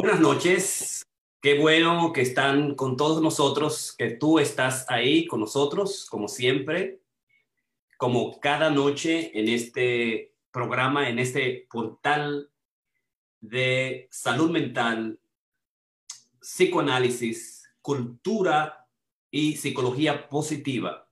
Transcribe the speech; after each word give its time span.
Buenas 0.00 0.20
noches. 0.20 1.02
Qué 1.42 1.58
bueno 1.58 2.12
que 2.12 2.20
están 2.20 2.76
con 2.76 2.96
todos 2.96 3.20
nosotros, 3.20 3.96
que 3.98 4.10
tú 4.10 4.38
estás 4.38 4.88
ahí 4.88 5.26
con 5.26 5.40
nosotros, 5.40 6.06
como 6.08 6.28
siempre, 6.28 7.00
como 7.96 8.38
cada 8.38 8.70
noche 8.70 9.36
en 9.36 9.48
este 9.48 10.36
programa, 10.52 11.08
en 11.08 11.18
este 11.18 11.66
portal 11.68 12.48
de 13.40 14.06
salud 14.12 14.52
mental, 14.52 15.18
psicoanálisis, 16.40 17.68
cultura 17.82 18.86
y 19.32 19.56
psicología 19.56 20.28
positiva. 20.28 21.08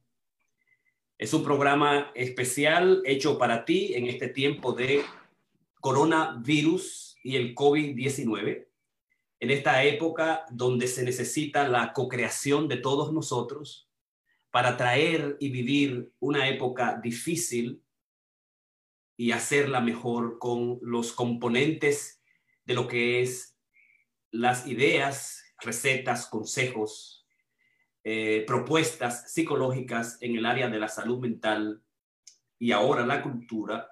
Es 1.18 1.34
un 1.34 1.42
programa 1.42 2.12
especial 2.14 3.02
hecho 3.04 3.36
para 3.36 3.64
ti 3.64 3.94
en 3.94 4.06
este 4.06 4.28
tiempo 4.28 4.74
de 4.74 5.04
coronavirus 5.80 7.16
y 7.24 7.34
el 7.34 7.52
COVID-19 7.52 8.66
en 9.40 9.50
esta 9.50 9.84
época 9.84 10.46
donde 10.50 10.86
se 10.86 11.02
necesita 11.04 11.68
la 11.68 11.92
co-creación 11.92 12.68
de 12.68 12.78
todos 12.78 13.12
nosotros 13.12 13.88
para 14.50 14.76
traer 14.76 15.36
y 15.40 15.50
vivir 15.50 16.12
una 16.18 16.48
época 16.48 16.98
difícil 17.02 17.82
y 19.16 19.32
hacerla 19.32 19.80
mejor 19.80 20.38
con 20.38 20.78
los 20.82 21.12
componentes 21.12 22.22
de 22.64 22.74
lo 22.74 22.88
que 22.88 23.22
es 23.22 23.56
las 24.30 24.66
ideas, 24.66 25.42
recetas, 25.60 26.26
consejos, 26.26 27.26
eh, 28.04 28.44
propuestas 28.46 29.32
psicológicas 29.32 30.18
en 30.20 30.36
el 30.36 30.46
área 30.46 30.68
de 30.68 30.78
la 30.78 30.88
salud 30.88 31.18
mental 31.18 31.82
y 32.58 32.72
ahora 32.72 33.04
la 33.06 33.22
cultura, 33.22 33.90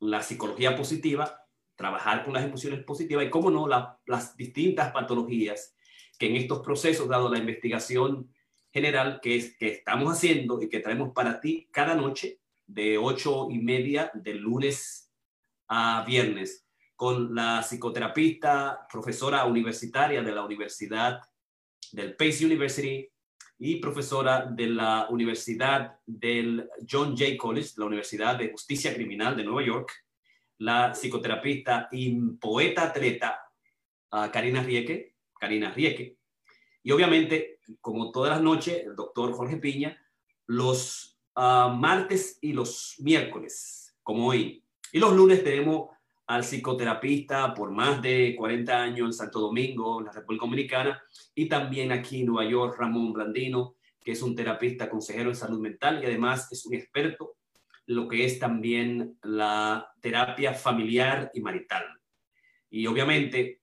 la 0.00 0.22
psicología 0.22 0.76
positiva 0.76 1.43
trabajar 1.84 2.24
con 2.24 2.32
las 2.32 2.44
emociones 2.44 2.82
positivas 2.82 3.26
y, 3.26 3.28
cómo 3.28 3.50
no, 3.50 3.68
las 4.06 4.34
distintas 4.38 4.90
patologías 4.90 5.76
que 6.18 6.28
en 6.28 6.36
estos 6.36 6.60
procesos, 6.60 7.08
dado 7.08 7.28
la 7.28 7.36
investigación 7.36 8.32
general 8.72 9.20
que, 9.22 9.36
es, 9.36 9.54
que 9.58 9.68
estamos 9.68 10.10
haciendo 10.10 10.62
y 10.62 10.70
que 10.70 10.80
traemos 10.80 11.12
para 11.12 11.40
ti 11.42 11.68
cada 11.70 11.94
noche 11.94 12.40
de 12.66 12.96
ocho 12.96 13.48
y 13.50 13.58
media 13.58 14.10
de 14.14 14.32
lunes 14.32 15.12
a 15.68 16.02
viernes 16.06 16.66
con 16.96 17.34
la 17.34 17.60
psicoterapista, 17.62 18.86
profesora 18.90 19.44
universitaria 19.44 20.22
de 20.22 20.32
la 20.32 20.42
Universidad 20.42 21.20
del 21.92 22.16
Pace 22.16 22.46
University 22.46 23.06
y 23.58 23.76
profesora 23.76 24.46
de 24.46 24.68
la 24.68 25.06
Universidad 25.10 25.98
del 26.06 26.66
John 26.90 27.14
Jay 27.14 27.36
College, 27.36 27.72
la 27.76 27.84
Universidad 27.84 28.38
de 28.38 28.50
Justicia 28.50 28.94
Criminal 28.94 29.36
de 29.36 29.44
Nueva 29.44 29.66
York, 29.66 30.03
la 30.58 30.92
psicoterapista 30.92 31.88
y 31.90 32.14
poeta 32.40 32.84
atleta 32.84 33.44
Karina 34.32 34.62
Rieke, 34.62 35.16
Karina 35.38 35.72
Rieke. 35.72 36.18
Y 36.82 36.92
obviamente, 36.92 37.60
como 37.80 38.12
todas 38.12 38.30
las 38.30 38.42
noches, 38.42 38.86
el 38.86 38.94
doctor 38.94 39.32
Jorge 39.32 39.56
Piña, 39.56 40.00
los 40.46 41.18
ah, 41.34 41.74
martes 41.76 42.38
y 42.40 42.52
los 42.52 42.96
miércoles, 42.98 43.96
como 44.02 44.28
hoy. 44.28 44.62
Y 44.92 44.98
los 44.98 45.14
lunes 45.14 45.42
tenemos 45.42 45.90
al 46.26 46.44
psicoterapista 46.44 47.52
por 47.54 47.70
más 47.70 48.00
de 48.00 48.34
40 48.36 48.82
años 48.82 49.06
en 49.06 49.12
Santo 49.12 49.40
Domingo, 49.40 50.00
en 50.00 50.06
la 50.06 50.12
República 50.12 50.44
Dominicana, 50.44 51.02
y 51.34 51.48
también 51.48 51.92
aquí 51.92 52.20
en 52.20 52.26
Nueva 52.26 52.48
York, 52.48 52.76
Ramón 52.78 53.12
Blandino, 53.12 53.76
que 54.00 54.12
es 54.12 54.22
un 54.22 54.34
terapista 54.34 54.88
consejero 54.88 55.30
en 55.30 55.36
salud 55.36 55.60
mental 55.60 56.02
y 56.02 56.06
además 56.06 56.50
es 56.52 56.64
un 56.66 56.74
experto 56.74 57.36
lo 57.86 58.08
que 58.08 58.24
es 58.24 58.38
también 58.38 59.18
la 59.22 59.92
terapia 60.00 60.54
familiar 60.54 61.30
y 61.34 61.40
marital. 61.40 61.84
Y 62.70 62.86
obviamente 62.86 63.62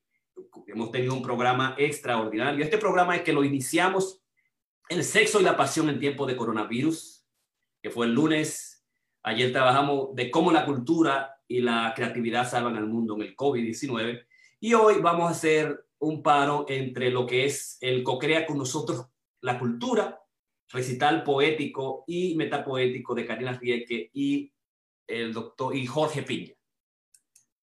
hemos 0.67 0.91
tenido 0.91 1.13
un 1.13 1.21
programa 1.21 1.75
extraordinario. 1.77 2.63
Este 2.63 2.77
programa 2.77 3.15
es 3.15 3.23
que 3.23 3.33
lo 3.33 3.43
iniciamos, 3.43 4.21
el 4.89 5.03
sexo 5.03 5.39
y 5.39 5.43
la 5.43 5.57
pasión 5.57 5.89
en 5.89 5.99
tiempo 5.99 6.25
de 6.25 6.35
coronavirus, 6.35 7.25
que 7.81 7.89
fue 7.89 8.05
el 8.05 8.13
lunes. 8.13 8.85
Ayer 9.23 9.51
trabajamos 9.51 10.15
de 10.15 10.31
cómo 10.31 10.51
la 10.51 10.65
cultura 10.65 11.35
y 11.47 11.61
la 11.61 11.93
creatividad 11.95 12.49
salvan 12.49 12.77
al 12.77 12.87
mundo 12.87 13.15
en 13.15 13.23
el 13.23 13.35
COVID-19. 13.35 14.25
Y 14.59 14.73
hoy 14.73 14.95
vamos 15.01 15.27
a 15.27 15.31
hacer 15.31 15.85
un 15.99 16.23
paro 16.23 16.65
entre 16.67 17.11
lo 17.11 17.25
que 17.25 17.45
es 17.45 17.77
el 17.81 18.03
co-crea 18.03 18.45
con 18.45 18.57
nosotros 18.57 19.07
la 19.41 19.57
cultura 19.59 20.20
recital 20.71 21.23
poético 21.23 22.03
y 22.07 22.35
metapoético 22.35 23.13
de 23.13 23.25
Karina 23.25 23.53
Rieke 23.53 24.09
y 24.13 24.51
el 25.07 25.33
doctor 25.33 25.75
y 25.75 25.85
Jorge 25.85 26.23
Piña. 26.23 26.53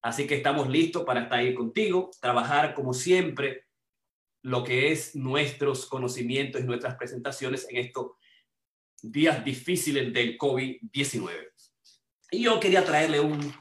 Así 0.02 0.26
que 0.26 0.36
estamos 0.36 0.68
listos 0.68 1.04
para 1.04 1.22
estar 1.22 1.38
ahí 1.38 1.54
contigo, 1.54 2.10
trabajar 2.20 2.74
como 2.74 2.94
siempre 2.94 3.64
lo 4.42 4.62
que 4.62 4.92
es 4.92 5.16
nuestros 5.16 5.86
conocimientos 5.86 6.60
y 6.60 6.64
nuestras 6.64 6.96
presentaciones 6.96 7.66
en 7.68 7.78
estos 7.78 8.12
días 9.02 9.44
difíciles 9.44 10.12
del 10.12 10.38
COVID-19. 10.38 11.48
Y 12.30 12.42
yo 12.42 12.60
quería 12.60 12.84
traerle 12.84 13.20
un 13.20 13.52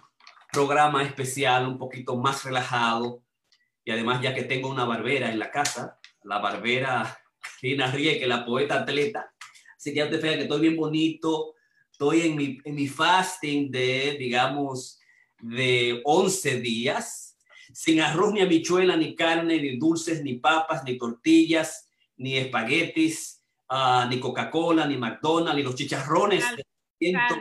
programa 0.51 1.03
especial, 1.03 1.67
un 1.67 1.77
poquito 1.77 2.15
más 2.17 2.43
relajado, 2.43 3.23
y 3.83 3.91
además 3.91 4.21
ya 4.21 4.33
que 4.33 4.43
tengo 4.43 4.69
una 4.69 4.85
barbera 4.85 5.31
en 5.31 5.39
la 5.39 5.51
casa, 5.51 5.99
la 6.23 6.39
barbera 6.39 7.17
Karina 7.61 7.89
Rieke, 7.91 8.27
la 8.27 8.45
poeta 8.45 8.81
atleta, 8.81 9.33
Así 9.77 9.91
que 9.91 9.97
ya 9.97 10.09
te 10.09 10.17
fijas 10.17 10.37
que 10.37 10.43
estoy 10.43 10.61
bien 10.61 10.75
bonito, 10.75 11.53
estoy 11.91 12.21
en 12.21 12.35
mi, 12.35 12.59
en 12.63 12.75
mi 12.75 12.87
fasting 12.87 13.71
de, 13.71 14.17
digamos, 14.19 14.99
de 15.39 16.01
11 16.03 16.59
días, 16.61 17.37
sin 17.73 18.01
arroz, 18.01 18.33
ni 18.33 18.41
habichuela, 18.41 18.95
ni 18.95 19.15
carne, 19.15 19.61
ni 19.61 19.77
dulces, 19.77 20.23
ni 20.23 20.35
papas, 20.35 20.83
ni 20.83 20.97
tortillas, 20.97 21.89
ni 22.17 22.37
espaguetis, 22.37 23.43
uh, 23.69 24.07
ni 24.09 24.19
Coca-Cola, 24.19 24.87
ni 24.87 24.97
McDonald's, 24.97 25.55
ni 25.55 25.63
los 25.63 25.75
chicharrones. 25.75 26.43
Caldos, 26.99 27.39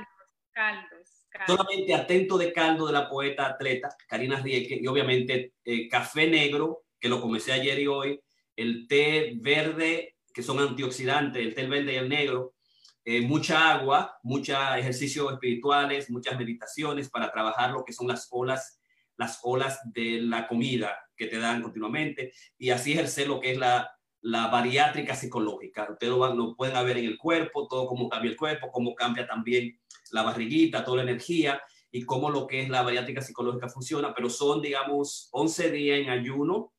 caldos, 0.53 1.07
Solamente 1.47 1.95
atento 1.95 2.39
de 2.39 2.53
caldo 2.53 2.87
de 2.87 2.93
la 2.93 3.09
poeta 3.09 3.47
atleta 3.47 3.95
Karina 4.09 4.41
Rieke 4.41 4.79
y 4.81 4.87
obviamente 4.87 5.53
eh, 5.65 5.89
café 5.89 6.27
negro, 6.29 6.85
que 6.99 7.09
lo 7.09 7.21
comencé 7.21 7.53
ayer 7.53 7.79
y 7.79 7.87
hoy, 7.87 8.21
el 8.57 8.87
té 8.89 9.33
verde 9.37 10.16
que 10.37 10.43
son 10.43 10.61
antioxidantes, 10.61 11.43
el 11.43 11.55
té 11.55 11.67
verde 11.67 11.95
y 11.95 11.97
el 11.97 12.11
negro, 12.11 12.53
eh, 13.07 13.23
mucha 13.23 13.73
agua, 13.73 14.19
muchos 14.23 14.55
ejercicios 14.77 15.33
espirituales, 15.33 16.11
muchas 16.11 16.37
meditaciones 16.37 17.09
para 17.09 17.33
trabajar 17.33 17.71
lo 17.71 17.87
que 17.87 17.95
son 17.95 18.07
las 18.07 18.29
olas, 18.31 18.79
las 19.17 19.41
olas 19.45 19.81
de 19.95 20.21
la 20.21 20.47
comida 20.47 20.95
que 21.17 21.29
te 21.29 21.39
dan 21.39 21.63
continuamente 21.63 22.35
y 22.59 22.69
así 22.69 22.93
ejercer 22.93 23.29
lo 23.29 23.41
que 23.41 23.53
es 23.53 23.57
la, 23.57 23.91
la 24.21 24.49
bariátrica 24.49 25.15
psicológica. 25.15 25.89
Ustedes 25.91 26.13
lo, 26.13 26.19
van, 26.19 26.37
lo 26.37 26.55
pueden 26.55 26.85
ver 26.85 26.99
en 26.99 27.07
el 27.07 27.17
cuerpo, 27.17 27.67
todo 27.67 27.87
cómo 27.87 28.07
cambia 28.11 28.31
el 28.31 28.37
cuerpo, 28.37 28.71
cómo 28.71 28.95
cambia 28.95 29.27
también 29.27 29.81
la 30.11 30.23
barriguita, 30.23 30.85
toda 30.85 30.99
la 30.99 31.05
energía 31.05 31.63
y 31.91 32.03
cómo 32.03 32.29
lo 32.29 32.47
que 32.47 32.61
es 32.61 32.69
la 32.69 32.83
bariátrica 32.83 33.23
psicológica 33.23 33.71
funciona, 33.71 34.15
pero 34.15 34.29
son, 34.29 34.61
digamos, 34.61 35.31
11 35.33 35.71
días 35.71 35.99
en 36.01 36.11
ayuno 36.11 36.75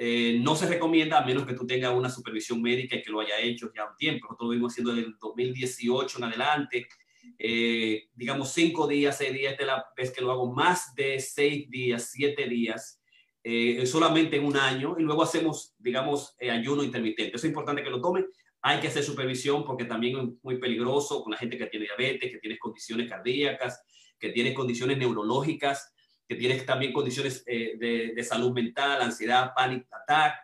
eh, 0.00 0.38
no 0.40 0.54
se 0.54 0.68
recomienda 0.68 1.18
a 1.18 1.26
menos 1.26 1.44
que 1.44 1.54
tú 1.54 1.66
tengas 1.66 1.92
una 1.92 2.08
supervisión 2.08 2.62
médica 2.62 2.94
y 2.94 3.02
que 3.02 3.10
lo 3.10 3.18
haya 3.18 3.40
hecho 3.40 3.72
ya 3.74 3.84
un 3.84 3.96
tiempo. 3.96 4.26
Nosotros 4.26 4.46
lo 4.46 4.54
vimos 4.54 4.72
haciendo 4.72 4.94
desde 4.94 5.08
el 5.08 5.16
2018 5.18 6.18
en 6.18 6.24
adelante. 6.24 6.88
Eh, 7.36 8.04
digamos, 8.14 8.52
cinco 8.52 8.86
días, 8.86 9.18
seis 9.18 9.32
días, 9.32 9.56
es 9.58 9.66
la 9.66 9.84
vez 9.96 10.12
que 10.12 10.20
lo 10.20 10.30
hago 10.30 10.52
más 10.52 10.94
de 10.94 11.18
seis 11.18 11.68
días, 11.68 12.10
siete 12.12 12.48
días, 12.48 13.02
eh, 13.42 13.84
solamente 13.86 14.36
en 14.36 14.44
un 14.44 14.56
año. 14.56 14.94
Y 15.00 15.02
luego 15.02 15.24
hacemos, 15.24 15.74
digamos, 15.80 16.36
ayuno 16.48 16.84
intermitente. 16.84 17.34
Eso 17.34 17.48
es 17.48 17.50
importante 17.50 17.82
que 17.82 17.90
lo 17.90 18.00
tomen. 18.00 18.24
Hay 18.62 18.78
que 18.78 18.86
hacer 18.86 19.02
supervisión 19.02 19.64
porque 19.64 19.84
también 19.84 20.16
es 20.16 20.24
muy 20.44 20.58
peligroso 20.58 21.24
con 21.24 21.32
la 21.32 21.38
gente 21.38 21.58
que 21.58 21.66
tiene 21.66 21.86
diabetes, 21.86 22.30
que 22.30 22.38
tiene 22.38 22.56
condiciones 22.56 23.10
cardíacas, 23.10 23.82
que 24.16 24.28
tiene 24.28 24.54
condiciones 24.54 24.96
neurológicas 24.96 25.92
que 26.28 26.36
tienes 26.36 26.64
también 26.66 26.92
condiciones 26.92 27.42
eh, 27.46 28.12
de, 28.14 28.22
salud 28.22 28.52
mental, 28.52 29.00
ansiedad, 29.00 29.52
panic 29.56 29.86
attack, 29.90 30.34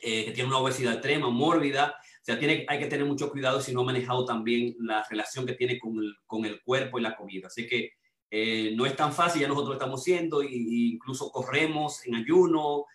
eh, 0.00 0.24
que 0.24 0.30
tiene 0.32 0.48
una 0.48 0.58
obesidad 0.58 0.94
extrema, 0.94 1.28
mórbida. 1.28 1.96
O 2.00 2.24
sea, 2.24 2.38
tiene, 2.38 2.64
hay 2.66 2.78
que 2.78 2.86
tener 2.86 3.04
mucho 3.04 3.30
cuidado 3.30 3.60
si 3.60 3.74
no 3.74 3.82
ha 3.82 3.84
manejado 3.84 4.24
también 4.24 4.74
la 4.80 5.06
relación 5.08 5.44
que 5.44 5.52
tiene 5.52 5.78
con 5.78 5.98
el, 5.98 6.14
con 6.26 6.46
el 6.46 6.62
cuerpo 6.62 6.98
y 6.98 7.02
la 7.02 7.14
comida. 7.14 7.48
Así 7.48 7.66
que 7.66 7.90
eh, 8.30 8.72
no 8.74 8.86
es 8.86 8.96
tan 8.96 9.12
fácil, 9.12 9.42
ya 9.42 9.48
nosotros 9.48 9.68
lo 9.68 9.74
estamos 9.74 10.00
haciendo 10.00 10.40
e 10.40 10.48
incluso 10.50 11.30
corremos 11.30 12.04
en 12.06 12.14
ayuno. 12.14 12.86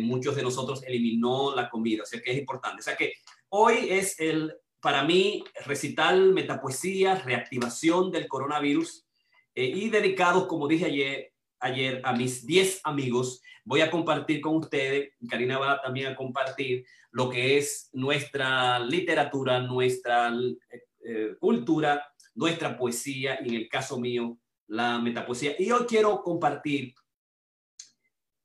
muchos 0.00 0.34
de 0.34 0.42
nosotros 0.42 0.82
eliminó 0.86 1.54
la 1.54 1.68
comida, 1.70 2.02
o 2.02 2.06
sea 2.06 2.20
que 2.20 2.30
es 2.30 2.38
importante. 2.38 2.80
O 2.80 2.82
sea 2.82 2.96
que 2.96 3.12
hoy 3.50 3.88
es 3.90 4.18
el, 4.20 4.54
para 4.80 5.04
mí, 5.04 5.44
recital, 5.66 6.32
metapoesía, 6.32 7.14
reactivación 7.16 8.10
del 8.10 8.26
coronavirus 8.26 9.06
y 9.54 9.90
dedicados, 9.90 10.46
como 10.46 10.66
dije 10.66 10.86
ayer, 10.86 11.31
ayer 11.62 12.00
a 12.04 12.12
mis 12.12 12.44
10 12.46 12.80
amigos. 12.84 13.40
Voy 13.64 13.80
a 13.80 13.90
compartir 13.90 14.40
con 14.40 14.56
ustedes, 14.56 15.12
Karina 15.28 15.58
va 15.58 15.80
también 15.80 16.08
a 16.08 16.16
compartir 16.16 16.84
lo 17.12 17.30
que 17.30 17.58
es 17.58 17.90
nuestra 17.92 18.78
literatura, 18.80 19.60
nuestra 19.60 20.30
eh, 20.30 20.84
eh, 21.04 21.36
cultura, 21.38 22.12
nuestra 22.34 22.76
poesía 22.76 23.38
y 23.44 23.48
en 23.50 23.54
el 23.54 23.68
caso 23.68 24.00
mío, 24.00 24.38
la 24.66 24.98
metapoesía. 24.98 25.54
Y 25.58 25.70
hoy 25.70 25.84
quiero 25.86 26.22
compartir 26.22 26.94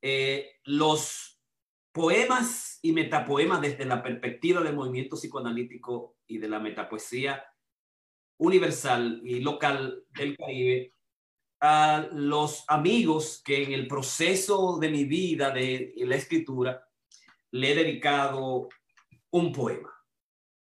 eh, 0.01 0.51
los 0.65 1.39
poemas 1.91 2.79
y 2.81 2.91
metapoemas 2.91 3.61
desde 3.61 3.85
la 3.85 4.03
perspectiva 4.03 4.61
del 4.61 4.75
movimiento 4.75 5.15
psicoanalítico 5.15 6.17
y 6.27 6.37
de 6.37 6.49
la 6.49 6.59
metapoesía 6.59 7.43
universal 8.37 9.21
y 9.23 9.39
local 9.39 10.03
del 10.09 10.37
Caribe 10.37 10.93
a 11.59 12.07
los 12.11 12.63
amigos 12.67 13.41
que 13.43 13.63
en 13.63 13.71
el 13.71 13.87
proceso 13.87 14.77
de 14.79 14.89
mi 14.89 15.05
vida 15.05 15.51
de 15.51 15.93
la 15.97 16.15
escritura 16.15 16.87
le 17.51 17.71
he 17.71 17.75
dedicado 17.75 18.69
un 19.31 19.51
poema. 19.51 19.93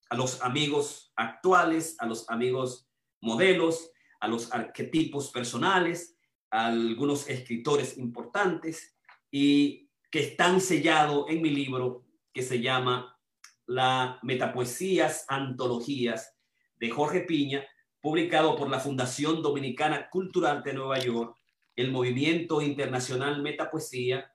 A 0.09 0.15
los 0.15 0.41
amigos 0.41 1.11
actuales, 1.15 1.95
a 1.99 2.05
los 2.05 2.29
amigos 2.29 2.87
modelos, 3.21 3.91
a 4.19 4.27
los 4.27 4.51
arquetipos 4.53 5.31
personales, 5.31 6.17
a 6.51 6.67
algunos 6.67 7.27
escritores 7.27 7.97
importantes 7.97 8.95
y 9.31 9.89
que 10.09 10.19
están 10.19 10.61
sellados 10.61 11.25
en 11.29 11.41
mi 11.41 11.49
libro 11.49 12.05
que 12.33 12.41
se 12.41 12.61
llama 12.61 13.17
La 13.65 14.19
Metapoesías 14.23 15.25
Antologías 15.27 16.37
de 16.77 16.89
Jorge 16.89 17.21
Piña, 17.21 17.65
publicado 18.05 18.55
por 18.55 18.69
la 18.69 18.79
Fundación 18.79 19.41
Dominicana 19.41 20.11
Cultural 20.11 20.61
de 20.61 20.73
Nueva 20.73 20.99
York, 20.99 21.35
el 21.75 21.89
Movimiento 21.89 22.61
Internacional 22.61 23.41
Metapoesía, 23.41 24.31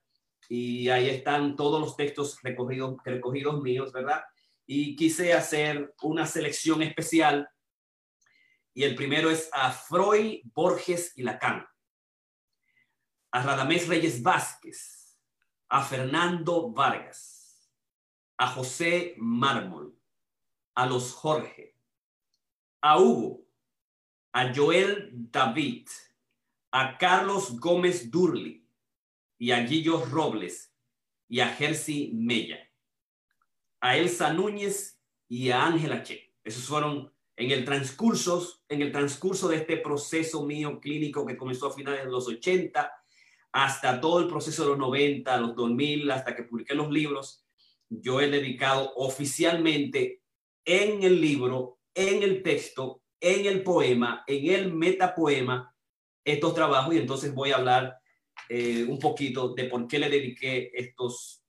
y 0.49 0.89
ahí 0.89 1.09
están 1.09 1.55
todos 1.55 1.81
los 1.81 1.97
textos 1.97 2.43
recogidos, 2.43 2.97
recogidos 3.05 3.63
míos, 3.63 3.93
¿verdad? 3.93 4.25
Y 4.67 4.97
quise 4.97 5.35
hacer 5.35 5.95
una 6.03 6.27
selección 6.27 6.83
especial, 6.83 7.49
y 8.75 8.83
el 8.83 8.97
primero 8.97 9.31
es 9.31 9.49
a 9.53 9.71
Freud, 9.71 10.41
Borges 10.53 11.13
y 11.15 11.23
Lacan, 11.23 11.65
a 13.31 13.41
Radamés 13.41 13.87
Reyes 13.87 14.21
Vázquez, 14.21 15.17
a 15.69 15.85
Fernando 15.85 16.73
Vargas, 16.73 17.71
a 18.37 18.49
José 18.49 19.15
Mármol, 19.19 19.97
a 20.75 20.87
los 20.87 21.13
Jorge, 21.13 21.77
a 22.81 22.99
Hugo, 22.99 23.47
a 24.33 24.53
Joel 24.55 25.11
David, 25.13 25.89
a 26.71 26.97
Carlos 26.99 27.59
Gómez 27.59 28.11
Durli 28.11 28.65
y 29.39 29.51
a 29.51 29.61
Guillo 29.65 30.05
Robles 30.07 30.73
y 31.29 31.41
a 31.41 31.49
Jersey 31.49 32.13
Mella, 32.15 32.59
a 33.81 33.97
Elsa 33.97 34.33
Núñez 34.33 35.01
y 35.29 35.51
a 35.51 35.67
Ángela 35.67 36.03
Che. 36.03 36.35
Esos 36.45 36.65
fueron 36.65 37.13
en 37.37 37.51
el 37.51 37.65
transcurso, 37.65 38.61
en 38.69 38.83
el 38.83 38.93
transcurso 38.93 39.49
de 39.49 39.57
este 39.57 39.79
proceso 39.79 40.45
mío 40.45 40.79
clínico 40.81 41.25
que 41.25 41.37
comenzó 41.37 41.69
a 41.69 41.75
finales 41.75 42.05
de 42.05 42.11
los 42.11 42.29
80 42.29 42.93
hasta 43.53 44.01
todo 44.01 44.21
el 44.21 44.29
proceso 44.29 44.63
de 44.63 44.69
los 44.71 44.79
90, 44.79 45.37
los 45.39 45.57
2000, 45.57 46.11
hasta 46.11 46.37
que 46.37 46.45
publiqué 46.45 46.75
los 46.75 46.91
libros, 46.91 47.45
yo 47.89 48.21
he 48.21 48.29
dedicado 48.29 48.93
oficialmente 48.95 50.23
en 50.65 51.03
el 51.03 51.21
libro, 51.21 51.79
en 51.95 52.23
el 52.23 52.43
texto, 52.43 53.03
en 53.21 53.47
el 53.47 53.63
poema, 53.63 54.25
en 54.27 54.55
el 54.55 54.73
metapoema, 54.73 55.75
estos 56.25 56.55
trabajos 56.55 56.95
y 56.95 56.99
entonces 56.99 57.35
voy 57.35 57.53
a 57.53 57.57
hablar 57.57 57.99
eh, 58.49 58.85
un 58.85 58.99
poquito 58.99 59.55
de 59.55 59.65
por 59.65 59.87
qué 59.87 59.99
le 59.99 60.09
dediqué 60.09 60.71
estos, 60.75 61.43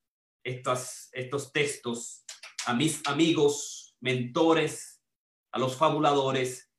estos, 0.44 1.08
estos 1.12 1.52
textos 1.52 2.24
a 2.66 2.74
mis 2.74 3.02
amigos, 3.06 3.96
mentores, 4.00 5.02
a 5.50 5.58
los 5.58 5.76
fabuladores, 5.76 6.70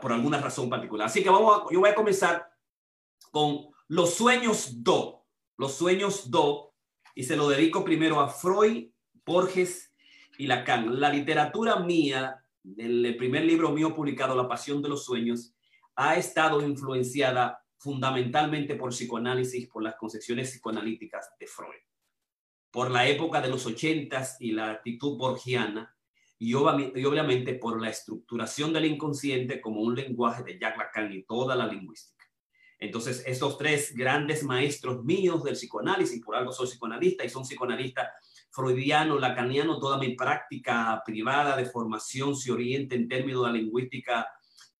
por 0.00 0.12
alguna 0.12 0.40
razón 0.40 0.70
particular. 0.70 1.06
Así 1.06 1.22
que 1.22 1.28
vamos 1.28 1.60
a, 1.60 1.72
yo 1.72 1.80
voy 1.80 1.90
a 1.90 1.94
comenzar 1.94 2.48
con 3.30 3.68
los 3.88 4.14
sueños 4.14 4.82
do, 4.82 5.26
los 5.58 5.74
sueños 5.74 6.30
do, 6.30 6.74
y 7.14 7.24
se 7.24 7.36
lo 7.36 7.48
dedico 7.48 7.84
primero 7.84 8.20
a 8.20 8.28
Freud, 8.28 8.88
Borges 9.26 9.92
y 10.38 10.46
Lacan. 10.46 10.98
La 10.98 11.10
literatura 11.10 11.76
mía 11.76 12.41
el 12.76 13.16
primer 13.16 13.44
libro 13.44 13.70
mío 13.70 13.94
publicado, 13.94 14.36
La 14.36 14.48
Pasión 14.48 14.82
de 14.82 14.88
los 14.88 15.04
Sueños, 15.04 15.54
ha 15.96 16.16
estado 16.16 16.66
influenciada 16.66 17.62
fundamentalmente 17.76 18.76
por 18.76 18.90
psicoanálisis, 18.90 19.68
por 19.68 19.82
las 19.82 19.96
concepciones 19.96 20.50
psicoanalíticas 20.50 21.32
de 21.38 21.46
Freud, 21.46 21.82
por 22.70 22.90
la 22.90 23.06
época 23.08 23.40
de 23.40 23.48
los 23.48 23.66
ochentas 23.66 24.36
y 24.40 24.52
la 24.52 24.70
actitud 24.70 25.18
borgiana, 25.18 25.94
y 26.38 26.54
obviamente 26.54 27.54
por 27.54 27.80
la 27.80 27.90
estructuración 27.90 28.72
del 28.72 28.86
inconsciente 28.86 29.60
como 29.60 29.80
un 29.80 29.94
lenguaje 29.94 30.42
de 30.42 30.58
Jacques 30.58 30.78
Lacan 30.78 31.12
y 31.12 31.22
toda 31.22 31.54
la 31.54 31.68
lingüística. 31.68 32.24
Entonces, 32.80 33.22
estos 33.26 33.56
tres 33.58 33.94
grandes 33.94 34.42
maestros 34.42 35.04
míos 35.04 35.44
del 35.44 35.54
psicoanálisis, 35.54 36.20
por 36.20 36.34
algo 36.34 36.50
soy 36.50 36.66
psicoanalista 36.66 37.24
y 37.24 37.28
son 37.28 37.44
psicoanalistas 37.44 38.08
freudiano, 38.52 39.18
lacaniano, 39.18 39.80
toda 39.80 39.98
mi 39.98 40.14
práctica 40.14 41.02
privada 41.04 41.56
de 41.56 41.64
formación 41.64 42.36
se 42.36 42.52
orienta 42.52 42.94
en 42.94 43.08
términos 43.08 43.42
de 43.44 43.52
la 43.52 43.58
lingüística 43.58 44.28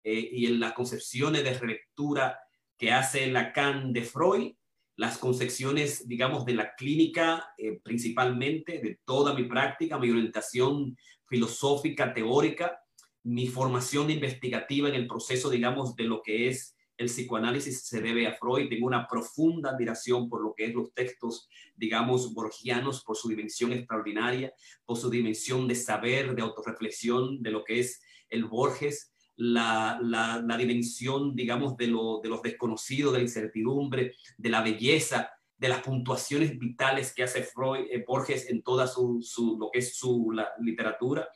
eh, 0.04 0.28
y 0.32 0.46
en 0.46 0.60
las 0.60 0.72
concepciones 0.74 1.42
de 1.42 1.58
relectura 1.58 2.38
que 2.76 2.92
hace 2.92 3.28
Lacan 3.28 3.92
de 3.92 4.02
Freud, 4.02 4.52
las 4.96 5.16
concepciones, 5.16 6.06
digamos, 6.06 6.44
de 6.44 6.54
la 6.54 6.74
clínica 6.74 7.48
eh, 7.56 7.80
principalmente, 7.82 8.80
de 8.80 9.00
toda 9.04 9.34
mi 9.34 9.44
práctica, 9.44 9.98
mi 9.98 10.10
orientación 10.10 10.96
filosófica, 11.26 12.12
teórica, 12.12 12.78
mi 13.22 13.46
formación 13.46 14.10
investigativa 14.10 14.88
en 14.88 14.96
el 14.96 15.06
proceso, 15.06 15.48
digamos, 15.48 15.96
de 15.96 16.04
lo 16.04 16.20
que 16.20 16.48
es 16.48 16.71
el 16.96 17.06
psicoanálisis 17.06 17.86
se 17.86 18.00
debe 18.00 18.26
a 18.26 18.34
Freud. 18.34 18.68
Tengo 18.68 18.86
una 18.86 19.06
profunda 19.06 19.70
admiración 19.70 20.28
por 20.28 20.42
lo 20.42 20.54
que 20.54 20.66
es 20.66 20.74
los 20.74 20.92
textos, 20.92 21.48
digamos, 21.74 22.32
borgianos, 22.32 23.02
por 23.02 23.16
su 23.16 23.28
dimensión 23.28 23.72
extraordinaria, 23.72 24.52
por 24.84 24.96
su 24.96 25.10
dimensión 25.10 25.66
de 25.66 25.74
saber, 25.74 26.34
de 26.34 26.42
autorreflexión, 26.42 27.42
de 27.42 27.50
lo 27.50 27.64
que 27.64 27.80
es 27.80 28.00
el 28.28 28.44
Borges, 28.44 29.12
la, 29.36 29.98
la, 30.02 30.56
dimensión, 30.56 31.34
digamos, 31.34 31.76
de, 31.76 31.88
lo, 31.88 32.20
de 32.22 32.28
los 32.28 32.42
desconocidos, 32.42 33.12
de 33.12 33.18
la 33.18 33.24
incertidumbre, 33.24 34.14
de 34.36 34.50
la 34.50 34.62
belleza, 34.62 35.30
de 35.56 35.68
las 35.68 35.82
puntuaciones 35.82 36.58
vitales 36.58 37.14
que 37.14 37.22
hace 37.22 37.42
Freud, 37.42 37.86
eh, 37.90 38.04
Borges 38.06 38.50
en 38.50 38.62
toda 38.62 38.86
su, 38.86 39.24
lo 39.58 39.70
que 39.70 39.78
es 39.78 39.96
su 39.96 40.32
literatura, 40.58 41.28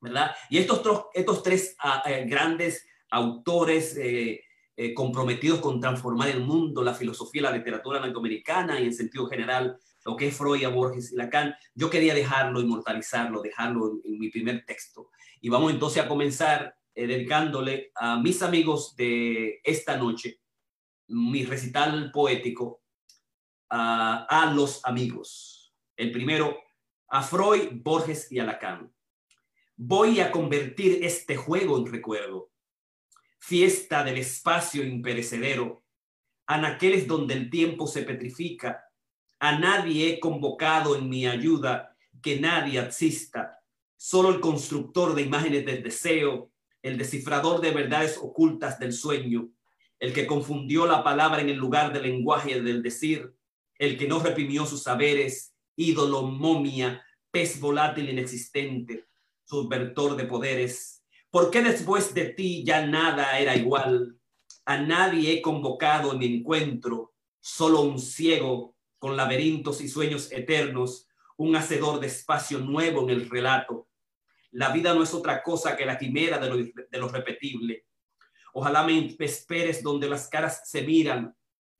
¿verdad? 0.00 0.32
Y 0.50 0.58
estos, 0.58 1.06
estos 1.14 1.42
tres 1.42 1.76
ah, 1.78 2.02
eh, 2.06 2.24
grandes 2.26 2.84
autores, 3.10 3.96
eh, 3.96 4.42
eh, 4.74 4.94
comprometidos 4.94 5.60
con 5.60 5.80
transformar 5.80 6.30
el 6.30 6.40
mundo, 6.40 6.82
la 6.82 6.94
filosofía, 6.94 7.42
la 7.42 7.52
literatura 7.52 8.00
latinoamericana 8.00 8.80
y 8.80 8.84
en 8.84 8.94
sentido 8.94 9.26
general 9.26 9.76
lo 10.04 10.16
que 10.16 10.28
es 10.28 10.36
Freud, 10.36 10.66
Borges 10.72 11.12
y 11.12 11.16
Lacan, 11.16 11.54
yo 11.74 11.90
quería 11.90 12.14
dejarlo, 12.14 12.60
inmortalizarlo, 12.60 13.42
dejarlo 13.42 14.00
en, 14.02 14.18
mi 14.18 14.30
primer 14.30 14.64
texto. 14.64 15.10
Y 15.40 15.50
vamos 15.50 15.72
entonces 15.72 16.02
a 16.02 16.08
comenzar 16.08 16.74
eh, 16.94 17.06
dedicándole 17.06 17.92
a 17.94 18.18
mis 18.18 18.42
amigos 18.42 18.96
de 18.96 19.60
esta 19.62 19.96
noche, 19.96 20.40
mi 21.08 21.44
recital 21.44 22.10
poético, 22.10 22.80
a 23.68 24.52
los 24.54 24.84
amigos. 24.84 25.74
El 25.96 26.12
primero, 26.12 26.58
a 27.08 27.22
Freud, 27.22 27.68
Borges 27.72 28.30
y 28.30 28.38
a 28.38 28.44
Lacan. 28.44 28.92
Voy 29.76 30.20
a 30.20 30.30
convertir 30.30 31.04
este 31.04 31.36
juego 31.36 31.78
en 31.78 31.86
recuerdo 31.86 32.51
fiesta 33.42 34.04
del 34.04 34.18
espacio 34.18 34.84
imperecedero, 34.84 35.82
anaqueles 36.46 37.08
donde 37.08 37.34
el 37.34 37.50
tiempo 37.50 37.88
se 37.88 38.02
petrifica, 38.04 38.84
a 39.40 39.58
nadie 39.58 40.10
he 40.10 40.20
convocado 40.20 40.94
en 40.94 41.08
mi 41.08 41.26
ayuda, 41.26 41.96
que 42.22 42.38
nadie 42.38 42.78
exista, 42.78 43.58
solo 43.96 44.28
el 44.28 44.38
constructor 44.38 45.16
de 45.16 45.22
imágenes 45.22 45.66
del 45.66 45.82
deseo, 45.82 46.52
el 46.82 46.96
descifrador 46.96 47.60
de 47.60 47.72
verdades 47.72 48.16
ocultas 48.16 48.78
del 48.78 48.92
sueño, 48.92 49.48
el 49.98 50.12
que 50.12 50.28
confundió 50.28 50.86
la 50.86 51.02
palabra 51.02 51.40
en 51.40 51.48
el 51.48 51.56
lugar 51.56 51.92
del 51.92 52.04
lenguaje 52.04 52.62
del 52.62 52.80
decir, 52.80 53.34
el 53.76 53.98
que 53.98 54.06
no 54.06 54.20
reprimió 54.20 54.66
sus 54.66 54.84
saberes, 54.84 55.52
ídolo, 55.74 56.22
momia, 56.22 57.04
pez 57.32 57.58
volátil 57.58 58.08
inexistente, 58.08 59.06
subvertor 59.44 60.14
de 60.14 60.26
poderes, 60.26 60.91
¿Por 61.32 61.50
qué 61.50 61.62
después 61.62 62.12
de 62.12 62.26
ti 62.26 62.62
ya 62.62 62.86
nada 62.86 63.38
era 63.38 63.56
igual? 63.56 64.18
A 64.66 64.76
nadie 64.76 65.32
he 65.32 65.40
convocado 65.40 66.12
en 66.12 66.18
mi 66.18 66.26
encuentro, 66.26 67.14
solo 67.40 67.80
un 67.80 67.98
ciego 67.98 68.76
con 68.98 69.16
laberintos 69.16 69.80
y 69.80 69.88
sueños 69.88 70.30
eternos, 70.30 71.08
un 71.38 71.56
hacedor 71.56 72.00
de 72.00 72.08
espacio 72.08 72.58
nuevo 72.58 73.04
en 73.04 73.08
el 73.08 73.30
relato. 73.30 73.88
La 74.50 74.74
vida 74.74 74.92
no 74.92 75.02
es 75.02 75.14
otra 75.14 75.42
cosa 75.42 75.74
que 75.74 75.86
la 75.86 75.96
quimera 75.96 76.38
de 76.38 76.50
lo, 76.50 76.56
de 76.58 76.98
lo 76.98 77.08
repetible. 77.08 77.86
Ojalá 78.52 78.82
me 78.82 79.16
esperes 79.18 79.82
donde 79.82 80.10
las 80.10 80.28
caras 80.28 80.68
se 80.68 80.82
miran, 80.82 81.34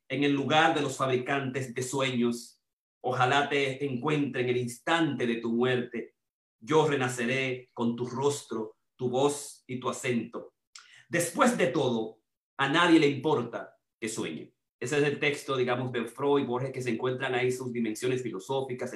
en 0.09 0.23
el 0.23 0.31
lugar 0.31 0.73
de 0.73 0.81
los 0.81 0.97
fabricantes 0.97 1.75
de 1.75 1.83
sueños. 1.83 2.59
Ojalá 3.01 3.47
te 3.49 3.85
encuentre 3.85 4.41
en 4.41 4.49
el 4.49 4.57
instante 4.57 5.27
de 5.27 5.35
tu 5.35 5.53
muerte. 5.53 6.15
Yo 6.59 6.87
renaceré 6.87 7.69
con 7.71 7.95
tu 7.95 8.07
rostro 8.07 8.72
tu 8.95 9.09
voz 9.09 9.63
y 9.67 9.79
tu 9.79 9.89
acento. 9.89 10.53
Después 11.09 11.57
de 11.57 11.67
todo, 11.67 12.19
a 12.57 12.69
nadie 12.69 12.99
le 12.99 13.07
importa 13.07 13.77
que 13.99 14.09
sueñe. 14.09 14.53
Ese 14.79 14.97
es 14.97 15.03
el 15.03 15.19
texto, 15.19 15.55
digamos, 15.55 15.91
de 15.93 16.05
Freud, 16.05 16.45
Borges, 16.45 16.73
que 16.73 16.81
se 16.81 16.89
encuentran 16.89 17.33
ahí 17.35 17.51
sus 17.51 17.71
dimensiones 17.71 18.21
filosóficas, 18.21 18.91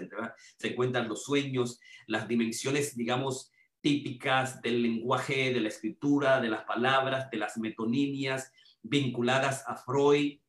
se 0.58 0.68
encuentran 0.68 1.08
los 1.08 1.24
sueños, 1.24 1.80
las 2.08 2.28
dimensiones, 2.28 2.98
digamos, 2.98 3.52
típicas 3.80 4.62
del 4.62 4.84
lenguaje, 4.84 5.54
de 5.54 5.62
la 5.62 5.70
escritura, 5.70 6.42
de 6.42 6.50
las 6.50 6.66
palabras, 6.66 7.30
de 7.32 7.38
las 7.38 7.58
metonimias 7.58 8.52
vinculadas 8.82 9.64
a 9.66 9.78
Freud, 9.78 10.40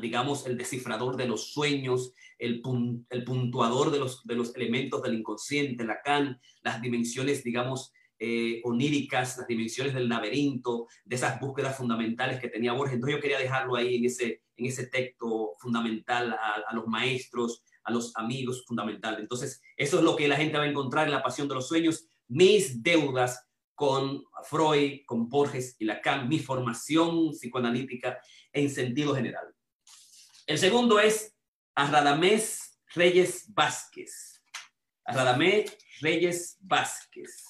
digamos, 0.00 0.46
el 0.46 0.56
descifrador 0.56 1.16
de 1.16 1.26
los 1.26 1.52
sueños, 1.52 2.12
el, 2.38 2.62
el 3.10 3.24
puntuador 3.24 3.90
de 3.90 3.98
los, 3.98 4.24
de 4.26 4.34
los 4.34 4.54
elementos 4.54 5.02
del 5.02 5.14
inconsciente, 5.14 5.84
Lacan, 5.84 6.40
las 6.62 6.80
dimensiones, 6.80 7.42
digamos, 7.42 7.92
eh, 8.20 8.60
oníricas, 8.64 9.38
las 9.38 9.46
dimensiones 9.46 9.94
del 9.94 10.08
laberinto, 10.08 10.88
de 11.04 11.16
esas 11.16 11.38
búsquedas 11.38 11.76
fundamentales 11.76 12.40
que 12.40 12.48
tenía 12.48 12.72
Borges. 12.72 12.94
Entonces 12.94 13.16
yo 13.16 13.22
quería 13.22 13.38
dejarlo 13.38 13.76
ahí 13.76 13.96
en 13.96 14.06
ese, 14.06 14.42
en 14.56 14.66
ese 14.66 14.88
texto 14.88 15.52
fundamental 15.58 16.32
a, 16.32 16.74
los 16.74 16.86
maestros, 16.86 17.62
a 17.84 17.92
los 17.92 18.16
amigos 18.16 18.64
fundamental. 18.66 19.18
Entonces 19.20 19.62
eso 19.76 19.98
es 19.98 20.04
lo 20.04 20.16
que 20.16 20.26
la 20.26 20.36
gente 20.36 20.58
va 20.58 20.64
a 20.64 20.68
encontrar 20.68 21.06
en 21.06 21.12
la 21.12 21.22
pasión 21.22 21.48
de 21.48 21.54
los 21.54 21.68
sueños. 21.68 22.08
Mis 22.26 22.82
deudas 22.82 23.46
con 23.74 24.24
Freud, 24.42 25.02
con 25.06 25.28
Borges 25.28 25.76
y 25.78 25.84
Lacan, 25.84 26.28
mi 26.28 26.40
formación 26.40 27.30
psicoanalítica 27.30 28.18
en 28.52 28.68
sentido 28.68 29.14
general. 29.14 29.54
El 30.46 30.58
segundo 30.58 30.98
es 30.98 31.36
a 31.76 32.18
Reyes 32.94 33.44
Vázquez. 33.54 34.42
A 35.04 35.38
Reyes 36.00 36.56
Vázquez. 36.60 37.47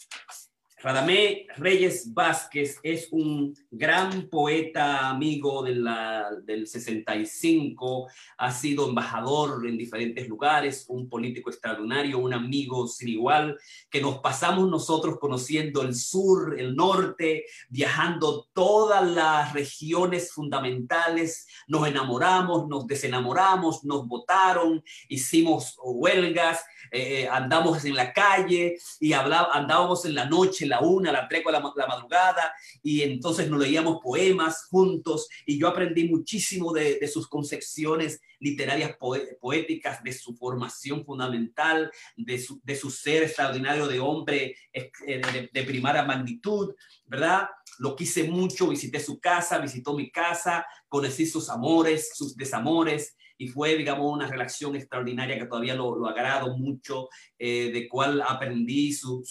Radamé 0.81 1.49
Reyes 1.57 2.15
Vázquez 2.15 2.79
es 2.85 3.09
un 3.11 3.53
gran 3.69 4.29
poeta 4.29 5.09
amigo 5.09 5.65
de 5.65 5.75
la, 5.75 6.29
del 6.45 6.69
65, 6.69 8.09
ha 8.37 8.53
sido 8.53 8.89
embajador 8.89 9.67
en 9.67 9.77
diferentes 9.77 10.29
lugares, 10.29 10.87
un 10.89 11.09
político 11.09 11.51
extraordinario, 11.51 12.21
un 12.21 12.33
amigo 12.33 12.87
sin 12.87 13.09
igual, 13.09 13.59
que 13.91 14.01
nos 14.01 14.19
pasamos 14.19 14.71
nosotros 14.71 15.19
conociendo 15.19 15.83
el 15.83 15.97
sur, 15.97 16.55
el 16.57 16.77
norte, 16.77 17.47
viajando 17.69 18.49
todas 18.53 19.05
las 19.05 19.53
regiones 19.55 20.31
fundamentales, 20.33 21.49
nos 21.67 21.89
enamoramos, 21.89 22.69
nos 22.69 22.87
desenamoramos, 22.87 23.83
nos 23.83 24.07
votaron, 24.07 24.85
hicimos 25.09 25.77
huelgas, 25.83 26.65
eh, 26.93 27.29
andamos 27.29 27.85
en 27.85 27.97
la 27.97 28.13
calle 28.13 28.79
y 29.01 29.13
hablaba, 29.13 29.49
andábamos 29.53 30.05
en 30.05 30.15
la 30.15 30.27
noche, 30.27 30.68
la 30.69 30.81
una, 30.81 31.13
la 31.13 31.27
tres, 31.29 31.43
la, 31.45 31.73
la 31.75 31.87
madrugada, 31.87 32.53
y 32.83 33.03
entonces 33.03 33.49
nos 33.49 33.61
leíamos 33.61 33.99
poemas 34.03 34.67
juntos 34.71 35.29
y 35.47 35.59
yo 35.59 35.69
aprendí 35.69 36.09
muchísimo 36.09 36.73
de, 36.73 37.07
sus 37.09 37.29
concepciones 37.29 38.21
literarias 38.39 38.97
poéticas, 39.41 40.03
de 40.03 40.13
su 40.13 40.37
formación 40.37 41.05
fundamental, 41.05 41.91
de 42.17 42.39
su, 42.39 42.91
ser 42.91 43.23
extraordinario 43.23 43.87
de 43.87 44.01
hombre 44.01 44.57
eh, 44.73 44.91
de, 45.07 45.51
de 45.53 45.63
primera 45.65 46.05
magnitud, 46.05 46.75
¿verdad? 47.07 47.49
Lo 47.79 47.97
quise 47.97 48.25
mucho, 48.25 48.69
visité 48.69 49.01
su 49.01 49.19
casa, 49.19 49.59
visitó 49.59 49.95
mi 49.95 50.11
casa, 50.11 50.67
conocí 50.89 51.27
sus 51.27 51.49
amores, 51.49 52.11
sus 52.15 52.37
desamores, 52.37 53.17
y 53.39 53.49
fue, 53.49 53.77
digamos, 53.77 54.13
una 54.13 54.27
relación 54.27 54.75
extraordinaria 54.75 55.39
que 55.39 55.47
todavía 55.47 55.75
lo, 55.75 55.97
lo 55.97 56.09
agrado 56.09 56.57
mucho, 56.57 57.09
eh, 57.39 57.71
de 57.73 57.89
cual 57.89 58.21
aprendí 58.21 58.93
su 58.93 59.23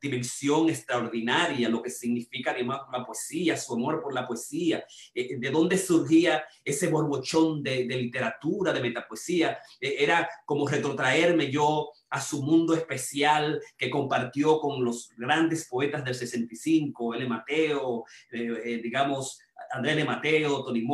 dimensión 0.00 0.68
extraordinaria, 0.68 1.68
lo 1.68 1.82
que 1.82 1.90
significa 1.90 2.52
además 2.52 2.80
la 2.92 3.04
poesía, 3.04 3.56
su 3.56 3.74
amor 3.74 4.02
por 4.02 4.14
la 4.14 4.26
poesía, 4.26 4.84
eh, 5.14 5.36
de 5.38 5.50
dónde 5.50 5.78
surgía 5.78 6.44
ese 6.64 6.88
borbochón 6.88 7.62
de, 7.62 7.84
literatura, 7.84 8.72
de 8.72 8.80
metapoesía. 8.80 9.58
Eh, 9.80 9.96
era 9.98 10.28
como 10.44 10.66
retrotraerme 10.66 11.50
yo 11.50 11.90
a 12.08 12.20
su 12.20 12.42
mundo 12.42 12.74
especial 12.74 13.60
que 13.76 13.90
compartió 13.90 14.58
con 14.58 14.84
los 14.84 15.10
grandes 15.16 15.68
poetas 15.68 16.04
del 16.04 16.14
65, 16.14 17.14
L. 17.14 17.26
Mateo, 17.28 18.04
digamos, 18.30 19.40
Andrés 19.70 20.04
Mateo, 20.04 20.64
Tony, 20.64 20.86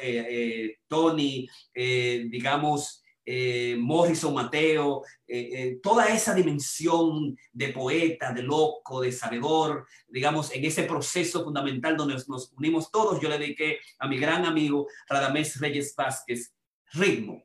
eh, 0.00 0.26
eh, 0.28 0.78
Tony 0.88 1.48
eh, 3.26 3.76
Morrison 3.78 4.34
Mateo, 4.34 5.02
toda 5.82 6.08
esa 6.08 6.34
dimensión 6.34 7.36
de 7.52 7.68
poeta, 7.68 8.32
de 8.32 8.42
loco, 8.42 9.00
de 9.00 9.10
sabedor, 9.10 9.86
digamos, 10.08 10.52
en 10.52 10.64
ese 10.64 10.84
proceso 10.84 11.42
fundamental 11.42 11.96
donde 11.96 12.14
nos, 12.28 12.52
unimos 12.56 12.90
todos, 12.90 13.20
yo 13.20 13.28
le 13.28 13.38
dediqué 13.38 13.78
a 13.98 14.06
mi 14.06 14.18
gran 14.18 14.44
amigo 14.44 14.86
Radamés 15.08 15.58
Reyes 15.58 15.94
Vázquez, 15.96 16.54
ritmo. 16.92 17.44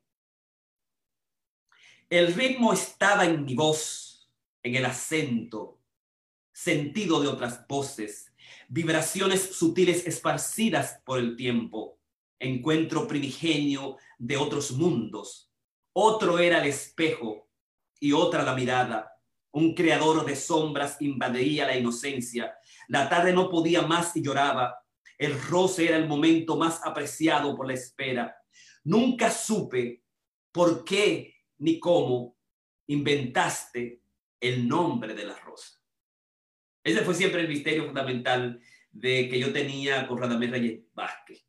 El 2.09 2.33
ritmo 2.33 2.74
estaba 2.74 3.25
en 3.25 3.45
mi 3.45 3.53
voz, 3.53 4.27
en 4.63 4.75
el 4.75 4.86
acento, 4.86 5.79
sentido 6.51 7.21
de 7.21 7.27
otras 7.27 7.67
voces, 7.67 8.33
vibraciones 8.67 9.55
sutiles 9.55 10.07
esparcidas 10.07 11.01
por 11.05 11.19
el 11.19 11.36
tiempo, 11.36 12.00
encuentro 12.39 13.07
primigenio 13.07 13.98
de 14.17 14.38
otros 14.38 14.71
mundos. 14.71 15.49
Otro 15.93 16.39
era 16.39 16.60
el 16.60 16.69
espejo 16.69 17.50
y 18.00 18.13
otra 18.13 18.43
la 18.43 18.55
mirada. 18.55 19.12
Un 19.51 19.74
creador 19.74 20.25
de 20.25 20.36
sombras 20.36 21.01
invadía 21.01 21.65
la 21.65 21.77
inocencia. 21.77 22.55
La 22.88 23.10
tarde 23.10 23.34
no 23.34 23.50
podía 23.50 23.81
más 23.81 24.15
y 24.15 24.22
lloraba. 24.22 24.84
El 25.17 25.41
roce 25.41 25.88
era 25.88 25.98
el 25.98 26.08
momento 26.08 26.55
más 26.55 26.81
apreciado 26.86 27.55
por 27.55 27.67
la 27.67 27.74
espera. 27.74 28.36
Nunca 28.84 29.31
supe 29.31 30.03
por 30.51 30.84
qué 30.84 31.36
ni 31.58 31.79
cómo 31.79 32.38
inventaste 32.88 34.01
el 34.39 34.67
nombre 34.67 35.13
de 35.13 35.25
la 35.25 35.36
rosa. 35.39 35.79
Ese 36.84 37.01
fue 37.01 37.13
siempre 37.13 37.41
el 37.41 37.48
misterio 37.48 37.86
fundamental 37.86 38.62
de 38.91 39.27
que 39.29 39.39
yo 39.39 39.51
tenía 39.51 40.08
con 40.08 40.17
Radamés 40.17 40.51
Reyes 40.51 40.79
Vázquez. 40.93 41.49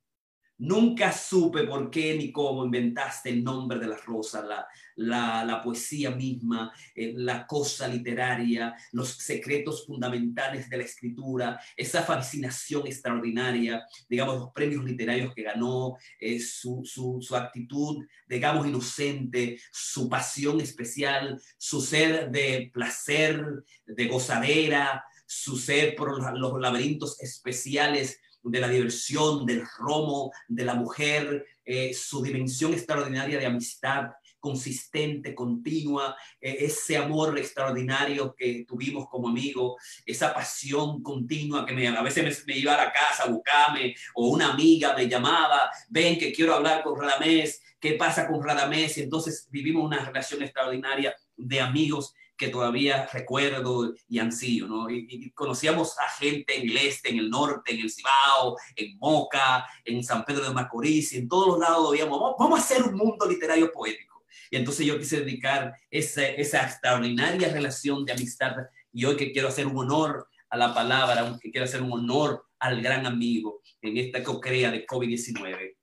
Nunca 0.61 1.11
supe 1.11 1.65
por 1.65 1.91
qué 1.91 2.15
ni 2.19 2.31
cómo 2.31 2.67
inventaste 2.67 3.31
el 3.31 3.43
nombre 3.43 3.79
de 3.79 3.87
la 3.87 3.97
rosa, 3.97 4.45
la, 4.45 4.67
la, 4.97 5.43
la 5.43 5.63
poesía 5.63 6.11
misma, 6.11 6.71
eh, 6.95 7.15
la 7.17 7.47
cosa 7.47 7.89
literaria, 7.89 8.77
los 8.93 9.09
secretos 9.09 9.87
fundamentales 9.87 10.69
de 10.69 10.77
la 10.77 10.83
escritura, 10.83 11.59
esa 11.75 12.03
fascinación 12.03 12.87
extraordinaria, 12.87 13.87
digamos, 14.07 14.39
los 14.39 14.53
premios 14.53 14.85
literarios 14.85 15.33
que 15.35 15.45
ganó, 15.45 15.97
eh, 16.19 16.39
su, 16.39 16.83
su, 16.85 17.23
su 17.23 17.35
actitud, 17.35 18.05
digamos, 18.29 18.67
inocente, 18.67 19.59
su 19.73 20.11
pasión 20.11 20.61
especial, 20.61 21.41
su 21.57 21.81
ser 21.81 22.31
de 22.31 22.71
placer, 22.71 23.65
de 23.87 24.09
gozadera, 24.09 25.05
su 25.25 25.57
sed 25.57 25.95
por 25.95 26.39
los 26.39 26.61
laberintos 26.61 27.19
especiales 27.23 28.21
de 28.43 28.61
la 28.61 28.69
diversión, 28.69 29.47
del 29.47 29.63
romo, 29.79 30.33
de 30.49 30.65
la 30.65 30.75
mujer, 30.75 31.47
eh, 31.65 31.93
su 31.95 32.23
dimensión 32.23 32.73
extraordinaria 32.73 33.39
de 33.39 33.47
amistad 33.47 34.11
consistente, 34.41 35.35
continua, 35.35 36.17
eh, 36.41 36.57
ese 36.61 36.97
amor 36.97 37.39
extraordinario 37.39 38.35
que 38.35 38.65
tuvimos 38.67 39.09
como 39.09 39.29
amigo, 39.29 39.77
esa 40.07 40.33
pasión 40.33 41.03
continua 41.03 41.67
que 41.67 41.75
me, 41.75 41.87
a 41.87 42.03
veces 42.03 42.45
me, 42.47 42.57
iba 42.57 42.75
a 42.75 42.87
la 42.87 42.93
casa 42.93 43.25
a 43.25 43.29
buscarme 43.29 43.95
o 44.15 44.29
una 44.29 44.53
amiga 44.53 44.97
me 44.97 45.09
llamaba, 45.09 45.71
ven 45.91 46.19
que 46.19 46.33
quiero 46.33 46.55
hablar 46.55 46.83
con 46.83 46.99
Radamés, 46.99 47.63
¿qué 47.79 47.93
pasa 47.93 48.27
con 48.27 48.43
Radamés? 48.43 48.97
Y 48.97 49.03
entonces 49.03 49.47
vivimos 49.51 49.85
una 49.85 50.05
relación 50.05 50.43
extraordinaria 50.43 51.15
de 51.37 51.61
amigos 51.61 52.15
que 52.41 52.49
todavía 52.49 53.07
recuerdo 53.13 53.93
y 54.09 54.19
ansío, 54.19 54.67
¿no? 54.67 54.89
Y, 54.89 55.31
conocíamos 55.33 55.99
a 55.99 56.09
gente 56.09 56.57
en 56.57 56.71
el 56.71 56.77
este, 56.79 57.11
en 57.11 57.19
el 57.19 57.29
norte, 57.29 57.75
en 57.75 57.81
el 57.81 57.91
Cibao, 57.91 58.57
en 58.75 58.97
Moca, 58.97 59.67
en 59.85 60.03
San 60.03 60.25
Pedro 60.25 60.45
de 60.45 60.55
Macorís, 60.55 61.13
y 61.13 61.19
en 61.19 61.29
todos 61.29 61.49
los 61.49 61.59
lados 61.59 61.91
veíamos, 61.91 62.19
vamos, 62.39 62.59
a 62.59 62.63
hacer 62.63 62.83
un 62.83 62.95
mundo 62.95 63.29
literario 63.29 63.71
poético. 63.71 64.25
Y 64.51 64.57
entonces 64.57 64.87
yo 64.87 64.99
quise 64.99 65.21
dedicar 65.21 65.75
esa, 65.91 66.25
esa 66.25 66.63
extraordinaria 66.63 67.53
relación 67.53 68.07
de 68.07 68.13
amistad 68.15 68.57
y 68.91 69.05
hoy 69.05 69.19
que 69.19 69.33
quiero 69.33 69.49
hacer 69.49 69.67
un 69.67 69.77
honor 69.77 70.27
a 70.49 70.57
la 70.57 70.73
palabra, 70.73 71.39
que 71.43 71.51
quiero 71.51 71.67
hacer 71.67 71.83
un 71.83 71.93
honor 71.93 72.47
al 72.59 72.81
gran 72.81 73.05
amigo 73.05 73.61
en 73.83 73.99
esta 73.99 74.23
co-crea 74.23 74.71
de 74.71 74.87
COVID-19. 74.87 75.77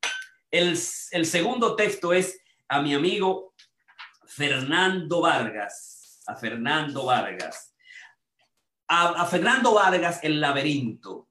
El, 0.49 0.69
el 1.11 1.25
segundo 1.27 1.75
texto 1.75 2.13
es 2.13 2.41
a 2.67 2.81
mi 2.81 2.95
amigo 2.95 3.53
Fernando 4.25 5.21
Vargas 5.21 5.96
a 6.27 6.35
Fernando 6.35 7.05
Vargas. 7.05 7.73
A, 8.89 9.25
Fernando 9.25 9.73
Vargas, 9.73 10.19
El 10.23 10.39
laberinto. 10.39 11.29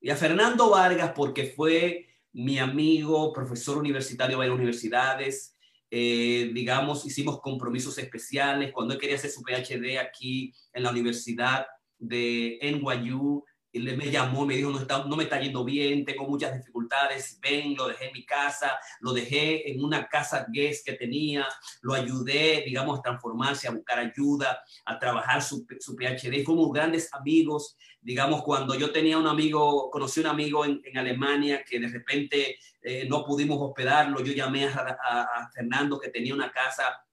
Y 0.00 0.10
a 0.10 0.16
Fernando 0.16 0.70
Vargas 0.70 1.12
porque 1.14 1.46
fue 1.46 2.06
mi 2.32 2.58
amigo, 2.58 3.32
profesor 3.32 3.78
universitario 3.78 4.38
de 4.38 4.50
universidades. 4.50 5.56
Eh, 5.90 6.50
digamos, 6.52 7.06
hicimos 7.06 7.40
compromisos 7.40 7.98
especiales. 7.98 8.72
Cuando 8.72 8.94
él 8.94 9.00
quería 9.00 9.16
hacer 9.16 9.30
su 9.30 9.42
PhD 9.42 9.98
aquí 9.98 10.52
en 10.72 10.82
la 10.82 10.90
Universidad 10.90 11.66
de 11.98 12.58
NYU, 12.60 13.44
él 13.74 13.96
me 13.96 14.10
llamó, 14.10 14.46
me 14.46 14.54
dijo, 14.54 14.70
no, 14.70 14.78
está, 14.78 15.04
no 15.04 15.16
me 15.16 15.24
está 15.24 15.40
yendo 15.40 15.64
bien, 15.64 16.04
tengo 16.04 16.28
muchas 16.28 16.56
dificultades, 16.56 17.38
ven, 17.42 17.74
lo 17.74 17.88
dejé 17.88 18.06
en 18.06 18.12
mi 18.12 18.24
casa, 18.24 18.78
lo 19.00 19.12
dejé 19.12 19.70
en 19.70 19.82
una 19.82 20.06
casa 20.06 20.46
guest 20.48 20.86
que 20.86 20.92
tenía, 20.92 21.46
lo 21.82 21.92
ayudé, 21.92 22.62
digamos, 22.64 22.98
a 22.98 23.02
transformarse, 23.02 23.66
a 23.66 23.72
buscar 23.72 23.98
ayuda, 23.98 24.62
a 24.84 24.98
trabajar 24.98 25.42
su, 25.42 25.66
su 25.80 25.96
PhD. 25.96 26.44
Fuimos 26.44 26.72
grandes 26.72 27.12
amigos, 27.12 27.76
digamos, 28.00 28.42
cuando 28.42 28.76
yo 28.76 28.92
tenía 28.92 29.18
un 29.18 29.26
amigo, 29.26 29.90
conocí 29.90 30.20
un 30.20 30.26
amigo 30.26 30.64
en, 30.64 30.80
en 30.84 30.96
Alemania 30.96 31.64
que 31.68 31.80
de 31.80 31.88
repente 31.88 32.58
eh, 32.80 33.06
no 33.08 33.24
pudimos 33.24 33.58
hospedarlo, 33.60 34.22
yo 34.22 34.32
llamé 34.32 34.66
a, 34.66 34.96
a, 35.02 35.22
a 35.22 35.50
Fernando 35.50 35.98
que 35.98 36.10
tenía 36.10 36.32
una 36.32 36.52
casa 36.52 37.04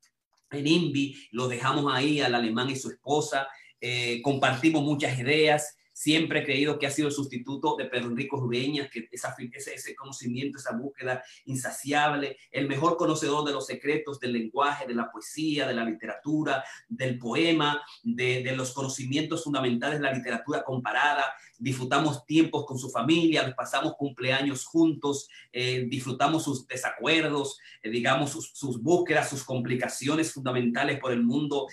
en 0.51 0.67
INVI, 0.67 1.29
lo 1.31 1.47
dejamos 1.47 1.91
ahí 1.91 2.21
al 2.21 2.35
alemán 2.35 2.69
y 2.69 2.75
su 2.75 2.89
esposa, 2.89 3.47
eh, 3.79 4.21
compartimos 4.21 4.83
muchas 4.83 5.17
ideas 5.17 5.75
Siempre 6.01 6.39
he 6.39 6.43
creído 6.43 6.79
que 6.79 6.87
ha 6.87 6.89
sido 6.89 7.09
el 7.09 7.13
sustituto 7.13 7.75
de 7.75 7.85
Pedro 7.85 8.07
Enrico 8.07 8.37
Rubeñas, 8.37 8.89
que 8.89 9.07
esa, 9.11 9.35
ese, 9.53 9.75
ese, 9.75 9.95
conocimiento, 9.95 10.57
esa 10.57 10.75
búsqueda 10.75 11.21
insaciable, 11.45 12.37
el 12.49 12.67
mejor 12.67 12.97
conocedor 12.97 13.45
de 13.45 13.53
los 13.53 13.67
secretos 13.67 14.19
del 14.19 14.33
lenguaje, 14.33 14.87
de 14.87 14.95
la 14.95 15.11
poesía, 15.11 15.67
de 15.67 15.75
la 15.75 15.85
literatura, 15.85 16.63
del 16.89 17.19
poema, 17.19 17.83
de, 18.01 18.51
los 18.55 18.73
conocimientos 18.73 19.43
fundamentales 19.43 19.99
de 19.99 20.05
la 20.05 20.13
literatura 20.13 20.63
comparada. 20.63 21.35
Disfrutamos 21.59 22.25
tiempos 22.25 22.65
con 22.65 22.79
su 22.79 22.89
familia, 22.89 23.53
pasamos 23.55 23.93
cumpleaños 23.95 24.65
juntos, 24.65 25.29
eh, 25.53 25.85
disfrutamos 25.87 26.43
sus 26.43 26.65
desacuerdos, 26.65 27.59
eh, 27.83 27.91
digamos, 27.91 28.31
sus, 28.31 28.81
búsquedas, 28.81 29.29
sus 29.29 29.43
complicaciones 29.43 30.33
fundamentales 30.33 30.99
por 30.99 31.11
el 31.11 31.21
mundo, 31.21 31.67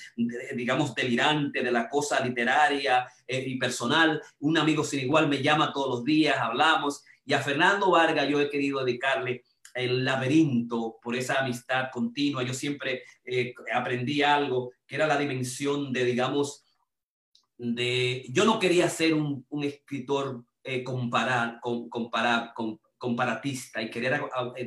digamos, 0.55 0.95
delirante 0.95 1.63
de 1.63 1.73
la 1.73 1.89
cosa 1.89 2.23
literaria 2.23 3.07
eh, 3.29 3.45
y 3.47 3.59
personal. 3.59 4.21
Un 4.41 4.59
amigo 4.59 4.83
sin 4.83 5.01
igual 5.01 5.29
me 5.29 5.43
llama 5.43 5.73
todos 5.73 5.89
los 5.89 6.05
días, 6.05 6.37
hablamos, 6.39 7.05
y 7.25 7.35
a 7.35 7.41
Fernando 7.41 7.91
Vargas 7.91 8.27
yo 8.29 8.41
he 8.41 8.51
querido 8.51 8.85
dedicarle 8.85 9.45
el 9.75 10.05
laberinto 10.05 10.99
por 11.03 11.15
esa 11.15 11.41
amistad 11.41 11.91
continua. 11.93 12.43
Yo 12.43 12.55
siempre 12.55 13.03
eh, 13.25 13.55
aprendí 13.73 14.23
algo 14.23 14.73
que 14.87 14.97
era 14.97 15.07
la 15.07 15.19
dimensión 15.19 15.93
de, 15.93 16.05
digamos, 16.05 16.65
de, 17.59 18.25
yo 18.31 18.45
no 18.45 18.59
quería 18.59 18.89
ser 18.89 19.15
un, 19.15 19.45
un 19.51 19.65
escritor 19.65 20.45
eh, 20.65 20.83
comparar, 20.83 21.61
con, 21.61 21.89
comparar, 21.89 22.53
comparatista 22.99 23.81
y 23.81 23.91
querer 23.91 24.21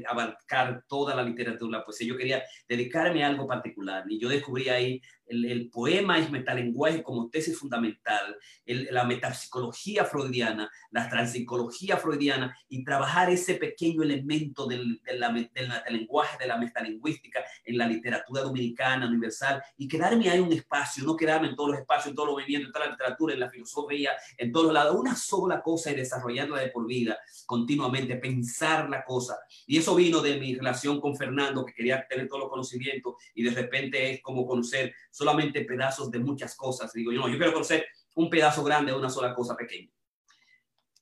abarcar 0.08 0.84
toda 0.88 1.14
la 1.14 1.22
literatura, 1.22 1.84
pues 1.86 2.00
yo 2.00 2.18
quería 2.18 2.42
dedicarme 2.68 3.24
a 3.24 3.28
algo 3.28 3.46
particular. 3.46 4.04
Y 4.10 4.20
yo 4.20 4.30
descubrí 4.30 4.70
ahí 4.70 5.02
el, 5.32 5.46
el 5.46 5.70
poema 5.70 6.20
es 6.20 6.30
metalenguaje 6.30 7.02
como 7.02 7.30
tesis 7.30 7.58
fundamental, 7.58 8.38
el, 8.66 8.90
la 8.92 9.06
metapsicología 9.06 10.06
freudiana, 10.06 10.70
la 10.92 11.10
transpsicología 11.10 11.98
freudiana 11.98 12.56
y 12.68 12.84
trabajar 12.84 13.30
ese 13.30 13.56
pequeño 13.56 14.04
elemento 14.04 14.68
del, 14.68 15.02
de 15.04 15.18
la, 15.18 15.30
del 15.30 15.50
metalenguaje, 15.70 16.38
de 16.38 16.48
la 16.48 16.58
metalingüística 16.58 17.44
en 17.64 17.78
la 17.78 17.88
literatura 17.88 18.42
dominicana, 18.42 19.08
universal 19.08 19.64
y 19.78 19.88
quedarme 19.88 20.30
ahí 20.30 20.40
un 20.40 20.52
espacio, 20.52 21.04
no 21.06 21.16
quedarme 21.16 21.48
en 21.48 21.56
todos 21.56 21.72
los 21.72 21.80
espacios, 21.80 22.08
en 22.08 22.16
todos 22.16 22.28
los 22.28 22.36
movimientos, 22.36 22.68
en 22.68 22.74
toda 22.74 22.86
la 22.86 22.92
literatura, 22.92 23.34
en 23.34 23.40
la 23.40 23.50
filosofía, 23.50 24.12
en 24.38 24.52
todos 24.52 24.74
lados, 24.74 24.96
una 25.00 25.16
sola 25.16 25.62
cosa 25.62 25.92
y 25.92 25.96
desarrollarla 25.96 26.60
de 26.60 26.70
por 26.70 26.86
vida 26.86 27.18
continuamente, 27.46 28.18
pensar 28.18 28.90
la 28.90 29.04
cosa. 29.04 29.38
Y 29.66 29.78
eso 29.78 29.96
vino 29.96 30.22
de 30.22 30.40
mi 30.40 30.56
relación 30.56 31.00
con 31.00 31.16
Fernando, 31.16 31.66
que 31.66 31.74
quería 31.74 32.06
tener 32.08 32.28
todos 32.28 32.42
los 32.42 32.50
conocimientos 32.50 33.16
y 33.34 33.44
de 33.44 33.52
repente 33.52 34.12
es 34.12 34.22
como 34.22 34.46
conocer 34.46 34.94
solamente 35.22 35.64
pedazos 35.66 36.10
de 36.10 36.18
muchas 36.18 36.56
cosas. 36.56 36.92
Digo, 36.94 37.12
yo 37.12 37.20
no, 37.20 37.30
yo 37.30 37.38
quiero 37.38 37.54
conocer 37.54 37.86
un 38.16 38.28
pedazo 38.28 38.64
grande 38.64 38.92
de 38.92 38.98
una 38.98 39.10
sola 39.10 39.36
cosa 39.36 39.56
pequeña. 39.56 39.92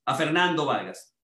A 0.05 0.13
Fernando 0.13 0.65
Vargas. 0.65 1.15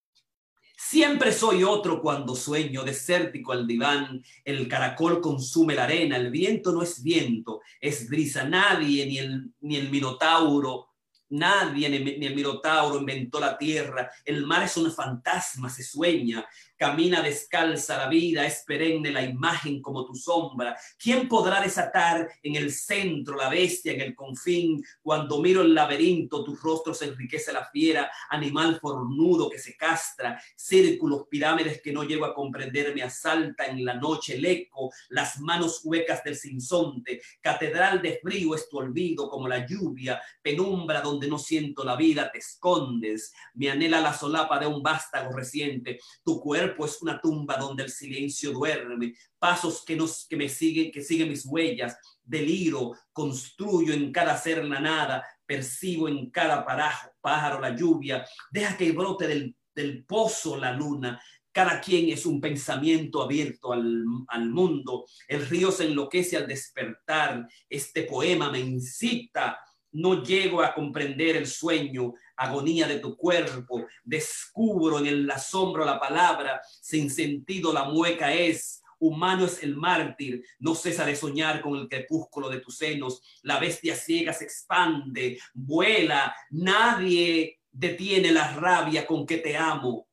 Siempre 0.78 1.34
soy 1.34 1.66
otro 1.66 2.02
cuando 2.02 2.36
sueño, 2.36 2.84
desértico 2.84 3.52
al 3.52 3.68
diván, 3.68 4.24
el 4.46 4.70
caracol 4.70 5.20
consume 5.20 5.76
la 5.76 5.84
arena, 5.84 6.16
el 6.16 6.32
viento 6.32 6.72
no 6.72 6.82
es 6.84 7.04
viento, 7.04 7.60
es 7.82 8.08
brisa, 8.08 8.48
nadie, 8.48 9.06
ni 9.06 9.18
el, 9.18 9.52
ni 9.60 9.76
el 9.76 9.90
minotauro, 9.90 10.88
nadie, 11.30 11.90
ni, 11.90 12.26
el 12.26 12.36
minotauro 12.36 13.00
inventó 13.00 13.40
la 13.40 13.58
tierra, 13.58 14.10
el 14.24 14.46
mar 14.46 14.64
es 14.64 14.78
un 14.78 14.92
fantasma, 14.92 15.70
se 15.70 15.84
sueña, 15.84 16.46
camina 16.78 17.22
descalza 17.22 17.98
la 17.98 18.08
vida, 18.08 18.46
es 18.46 18.64
perenne 18.66 19.12
la 19.12 19.22
imagen 19.22 19.82
como 19.82 20.06
tu 20.06 20.16
sombra. 20.16 20.76
¿Quién 20.98 21.28
podrá 21.28 21.62
desatar 21.62 22.30
en 22.44 22.56
el 22.56 22.72
centro 22.72 23.36
la 23.36 23.50
bestia, 23.50 23.94
en 23.94 24.02
el 24.02 24.16
confín? 24.16 24.84
Cuando 25.02 25.42
miro 25.42 25.62
el 25.62 25.74
laberinto, 25.74 26.44
tu 26.44 26.56
rostro 26.56 26.94
se 26.94 27.06
enriquece 27.06 27.54
la 27.54 27.66
fiera, 27.66 28.12
animal 28.30 28.80
fornudo 28.80 29.50
que 29.50 29.60
se 29.60 29.76
castra, 29.76 30.42
círculos, 30.56 31.28
pirámides 31.30 31.82
que 31.82 31.94
no 31.94 32.04
llego 32.04 32.26
a 32.26 32.34
comprender, 32.34 32.94
me 32.94 33.04
asalta 33.04 33.66
en 33.66 33.84
la 33.86 33.96
noche 33.96 34.36
el 34.36 34.46
eco, 34.46 34.92
las 35.10 35.40
manos 35.40 35.82
huecas 35.84 36.24
del 36.24 36.36
sinsonte, 36.36 37.22
catedral 37.42 38.02
de 38.02 38.20
frío 38.22 38.56
es 38.56 38.70
tu 38.70 38.78
olvido 38.78 39.30
como 39.30 39.48
la 39.48 39.66
lluvia, 39.66 40.22
penumbra 40.42 41.02
donde 41.02 41.28
no 41.28 41.40
siento 41.40 41.84
la 41.84 41.96
vida, 41.96 42.32
te 42.32 42.40
escondes, 42.40 43.34
me 43.54 43.70
anhela 43.70 44.02
la 44.02 44.14
solapa 44.14 44.60
de 44.60 44.68
un 44.68 44.82
vástago 44.82 45.32
reciente, 45.32 46.00
tu 46.24 46.40
cuerpo 46.40 46.65
cuerpo 46.74 46.98
una 47.02 47.20
tumba 47.20 47.58
donde 47.58 47.84
el 47.84 47.90
silencio 47.90 48.52
duerme, 48.52 49.14
pasos 49.38 49.84
que, 49.86 49.96
nos, 49.96 50.26
que 50.28 50.36
me 50.36 50.50
siguen, 50.50 50.92
que 50.92 51.02
siguen 51.02 51.30
mis 51.30 51.46
huellas, 51.46 51.98
deliro, 52.24 52.94
construyo 53.12 53.94
en 53.94 54.12
cada 54.12 54.38
ser 54.38 54.66
la 54.66 54.80
nada, 54.80 55.24
percibo 55.46 56.08
en 56.08 56.30
cada 56.32 56.66
parajo, 56.66 57.12
pájaro 57.22 57.60
la 57.60 57.76
lluvia, 57.76 58.26
deja 58.52 58.76
que 58.78 58.92
brote 58.92 59.28
del, 59.28 59.56
del 59.76 60.06
pozo 60.06 60.58
la 60.58 60.72
luna, 60.72 61.22
cada 61.52 61.80
quien 61.80 62.10
es 62.10 62.26
un 62.26 62.42
pensamiento 62.42 63.22
abierto 63.22 63.72
al, 63.72 64.04
al, 64.28 64.50
mundo. 64.50 65.06
El 65.28 65.46
río 65.48 65.72
se 65.72 65.86
enloquece 65.86 66.36
al 66.36 66.48
despertar. 66.48 67.48
Este 67.70 68.04
poema 68.04 68.52
me 68.52 68.60
incita. 68.60 69.58
No 69.94 70.22
llego 70.22 70.62
a 70.62 70.74
comprender 70.74 71.38
el 71.38 71.48
sueño, 71.48 72.14
agonía 72.38 72.88
de 72.88 73.00
tu 73.00 73.16
cuerpo. 73.16 73.86
Descubro 74.04 75.00
en 75.00 75.08
el 75.08 75.32
asombro 75.32 75.86
la 75.86 76.00
palabra, 76.00 76.62
sin 76.82 77.10
sentido 77.10 77.74
la 77.74 77.86
mueca 77.86 78.34
es. 78.34 78.82
Humano 78.98 79.46
es 79.46 79.62
el 79.62 79.76
mártir, 79.76 80.44
no 80.60 80.74
cesa 80.74 81.06
de 81.06 81.18
soñar 81.18 81.62
con 81.62 81.76
el 81.76 81.90
crepúsculo 81.90 82.50
de 82.50 82.62
tus 82.62 82.78
senos. 82.78 83.22
La 83.42 83.60
bestia 83.60 83.96
ciega 83.96 84.32
se 84.32 84.46
expande, 84.46 85.38
vuela. 85.54 86.34
Nadie 86.52 87.60
detiene 87.70 88.32
la 88.32 88.54
rabia 88.54 89.06
con 89.06 89.26
que 89.26 89.38
te 89.38 89.58
amo, 89.58 90.08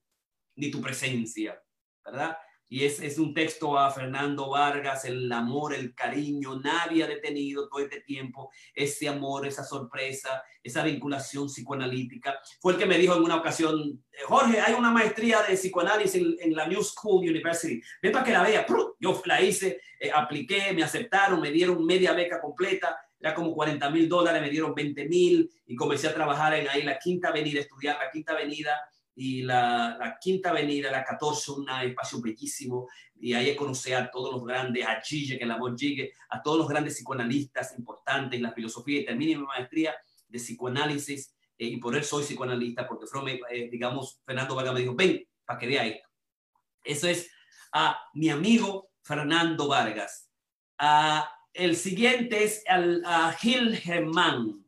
ni 0.57 0.71
tu 0.71 0.81
presencia, 0.81 1.63
¿verdad? 2.05 2.37
Y 2.73 2.87
es, 2.87 3.01
es, 3.01 3.19
un 3.19 3.35
texto 3.35 3.79
a 3.79 3.91
Fernando 3.91 4.49
Vargas, 4.49 5.05
el 5.05 5.31
amor, 5.31 5.75
el 5.75 5.95
cariño, 5.95 6.59
nadie 6.59 7.05
ha 7.05 7.07
detenido 7.07 7.69
todo 7.69 7.81
este 7.81 8.01
tiempo 8.01 8.51
ese 8.75 9.11
amor, 9.11 9.47
esa 9.47 9.63
sorpresa, 9.63 10.43
esa 10.63 10.83
vinculación 10.83 11.49
psicoanalítica. 11.49 12.41
Fue 12.63 12.73
el 12.73 12.79
que 12.79 12.87
me 12.87 12.97
dijo 12.97 13.15
en 13.15 13.25
una 13.25 13.37
ocasión, 13.37 14.03
Jorge, 14.25 14.59
hay 14.59 14.73
una 14.73 14.91
maestría 14.91 15.43
de 15.43 15.55
psicoanálisis 15.55 16.15
en, 16.15 16.35
en 16.41 16.57
la 16.57 16.67
New 16.67 16.83
School 16.83 17.29
University, 17.29 17.79
ven 18.01 18.11
para 18.11 18.25
que 18.25 18.33
la 18.33 18.43
vea. 18.43 18.65
Yo 18.99 19.23
la 19.27 19.43
hice, 19.43 19.83
eh, 20.01 20.11
apliqué, 20.11 20.73
me 20.73 20.83
aceptaron, 20.83 21.43
me 21.43 21.51
dieron 21.51 21.85
media 21.85 22.15
beca 22.15 22.41
completa, 22.41 22.97
era 23.21 23.35
como 23.35 23.53
40 23.55 23.91
mil 23.91 24.09
dólares, 24.09 24.41
me 24.41 24.49
dieron 24.49 24.75
20 24.75 25.05
mil 25.11 25.51
y 25.67 25.77
comencé 25.77 26.09
a 26.09 26.15
trabajar 26.15 26.55
en 26.55 26.67
ahí 26.71 26.85
la 26.85 26.99
Quinta 26.99 27.29
Avenida, 27.29 27.61
estudiar 27.61 27.99
la 28.03 28.11
Quinta 28.11 28.33
Avenida 28.33 28.81
y 29.15 29.43
la, 29.43 29.97
la, 29.99 30.19
Quinta 30.19 30.51
Avenida, 30.51 30.91
la 30.91 31.05
14, 31.05 31.53
un 31.53 31.69
espacio 31.69 32.21
bellísimo, 32.21 32.89
y 33.15 33.35
ahí 33.35 33.55
conocí 33.55 33.93
a 33.93 34.11
todos 34.11 34.33
los 34.33 34.45
grandes, 34.45 34.87
a 34.87 35.01
Gille, 35.01 35.39
que 35.39 35.47
la 35.47 35.57
voz 35.57 35.75
llegue, 35.81 36.13
a 36.31 36.43
todos 36.43 36.59
los 36.59 36.69
grandes 36.69 36.95
psicoanalistas 36.95 37.77
importantes 37.79 38.37
en 38.37 38.43
la 38.43 38.53
filosofía, 38.53 39.01
y 39.01 39.05
terminé 39.05 39.37
mi 39.37 39.45
maestría 39.45 39.95
de 40.29 40.39
psicoanálisis, 40.39 41.35
eh, 41.59 41.67
y 41.67 41.77
por 41.77 41.97
eso 41.97 42.17
soy 42.17 42.25
psicoanalista, 42.25 42.87
porque 42.87 43.07
fue, 43.07 43.41
eh, 43.51 43.69
digamos, 43.71 44.21
Fernando 44.25 44.55
Vargas 44.55 44.75
me 44.75 44.81
dijo, 44.81 44.95
ven, 44.95 45.27
para 45.45 45.59
que 45.59 45.67
vea 45.67 45.87
esto. 45.87 46.09
Eso 46.85 47.07
es 47.07 47.31
a 47.73 47.99
mi 48.15 48.31
amigo 48.31 48.91
Fernando 49.03 49.69
Vargas. 49.69 50.29
a 50.79 51.29
el 51.55 51.77
siguiente 51.77 52.45
es 52.45 52.65
al, 52.67 53.03
a 53.05 53.33
Gil 53.33 53.77
Germán. 53.77 54.62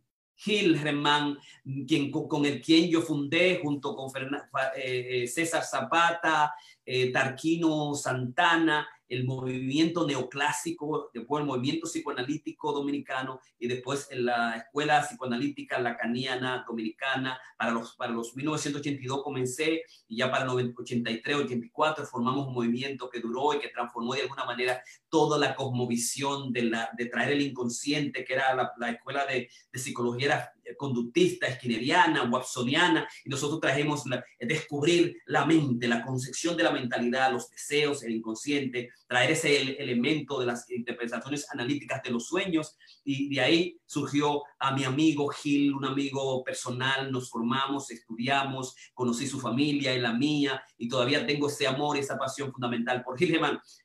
Hilreman, 0.44 1.38
quien, 1.86 2.10
con 2.10 2.44
el 2.44 2.60
quien 2.60 2.88
yo 2.88 3.02
fundé 3.02 3.60
junto 3.62 3.94
con 3.94 4.10
Fernanda, 4.10 4.48
eh, 4.76 5.26
César 5.26 5.64
Zapata, 5.64 6.54
eh, 6.84 7.12
Tarquino 7.12 7.94
Santana, 7.94 8.88
el 9.08 9.24
movimiento 9.24 10.06
neoclásico, 10.06 11.10
después 11.12 11.42
el 11.42 11.46
movimiento 11.46 11.86
psicoanalítico 11.86 12.72
dominicano 12.72 13.40
y 13.58 13.68
después 13.68 14.08
en 14.10 14.24
la 14.26 14.56
escuela 14.56 15.02
psicoanalítica 15.02 15.78
lacaniana 15.78 16.64
dominicana. 16.66 17.38
Para 17.56 17.72
los, 17.72 17.94
para 17.96 18.12
los 18.12 18.34
1982 18.34 19.22
comencé 19.22 19.82
y 20.08 20.16
ya 20.16 20.30
para 20.30 20.50
83, 20.50 21.36
84 21.36 22.06
formamos 22.06 22.46
un 22.48 22.54
movimiento 22.54 23.08
que 23.08 23.20
duró 23.20 23.54
y 23.54 23.60
que 23.60 23.68
transformó 23.68 24.14
de 24.14 24.22
alguna 24.22 24.44
manera 24.44 24.82
toda 25.08 25.38
la 25.38 25.54
cosmovisión 25.54 26.52
de, 26.52 26.70
traer 27.10 27.32
el 27.32 27.42
inconsciente, 27.42 28.24
que 28.24 28.34
era 28.34 28.54
la, 28.54 28.72
la 28.78 28.90
escuela 28.90 29.26
de, 29.26 29.48
psicología, 29.74 30.52
conductista, 30.76 31.46
esquineriana, 31.46 32.24
watsoniana, 32.24 33.08
y 33.24 33.28
nosotros 33.28 33.60
trajimos 33.60 34.04
descubrir 34.40 35.18
la 35.26 35.44
mente, 35.44 35.88
la 35.88 36.02
concepción 36.02 36.56
de 36.56 36.62
la 36.62 36.70
mentalidad, 36.70 37.32
los 37.32 37.50
deseos, 37.50 38.02
el 38.02 38.14
inconsciente, 38.14 38.90
traer 39.06 39.32
ese 39.32 39.80
elemento 39.82 40.40
de 40.40 40.46
las 40.46 40.70
interpretaciones 40.70 41.50
analíticas 41.50 42.02
de 42.02 42.10
los 42.10 42.26
sueños, 42.26 42.76
y 43.04 43.34
de 43.34 43.40
ahí 43.40 43.78
surgió 43.84 44.42
a 44.58 44.72
mi 44.74 44.84
amigo 44.84 45.28
Gil, 45.28 45.74
un 45.74 45.84
amigo 45.84 46.42
personal, 46.42 47.12
nos 47.12 47.30
formamos, 47.30 47.90
estudiamos, 47.90 48.74
conocí 48.94 49.26
su 49.26 49.40
familia 49.40 49.94
y 49.94 50.00
la 50.00 50.12
mía, 50.12 50.62
y 50.78 50.88
todavía 50.88 51.26
tengo 51.26 51.48
ese 51.48 51.66
amor 51.66 51.96
esa 51.96 52.16
pasión 52.18 52.52
fundamental 52.52 53.02
por 53.02 53.18
Gil. 53.18 53.34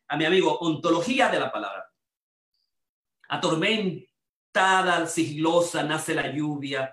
A 0.08 0.18
mi 0.18 0.26
amigo, 0.26 0.58
ontología 0.60 1.30
de 1.30 1.40
la 1.40 1.52
palabra. 1.52 1.86
Atormentada, 4.52 5.06
sigilosa, 5.06 5.84
nace 5.84 6.16
la 6.16 6.34
lluvia. 6.34 6.92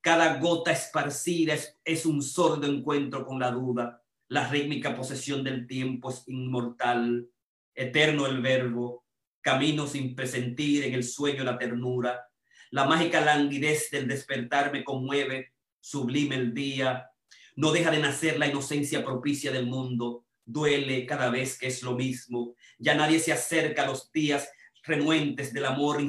Cada 0.00 0.38
gota 0.38 0.72
esparcida 0.72 1.54
es, 1.54 1.78
es 1.84 2.04
un 2.04 2.20
sordo 2.20 2.66
encuentro 2.66 3.24
con 3.24 3.38
la 3.38 3.52
duda. 3.52 4.02
La 4.28 4.48
rítmica 4.48 4.94
posesión 4.94 5.44
del 5.44 5.68
tiempo 5.68 6.10
es 6.10 6.24
inmortal. 6.26 7.28
Eterno 7.74 8.26
el 8.26 8.42
verbo. 8.42 9.04
Camino 9.40 9.86
sin 9.86 10.16
presentir 10.16 10.84
en 10.84 10.94
el 10.94 11.04
sueño 11.04 11.44
la 11.44 11.58
ternura. 11.58 12.26
La 12.70 12.86
mágica 12.86 13.20
languidez 13.20 13.88
del 13.90 14.08
despertar 14.08 14.72
me 14.72 14.82
conmueve. 14.82 15.52
Sublime 15.80 16.34
el 16.34 16.54
día. 16.54 17.08
No 17.54 17.70
deja 17.70 17.92
de 17.92 18.00
nacer 18.00 18.36
la 18.36 18.48
inocencia 18.48 19.04
propicia 19.04 19.52
del 19.52 19.66
mundo. 19.66 20.24
Duele 20.44 21.06
cada 21.06 21.30
vez 21.30 21.56
que 21.56 21.68
es 21.68 21.84
lo 21.84 21.94
mismo. 21.94 22.56
Ya 22.78 22.94
nadie 22.94 23.20
se 23.20 23.32
acerca 23.32 23.84
a 23.84 23.86
los 23.86 24.10
días 24.10 24.48
renuentes 24.86 25.52
del 25.52 25.64
amor 25.64 26.00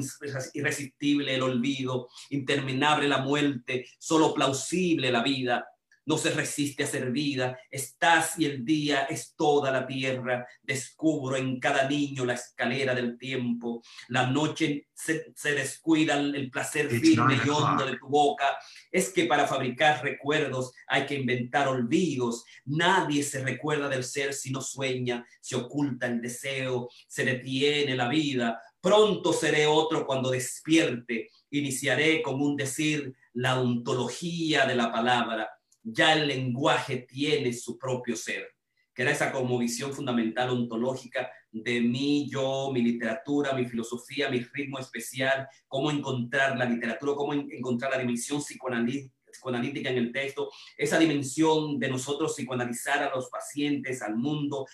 irresistible, 0.54 1.34
el 1.34 1.42
olvido, 1.42 2.08
interminable 2.30 3.08
la 3.08 3.18
muerte, 3.18 3.86
solo 3.98 4.34
plausible 4.34 5.10
la 5.10 5.22
vida 5.22 5.66
no 6.08 6.16
se 6.16 6.30
resiste 6.30 6.84
a 6.84 6.86
ser 6.86 7.10
vida. 7.10 7.58
Estás 7.70 8.38
y 8.38 8.46
el 8.46 8.64
día 8.64 9.04
es 9.04 9.34
toda 9.36 9.70
la 9.70 9.86
tierra. 9.86 10.46
Descubro 10.62 11.36
en 11.36 11.60
cada 11.60 11.86
niño 11.86 12.24
la 12.24 12.32
escalera 12.32 12.94
del 12.94 13.18
tiempo. 13.18 13.82
La 14.08 14.26
noche 14.26 14.88
se, 14.94 15.34
descuida 15.54 16.14
el 16.18 16.50
placer 16.50 16.88
firme 16.88 17.38
y 17.44 17.48
hondo 17.50 17.84
de 17.84 17.98
tu 17.98 18.08
boca. 18.08 18.56
Es 18.90 19.10
que 19.10 19.26
para 19.26 19.46
fabricar 19.46 20.02
recuerdos 20.02 20.72
hay 20.86 21.04
que 21.04 21.14
inventar 21.14 21.68
olvidos. 21.68 22.42
Nadie 22.64 23.22
se 23.22 23.44
recuerda 23.44 23.90
del 23.90 24.02
ser 24.02 24.32
si 24.32 24.50
no 24.50 24.62
sueña, 24.62 25.26
se 25.42 25.56
oculta 25.56 26.06
el 26.06 26.22
deseo, 26.22 26.88
se 27.06 27.26
detiene 27.26 27.94
la 27.94 28.08
vida. 28.08 28.62
Pronto 28.80 29.32
seré 29.32 29.66
otro 29.66 30.06
cuando 30.06 30.30
despierte. 30.30 31.30
Iniciaré 31.50 32.22
con 32.22 32.40
un 32.40 32.56
decir 32.56 33.14
la 33.32 33.60
ontología 33.60 34.66
de 34.66 34.76
la 34.76 34.92
palabra 34.92 35.48
ya 35.92 36.12
el 36.12 36.28
lenguaje 36.28 36.98
tiene 37.08 37.52
su 37.52 37.78
propio 37.78 38.16
ser, 38.16 38.54
que 38.94 39.02
era 39.02 39.12
esa 39.12 39.32
como 39.32 39.58
visión 39.58 39.92
fundamental 39.92 40.50
ontológica 40.50 41.30
de 41.50 41.80
mí, 41.80 42.28
yo, 42.30 42.70
mi 42.72 42.82
literatura, 42.82 43.54
mi 43.54 43.64
filosofía, 43.64 44.28
mi 44.28 44.40
ritmo 44.40 44.78
especial, 44.78 45.48
cómo 45.66 45.90
encontrar 45.90 46.58
la 46.58 46.66
literatura, 46.66 47.14
cómo 47.14 47.32
encontrar 47.32 47.92
la 47.92 47.98
dimensión 47.98 48.40
psicoanalítica 48.40 49.90
en 49.90 49.98
el 49.98 50.12
texto, 50.12 50.50
esa 50.76 50.98
dimensión 50.98 51.78
de 51.78 51.88
nosotros 51.88 52.34
psicoanalizar 52.34 53.02
a 53.02 53.14
los 53.14 53.30
pacientes, 53.30 54.02
al 54.02 54.16
mundo, 54.16 54.66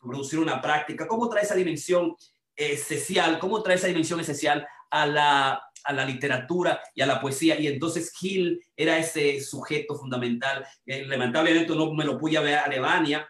producir 0.00 0.40
una 0.40 0.60
práctica, 0.60 1.06
cómo 1.06 1.28
trae 1.28 1.44
esa 1.44 1.54
dimensión 1.54 2.16
esencial, 2.56 3.38
cómo 3.38 3.62
trae 3.62 3.76
esa 3.76 3.86
dimensión 3.86 4.20
esencial 4.20 4.66
a 4.90 5.06
la, 5.06 5.62
a 5.84 5.92
la 5.92 6.04
literatura 6.04 6.80
y 6.94 7.02
a 7.02 7.06
la 7.06 7.20
poesía. 7.20 7.58
Y 7.60 7.66
entonces 7.66 8.12
Gil 8.12 8.60
era 8.76 8.98
ese 8.98 9.40
sujeto 9.40 9.96
fundamental. 9.96 10.66
Eh, 10.84 11.04
lamentablemente 11.06 11.74
no 11.74 11.92
me 11.92 12.04
lo 12.04 12.18
pude 12.18 12.38
ver 12.40 12.54
a 12.54 12.64
Alemania 12.64 13.28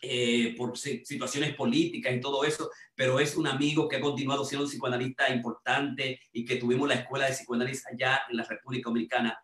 eh, 0.00 0.54
por 0.56 0.78
situaciones 0.78 1.56
políticas 1.56 2.14
y 2.14 2.20
todo 2.20 2.44
eso, 2.44 2.70
pero 2.94 3.18
es 3.18 3.36
un 3.36 3.48
amigo 3.48 3.88
que 3.88 3.96
ha 3.96 4.00
continuado 4.00 4.44
siendo 4.44 4.64
un 4.64 4.70
psicoanalista 4.70 5.28
importante 5.28 6.20
y 6.32 6.44
que 6.44 6.56
tuvimos 6.56 6.88
la 6.88 6.94
escuela 6.94 7.26
de 7.26 7.32
psicoanálisis 7.32 7.84
allá 7.86 8.22
en 8.30 8.36
la 8.36 8.44
República 8.44 8.90
Dominicana. 8.90 9.36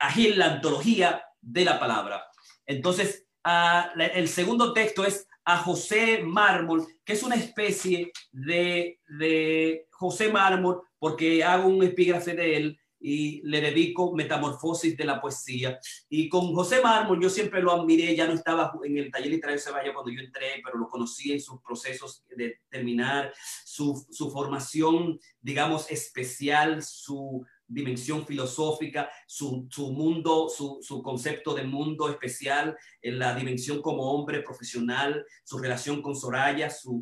A 0.00 0.10
Gil, 0.10 0.38
la 0.38 0.54
antología 0.54 1.22
de 1.40 1.64
la 1.64 1.78
palabra. 1.78 2.24
Entonces, 2.66 3.26
el 3.44 4.28
segundo 4.28 4.72
texto 4.72 5.04
es 5.04 5.26
a 5.44 5.56
José 5.58 6.22
Mármol, 6.22 6.86
que 7.04 7.14
es 7.14 7.22
una 7.22 7.34
especie 7.34 8.12
de, 8.30 9.00
de 9.08 9.86
José 9.90 10.30
Mármol, 10.30 10.82
porque 10.98 11.42
hago 11.42 11.68
un 11.68 11.82
epígrafe 11.82 12.34
de 12.34 12.56
él 12.56 12.80
y 13.00 13.40
le 13.42 13.62
dedico 13.62 14.14
Metamorfosis 14.14 14.96
de 14.96 15.04
la 15.04 15.20
Poesía. 15.20 15.78
Y 16.08 16.28
con 16.28 16.54
José 16.54 16.82
Mármol 16.82 17.20
yo 17.20 17.30
siempre 17.30 17.62
lo 17.62 17.72
admiré, 17.72 18.14
ya 18.14 18.26
no 18.26 18.34
estaba 18.34 18.72
en 18.84 18.98
el 18.98 19.10
taller 19.10 19.30
literario 19.30 19.58
de 19.58 19.64
Ceballos 19.64 19.94
cuando 19.94 20.12
yo 20.12 20.20
entré, 20.20 20.60
pero 20.62 20.78
lo 20.78 20.86
conocí 20.86 21.32
en 21.32 21.40
sus 21.40 21.60
procesos 21.62 22.22
de 22.36 22.60
terminar, 22.68 23.32
su, 23.64 24.06
su 24.10 24.30
formación, 24.30 25.18
digamos, 25.40 25.90
especial, 25.90 26.82
su 26.82 27.44
dimensión 27.70 28.26
filosófica, 28.26 29.10
su, 29.26 29.68
mundo, 29.92 30.48
su, 30.48 31.02
concepto 31.02 31.54
de 31.54 31.62
mundo 31.62 32.10
especial, 32.10 32.76
en 33.00 33.18
la 33.18 33.34
dimensión 33.34 33.80
como 33.80 34.12
hombre 34.12 34.42
profesional, 34.42 35.24
su 35.44 35.58
relación 35.58 36.02
con 36.02 36.16
Soraya, 36.16 36.68
su, 36.68 37.00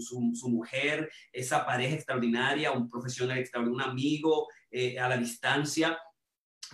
mujer, 0.49 1.11
esa 1.33 1.65
pareja 1.65 1.97
extraordinaria, 1.97 2.73
un 2.73 2.89
profesional 2.89 3.39
extraordinario, 3.39 3.85
un 3.87 3.91
amigo 3.91 4.49
eh, 4.71 4.99
a 4.99 5.09
la 5.09 5.17
distancia, 5.17 5.99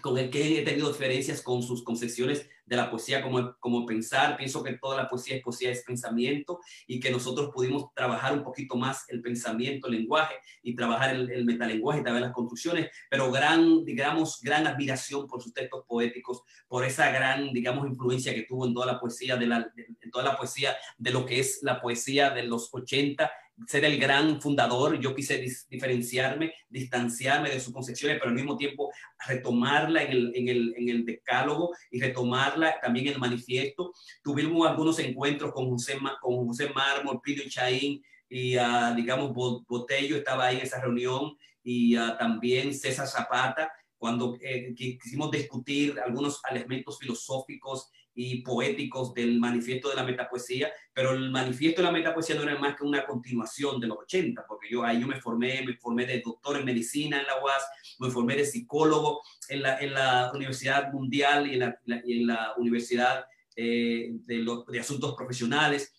con 0.00 0.18
el 0.18 0.30
que 0.30 0.58
he 0.60 0.62
tenido 0.62 0.88
diferencias 0.88 1.42
con 1.42 1.62
sus 1.62 1.82
concepciones 1.82 2.48
de 2.66 2.76
la 2.76 2.90
poesía 2.90 3.22
como, 3.22 3.56
como 3.58 3.84
pensar. 3.86 4.36
Pienso 4.36 4.62
que 4.62 4.74
toda 4.74 4.96
la 4.96 5.08
poesía 5.08 5.36
es 5.36 5.42
poesía, 5.42 5.70
es 5.70 5.84
pensamiento 5.84 6.60
y 6.86 7.00
que 7.00 7.10
nosotros 7.10 7.50
pudimos 7.52 7.92
trabajar 7.94 8.32
un 8.32 8.42
poquito 8.42 8.76
más 8.76 9.04
el 9.08 9.20
pensamiento, 9.20 9.88
el 9.88 9.94
lenguaje 9.94 10.34
y 10.62 10.74
trabajar 10.74 11.14
el, 11.14 11.44
metalenguaje 11.44 12.00
y 12.00 12.04
también 12.04 12.24
las 12.24 12.32
construcciones, 12.32 12.90
pero 13.10 13.30
gran, 13.30 13.84
digamos, 13.84 14.40
gran 14.42 14.66
admiración 14.66 15.26
por 15.26 15.42
sus 15.42 15.52
textos 15.52 15.84
poéticos, 15.86 16.42
por 16.66 16.84
esa 16.84 17.10
gran, 17.10 17.52
digamos, 17.52 17.86
influencia 17.86 18.34
que 18.34 18.42
tuvo 18.42 18.66
en 18.66 18.74
toda 18.74 18.86
la 18.86 19.00
poesía 19.00 19.36
de 19.36 19.46
la, 19.46 19.72
en 19.76 20.10
toda 20.10 20.24
la 20.24 20.36
poesía 20.36 20.76
de 20.96 21.10
lo 21.10 21.26
que 21.26 21.40
es 21.40 21.60
la 21.62 21.80
poesía 21.80 22.30
de 22.30 22.44
los 22.44 22.72
80 22.72 23.30
ser 23.66 23.84
el 23.84 23.98
gran 23.98 24.40
fundador, 24.40 24.98
yo 24.98 25.14
quise 25.14 25.44
diferenciarme, 25.68 26.52
distanciarme 26.68 27.50
de 27.50 27.60
sus 27.60 27.72
concepciones, 27.72 28.18
pero 28.18 28.30
al 28.30 28.36
mismo 28.36 28.56
tiempo 28.56 28.90
retomarla 29.26 30.02
en 30.02 30.10
el, 30.10 30.32
en 30.34 30.48
el, 30.48 30.74
en 30.76 30.88
el 30.88 31.04
decálogo 31.04 31.72
y 31.90 32.00
retomarla 32.00 32.80
también 32.80 33.06
en 33.06 33.12
el 33.14 33.20
manifiesto. 33.20 33.92
Tuvimos 34.22 34.68
algunos 34.68 34.98
encuentros 34.98 35.52
con 35.52 35.70
José, 35.70 35.98
con 36.20 36.46
José 36.46 36.70
Mármol, 36.70 37.20
Pidio 37.22 37.44
Chaín 37.48 38.02
y, 38.28 38.56
uh, 38.56 38.94
digamos, 38.96 39.32
Botello 39.32 40.16
estaba 40.16 40.46
ahí 40.46 40.56
en 40.56 40.62
esa 40.62 40.80
reunión 40.80 41.36
y 41.62 41.96
uh, 41.96 42.16
también 42.18 42.74
César 42.74 43.06
Zapata, 43.06 43.70
cuando 43.96 44.36
eh, 44.42 44.74
quisimos 44.74 45.30
discutir 45.30 45.98
algunos 45.98 46.40
elementos 46.50 46.98
filosóficos 46.98 47.88
y 48.14 48.42
poéticos 48.42 49.12
del 49.12 49.40
manifiesto 49.40 49.88
de 49.88 49.96
la 49.96 50.04
metapoesía, 50.04 50.72
pero 50.92 51.10
el 51.10 51.30
manifiesto 51.30 51.82
de 51.82 51.86
la 51.86 51.92
metapoesía 51.92 52.36
no 52.36 52.42
era 52.42 52.58
más 52.58 52.76
que 52.76 52.84
una 52.84 53.04
continuación 53.04 53.80
de 53.80 53.88
los 53.88 53.98
80, 53.98 54.44
porque 54.46 54.68
yo 54.70 54.84
ahí 54.84 55.00
yo 55.00 55.06
me 55.06 55.20
formé, 55.20 55.62
me 55.62 55.76
formé 55.76 56.06
de 56.06 56.20
doctor 56.20 56.56
en 56.56 56.64
medicina 56.64 57.20
en 57.20 57.26
la 57.26 57.42
UAS, 57.42 57.66
me 57.98 58.10
formé 58.10 58.36
de 58.36 58.44
psicólogo 58.44 59.22
en 59.48 59.62
la, 59.62 59.78
en 59.80 59.94
la 59.94 60.30
Universidad 60.34 60.92
Mundial 60.92 61.48
y 61.48 61.54
en 61.54 61.60
la, 61.60 61.78
en 61.86 62.26
la 62.26 62.54
Universidad 62.56 63.26
eh, 63.56 64.10
de, 64.12 64.46
de 64.68 64.80
Asuntos 64.80 65.14
Profesionales, 65.14 65.92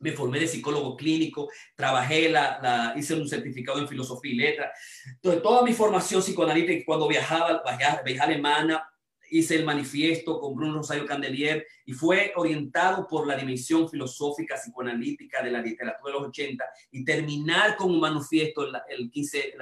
me 0.00 0.12
formé 0.12 0.40
de 0.40 0.46
psicólogo 0.46 0.96
clínico, 0.96 1.48
trabajé, 1.74 2.28
la, 2.28 2.58
la, 2.62 2.94
hice 2.96 3.14
un 3.14 3.28
certificado 3.28 3.78
en 3.78 3.88
filosofía 3.88 4.32
y 4.32 4.36
letra. 4.36 4.72
Entonces, 5.06 5.42
toda 5.42 5.62
mi 5.62 5.72
formación 5.72 6.20
psicoanalítica, 6.20 6.84
cuando 6.84 7.08
viajaba, 7.08 7.62
viajaba, 7.76 8.02
viajaba 8.02 8.24
a 8.24 8.34
Alemania, 8.34 8.84
hice 9.30 9.56
el 9.56 9.64
manifiesto 9.64 10.40
con 10.40 10.54
Bruno 10.54 10.74
Rosario 10.74 11.06
Candelier 11.06 11.66
y 11.84 11.92
fue 11.92 12.32
orientado 12.36 13.06
por 13.06 13.26
la 13.26 13.36
dimensión 13.36 13.88
filosófica 13.88 14.56
psicoanalítica 14.56 15.42
de 15.42 15.50
la 15.50 15.60
literatura 15.60 16.12
de 16.12 16.18
los 16.18 16.28
80 16.28 16.64
y 16.92 17.04
terminar 17.04 17.76
con 17.76 17.90
un 17.90 18.00
manifiesto, 18.00 18.66
el 18.88 19.10
15, 19.10 19.54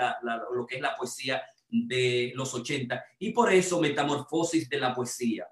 lo 0.54 0.66
que 0.66 0.76
es 0.76 0.82
la 0.82 0.96
poesía 0.96 1.42
de 1.68 2.32
los 2.34 2.54
80 2.54 3.04
y 3.18 3.30
por 3.32 3.52
eso 3.52 3.80
metamorfosis 3.80 4.68
de 4.68 4.78
la 4.78 4.94
poesía. 4.94 5.48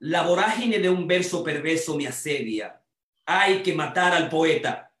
La 0.00 0.22
vorágine 0.22 0.78
de 0.78 0.90
un 0.90 1.06
verso 1.06 1.44
perverso 1.44 1.96
me 1.96 2.08
asedia. 2.08 2.82
Hay 3.24 3.62
que 3.62 3.72
matar 3.72 4.12
al 4.12 4.28
poeta. 4.28 4.92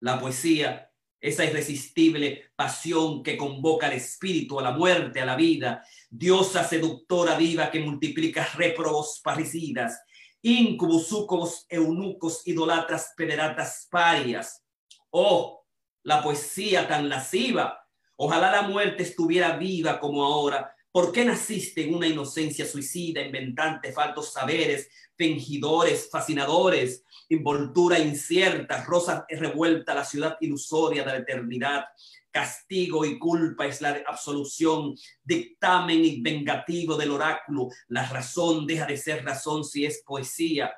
La 0.00 0.20
poesía 0.20 0.89
esa 1.20 1.44
irresistible 1.44 2.52
pasión 2.56 3.22
que 3.22 3.36
convoca 3.36 3.86
al 3.86 3.94
espíritu, 3.94 4.58
a 4.58 4.62
la 4.62 4.72
muerte, 4.72 5.20
a 5.20 5.26
la 5.26 5.36
vida, 5.36 5.84
diosa 6.08 6.64
seductora 6.64 7.36
viva 7.36 7.70
que 7.70 7.80
multiplica 7.80 8.48
réprobos 8.54 9.20
parricidas, 9.22 10.00
incubos, 10.42 11.08
sucos, 11.08 11.66
eunucos, 11.68 12.46
idolatras, 12.46 13.12
pederatas, 13.16 13.86
parias. 13.90 14.62
Oh, 15.10 15.64
la 16.02 16.22
poesía 16.22 16.88
tan 16.88 17.08
lasciva, 17.08 17.80
Ojalá 18.22 18.52
la 18.52 18.68
muerte 18.68 19.02
estuviera 19.02 19.56
viva 19.56 19.98
como 19.98 20.22
ahora. 20.22 20.76
¿Por 20.92 21.10
qué 21.10 21.24
naciste 21.24 21.84
en 21.84 21.94
una 21.94 22.06
inocencia 22.06 22.66
suicida, 22.66 23.22
inventante, 23.22 23.92
faltos 23.92 24.34
saberes, 24.34 24.90
fingidores, 25.20 26.08
fascinadores, 26.10 27.04
envoltura 27.28 27.98
incierta, 27.98 28.82
rosa 28.84 29.26
revuelta, 29.28 29.94
la 29.94 30.02
ciudad 30.02 30.38
ilusoria 30.40 31.04
de 31.04 31.12
la 31.12 31.18
eternidad? 31.18 31.84
Castigo 32.30 33.04
y 33.04 33.18
culpa 33.18 33.66
es 33.66 33.82
la 33.82 34.02
absolución, 34.06 34.94
dictamen 35.22 36.02
y 36.02 36.22
vengativo 36.22 36.96
del 36.96 37.10
oráculo. 37.10 37.68
La 37.88 38.08
razón 38.08 38.66
deja 38.66 38.86
de 38.86 38.96
ser 38.96 39.22
razón 39.22 39.62
si 39.62 39.84
es 39.84 40.02
poesía. 40.06 40.72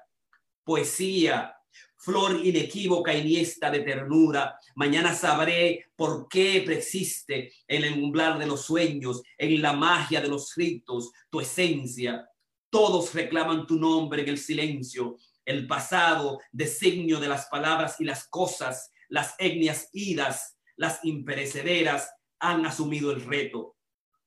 Poesía, 0.65 1.55
flor 1.97 2.45
inequívoca 2.45 3.15
iniesta 3.15 3.71
de 3.71 3.79
ternura. 3.81 4.59
Mañana 4.75 5.15
sabré 5.15 5.87
por 5.95 6.27
qué 6.27 6.65
persiste 6.67 7.53
en 7.69 7.85
el 7.85 8.03
umbral 8.03 8.41
de 8.41 8.47
los 8.47 8.63
sueños, 8.63 9.23
en 9.39 9.63
la 9.63 9.73
magia 9.73 10.21
de 10.21 10.27
los 10.27 10.53
ritos, 10.57 11.13
tu 11.31 11.41
esencia. 11.41 12.29
Todos 12.73 13.13
reclaman 13.13 13.67
tu 13.67 13.77
nombre 13.77 14.23
en 14.23 14.31
el 14.31 14.39
silencio, 14.39 15.19
el 15.45 15.67
pasado, 15.67 16.41
designio 16.51 17.21
de 17.21 17.29
las 17.29 17.45
palabras 17.49 18.01
y 18.01 18.05
las 18.05 18.27
cosas, 18.29 18.91
las 19.11 19.35
etnias 19.39 19.91
idas, 19.93 20.57
las 20.77 21.05
imperecederas 21.05 22.11
han 22.39 22.65
asumido 22.65 23.13
el 23.13 23.27
reto. 23.27 23.77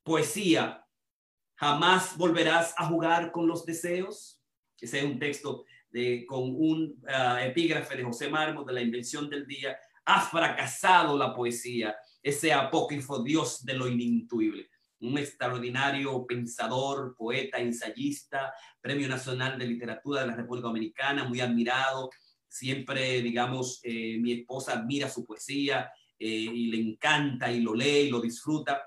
Poesía, 0.04 0.86
¿jamás 1.56 2.16
volverás 2.18 2.76
a 2.78 2.86
jugar 2.86 3.32
con 3.32 3.48
los 3.48 3.66
deseos? 3.66 4.40
Ese 4.80 5.00
es 5.00 5.06
un 5.06 5.18
texto 5.18 5.66
con 6.28 6.54
un 6.56 7.02
ah, 7.08 7.44
epígrafe 7.44 7.96
de 7.96 8.04
José 8.04 8.30
Mármol 8.30 8.68
de 8.68 8.74
la 8.74 8.82
invención 8.82 9.28
del 9.28 9.48
día, 9.48 9.76
ha 10.06 10.22
fracasado 10.22 11.18
la 11.18 11.34
poesía, 11.34 11.96
ese 12.22 12.54
apócrifo 12.54 13.24
Dios 13.24 13.66
de 13.66 13.74
lo 13.74 13.88
inintuible. 13.88 14.70
Un 15.06 15.18
extraordinario 15.20 16.26
pensador, 16.26 17.16
poeta, 17.16 17.60
ensayista, 17.60 18.54
Premio 18.82 19.08
Nacional 19.08 19.60
de 19.60 19.68
Literatura 19.68 20.22
de 20.22 20.28
la 20.28 20.36
República 20.36 20.68
Dominicana, 20.68 21.26
muy 21.26 21.42
admirado. 21.42 22.10
Siempre, 22.48 23.22
digamos, 23.22 23.80
eh, 23.84 24.18
mi 24.20 24.32
esposa 24.32 24.74
admira 24.74 25.08
su 25.10 25.24
poesía 25.24 25.92
eh, 26.18 26.28
y 26.28 26.68
le 26.68 26.78
encanta 26.78 27.52
y 27.52 27.62
lo 27.62 27.76
lee 27.76 28.08
y 28.08 28.10
lo 28.10 28.20
disfruta. 28.20 28.82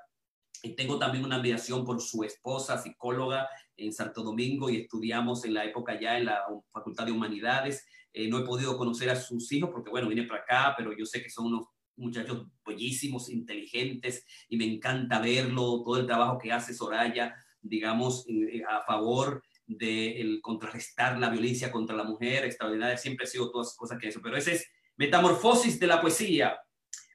Y 0.62 0.74
tengo 0.74 0.98
también 0.98 1.24
una 1.24 1.36
admiración 1.36 1.84
por 1.84 2.00
su 2.00 2.24
esposa, 2.24 2.78
psicóloga 2.78 3.48
en 3.76 3.92
Santo 3.92 4.24
Domingo, 4.24 4.68
y 4.70 4.78
estudiamos 4.78 5.44
en 5.44 5.54
la 5.54 5.64
época 5.64 6.00
ya 6.00 6.18
en 6.18 6.24
la 6.24 6.42
Facultad 6.72 7.06
de 7.06 7.12
Humanidades. 7.12 7.86
Eh, 8.12 8.28
no 8.28 8.38
he 8.38 8.42
podido 8.42 8.76
conocer 8.76 9.08
a 9.10 9.16
sus 9.16 9.52
hijos 9.52 9.70
porque, 9.70 9.90
bueno, 9.90 10.08
vine 10.08 10.24
para 10.24 10.40
acá, 10.40 10.74
pero 10.76 10.96
yo 10.96 11.06
sé 11.06 11.22
que 11.22 11.30
son 11.30 11.46
unos 11.46 11.68
muchachos 11.98 12.46
bellísimos, 12.64 13.28
inteligentes, 13.28 14.24
y 14.48 14.56
me 14.56 14.64
encanta 14.64 15.20
verlo, 15.20 15.82
todo 15.84 15.98
el 15.98 16.06
trabajo 16.06 16.38
que 16.38 16.52
hace 16.52 16.74
Soraya, 16.74 17.34
digamos, 17.60 18.26
eh, 18.28 18.62
a 18.68 18.84
favor 18.84 19.42
de 19.66 20.20
el 20.20 20.40
contrarrestar 20.40 21.18
la 21.18 21.28
violencia 21.28 21.70
contra 21.70 21.96
la 21.96 22.04
mujer, 22.04 22.44
extraordinaria, 22.44 22.96
siempre 22.96 23.24
ha 23.24 23.28
sido 23.28 23.50
todas 23.50 23.76
cosas 23.76 23.98
que 23.98 24.08
eso, 24.08 24.20
pero 24.22 24.36
ese 24.36 24.54
es 24.54 24.66
Metamorfosis 24.96 25.78
de 25.78 25.86
la 25.86 26.00
Poesía 26.00 26.58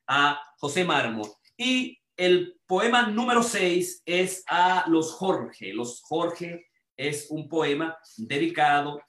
a 0.08 0.39
José 0.58 0.86
Mármol. 0.86 1.30
Y 1.58 2.00
el 2.15 2.60
poema 2.65 3.08
número 3.08 3.43
6 3.43 4.04
es 4.06 4.43
a 4.48 4.86
los 4.88 5.12
Jorge. 5.13 5.74
Los 5.74 6.02
Jorge 6.02 6.67
es 6.96 7.28
un 7.30 7.50
poema 7.50 7.98
dedicado 8.17 9.02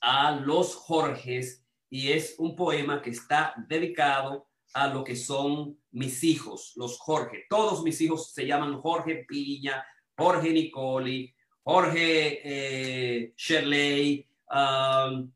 a 0.00 0.32
los 0.32 0.74
Jorges 0.76 1.64
y 1.90 2.12
es 2.12 2.36
un 2.38 2.54
poema 2.54 3.02
que 3.02 3.10
está 3.10 3.54
dedicado 3.68 4.48
a 4.74 4.88
lo 4.88 5.02
que 5.04 5.16
son 5.16 5.78
mis 5.92 6.22
hijos, 6.24 6.72
los 6.76 6.98
Jorge. 6.98 7.46
Todos 7.48 7.82
mis 7.82 8.00
hijos 8.00 8.32
se 8.32 8.46
llaman 8.46 8.80
Jorge 8.80 9.24
Piña, 9.26 9.84
Jorge 10.16 10.50
Nicoli, 10.50 11.34
Jorge 11.62 12.40
eh, 12.44 13.32
Shirley, 13.36 14.26
um, 14.50 15.30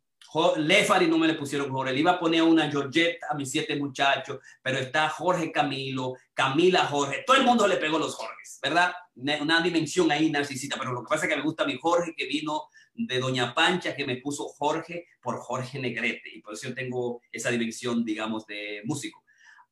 Lefari 0.57 1.07
no 1.07 1.17
me 1.17 1.29
le 1.29 1.35
pusieron 1.35 1.71
Jorge, 1.71 1.93
le 1.93 2.01
iba 2.01 2.13
a 2.13 2.19
poner 2.19 2.43
una 2.43 2.69
Georgette 2.69 3.21
a 3.31 3.35
mis 3.35 3.51
siete 3.51 3.77
muchachos, 3.77 4.39
pero 4.61 4.79
está 4.79 5.09
Jorge 5.09 5.53
Camilo, 5.53 6.15
Camila 6.33 6.87
Jorge, 6.87 7.23
todo 7.25 7.37
el 7.37 7.45
mundo 7.45 7.69
le 7.69 7.77
pegó 7.77 7.99
los 7.99 8.17
Jorges, 8.17 8.59
¿verdad? 8.61 8.93
Una 9.15 9.61
dimensión 9.61 10.11
ahí 10.11 10.31
narcisista, 10.31 10.77
pero 10.77 10.93
lo 10.93 11.03
que 11.03 11.09
pasa 11.09 11.27
es 11.27 11.31
que 11.31 11.37
me 11.37 11.45
gusta 11.45 11.65
mi 11.65 11.79
Jorge 11.79 12.15
que 12.17 12.27
vino 12.27 12.65
de 12.95 13.21
Doña 13.21 13.55
Pancha, 13.55 13.95
que 13.95 14.07
me 14.07 14.17
puso 14.17 14.49
Jorge 14.49 15.07
por 15.23 15.39
Jorge 15.39 15.79
Negrete, 15.79 16.31
y 16.35 16.41
por 16.41 16.55
eso 16.55 16.69
yo 16.69 16.75
tengo 16.75 17.21
esa 17.31 17.51
dimensión, 17.51 18.05
digamos, 18.05 18.45
de 18.47 18.83
músico. 18.85 19.24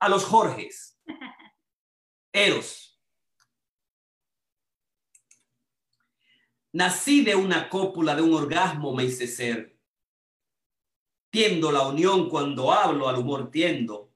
A 0.02 0.08
los 0.08 0.24
Jorges, 0.24 0.98
Eros. 2.32 3.00
Nací 6.72 7.22
de 7.22 7.36
una 7.36 7.68
cópula, 7.68 8.16
de 8.16 8.22
un 8.22 8.34
orgasmo 8.34 8.92
me 8.96 9.04
hice 9.04 9.28
ser 9.28 9.78
Tiendo 11.30 11.70
la 11.70 11.86
unión 11.86 12.28
cuando 12.28 12.72
hablo, 12.72 13.08
al 13.08 13.18
humor 13.18 13.52
tiendo. 13.52 14.12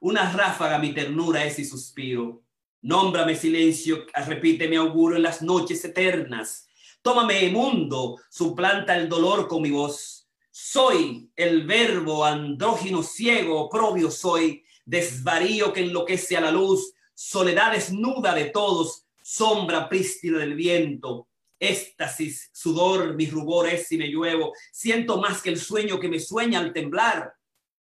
Una 0.00 0.32
ráfaga 0.32 0.78
mi 0.78 0.94
ternura 0.94 1.44
es 1.44 1.58
y 1.58 1.66
suspiro. 1.66 2.42
Nómbrame 2.80 3.36
silencio, 3.36 4.06
repite 4.26 4.68
mi 4.68 4.76
auguro 4.76 5.16
en 5.16 5.22
las 5.22 5.42
noches 5.42 5.84
eternas. 5.84 6.66
Tómame 7.02 7.50
mundo, 7.50 8.16
suplanta 8.30 8.96
el 8.96 9.06
dolor 9.06 9.48
con 9.48 9.60
mi 9.60 9.70
voz. 9.70 10.30
Soy 10.50 11.30
el 11.36 11.66
verbo 11.66 12.24
andrógino 12.24 13.02
ciego, 13.02 13.60
oprobio 13.60 14.10
soy, 14.10 14.64
desvarío 14.90 15.72
que 15.72 15.82
enloquece 15.82 16.36
a 16.36 16.40
la 16.40 16.50
luz, 16.50 16.92
soledad 17.14 17.72
desnuda 17.72 18.34
de 18.34 18.46
todos, 18.46 19.06
sombra 19.22 19.88
prístina 19.88 20.40
del 20.40 20.54
viento, 20.54 21.28
éxtasis, 21.60 22.50
sudor, 22.52 23.14
mis 23.14 23.32
rubores 23.32 23.86
si 23.86 23.96
me 23.96 24.08
lluevo, 24.08 24.52
siento 24.72 25.18
más 25.18 25.42
que 25.42 25.50
el 25.50 25.60
sueño 25.60 26.00
que 26.00 26.08
me 26.08 26.18
sueña 26.18 26.58
al 26.58 26.72
temblar. 26.72 27.32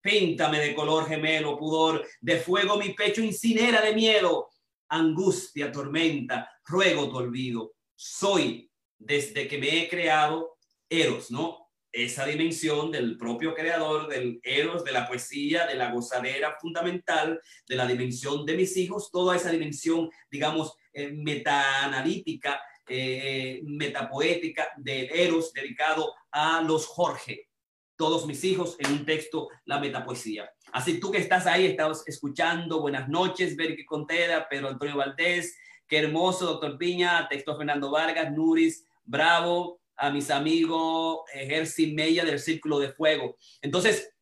Píntame 0.00 0.60
de 0.60 0.74
color 0.74 1.06
gemelo, 1.06 1.58
pudor, 1.58 2.06
de 2.22 2.38
fuego 2.38 2.78
mi 2.78 2.94
pecho 2.94 3.22
incinera 3.22 3.82
de 3.82 3.94
miedo, 3.94 4.48
angustia, 4.88 5.70
tormenta, 5.70 6.50
ruego 6.64 7.10
tu 7.10 7.16
olvido. 7.18 7.74
Soy, 7.94 8.70
desde 8.98 9.46
que 9.46 9.58
me 9.58 9.82
he 9.82 9.88
creado, 9.90 10.56
Eros, 10.88 11.30
¿no? 11.30 11.63
Esa 11.94 12.26
dimensión 12.26 12.90
del 12.90 13.16
propio 13.16 13.54
creador, 13.54 14.08
del 14.08 14.40
Eros, 14.42 14.84
de 14.84 14.92
la 14.92 15.06
poesía, 15.06 15.66
de 15.66 15.76
la 15.76 15.92
gozadera 15.92 16.56
fundamental, 16.60 17.40
de 17.68 17.76
la 17.76 17.86
dimensión 17.86 18.44
de 18.44 18.56
mis 18.56 18.76
hijos, 18.76 19.10
toda 19.12 19.36
esa 19.36 19.50
dimensión, 19.50 20.10
digamos, 20.28 20.76
eh, 20.92 21.12
metaanalítica 21.12 22.60
eh, 22.86 23.62
metapoética 23.64 24.68
de 24.76 25.06
Eros 25.06 25.54
dedicado 25.54 26.12
a 26.30 26.60
los 26.60 26.86
Jorge, 26.86 27.48
todos 27.96 28.26
mis 28.26 28.44
hijos, 28.44 28.76
en 28.78 28.92
un 28.92 29.06
texto, 29.06 29.48
la 29.64 29.78
metapoesía. 29.78 30.52
Así 30.70 31.00
tú 31.00 31.10
que 31.10 31.16
estás 31.16 31.46
ahí, 31.46 31.64
estás 31.64 32.02
escuchando, 32.06 32.82
buenas 32.82 33.08
noches, 33.08 33.56
Berky 33.56 33.86
Contera, 33.86 34.46
Pedro 34.50 34.68
Antonio 34.68 34.98
Valdés, 34.98 35.56
qué 35.86 36.00
hermoso, 36.00 36.44
doctor 36.44 36.76
Piña, 36.76 37.26
texto 37.26 37.56
Fernando 37.56 37.90
Vargas, 37.90 38.30
Nuris, 38.32 38.84
bravo, 39.02 39.80
a 39.96 40.10
mis 40.10 40.30
amigos 40.30 41.20
Jersey 41.32 41.92
Mella 41.92 42.24
del 42.24 42.38
Círculo 42.38 42.78
de 42.78 42.92
Fuego. 42.92 43.36
Entonces, 43.60 44.12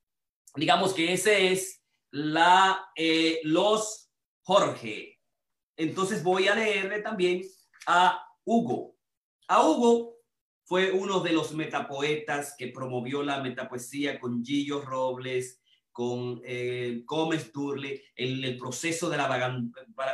digamos 0.55 0.93
que 0.95 1.13
ese 1.13 1.53
es 1.53 1.83
la, 2.11 2.91
eh, 2.97 3.41
los 3.45 4.11
Jorge. 4.43 5.19
Entonces 5.77 6.23
voy 6.23 6.49
a 6.49 6.55
leerle 6.55 7.01
también 7.01 7.43
a 7.87 8.25
Hugo. 8.45 8.97
A 9.49 9.67
Hugo 9.67 10.17
fue 10.65 10.93
uno 10.93 11.21
de 11.21 11.33
los 11.33 11.53
metapoetas 11.53 12.55
que 12.57 12.69
promovió 12.69 13.23
la 13.23 13.41
metapoesía 13.41 14.19
con 14.21 14.45
Gillo 14.45 14.81
Robles, 14.81 15.61
con 15.91 16.41
eh, 16.45 17.03
Gómez 17.05 17.53
Turle, 17.53 18.03
en 18.17 18.43
el 18.45 18.57
proceso 18.57 19.11
de 19.11 19.19
la 19.19 19.29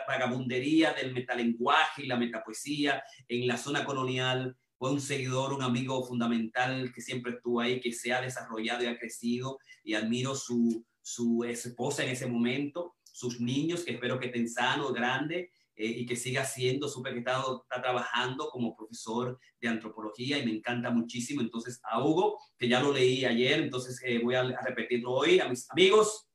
vagabundería 0.08 0.92
del 0.92 1.14
metalenguaje 1.14 2.02
y 2.02 2.06
la 2.06 2.16
metapoesía 2.16 3.02
en 3.28 3.46
la 3.46 3.56
zona 3.56 3.84
colonial. 3.84 4.56
Fue 4.78 4.92
un 4.92 5.00
seguidor, 5.00 5.52
un 5.52 5.62
amigo 5.62 6.04
fundamental 6.06 6.92
que 6.94 7.00
siempre 7.00 7.32
estuvo 7.32 7.60
ahí, 7.60 7.80
que 7.80 7.92
se 7.92 8.12
ha 8.12 8.20
desarrollado 8.20 8.84
y 8.84 8.86
ha 8.86 8.98
crecido 8.98 9.58
y 9.82 9.94
admiro 9.94 10.34
su, 10.34 10.84
su 11.02 11.44
esposa 11.44 12.04
en 12.04 12.10
ese 12.10 12.26
momento, 12.26 12.94
sus 13.04 13.40
niños, 13.40 13.84
que 13.84 13.92
espero 13.92 14.20
que 14.20 14.26
estén 14.26 14.48
sanos, 14.48 14.92
grandes, 14.92 15.50
eh, 15.80 15.86
y 15.86 16.06
que 16.06 16.16
siga 16.16 16.44
siendo, 16.44 16.88
súper 16.88 17.12
que 17.12 17.20
está, 17.20 17.40
trabajando 17.80 18.50
como 18.50 18.74
profesor 18.74 19.38
de 19.60 19.68
antropología 19.68 20.36
y 20.36 20.44
me 20.44 20.50
encanta 20.50 20.90
muchísimo. 20.90 21.40
Entonces, 21.40 21.80
a 21.84 22.02
Hugo, 22.02 22.36
que 22.58 22.68
ya 22.68 22.80
lo 22.80 22.92
leí 22.92 23.24
ayer, 23.24 23.60
entonces 23.60 24.00
eh, 24.04 24.18
voy 24.18 24.34
a, 24.34 24.42
repetirlo 24.60 25.12
hoy 25.12 25.38
a 25.38 25.48
mis 25.48 25.70
amigos. 25.70 26.28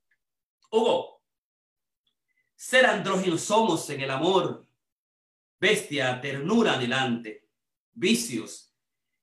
Hugo, 0.71 1.21
ser 2.55 2.85
andrógeno 2.85 3.37
somos 3.37 3.89
en 3.89 3.99
el 3.99 4.11
amor, 4.11 4.65
bestia, 5.59 6.21
ternura 6.21 6.75
adelante, 6.75 7.42
vicios, 7.93 8.73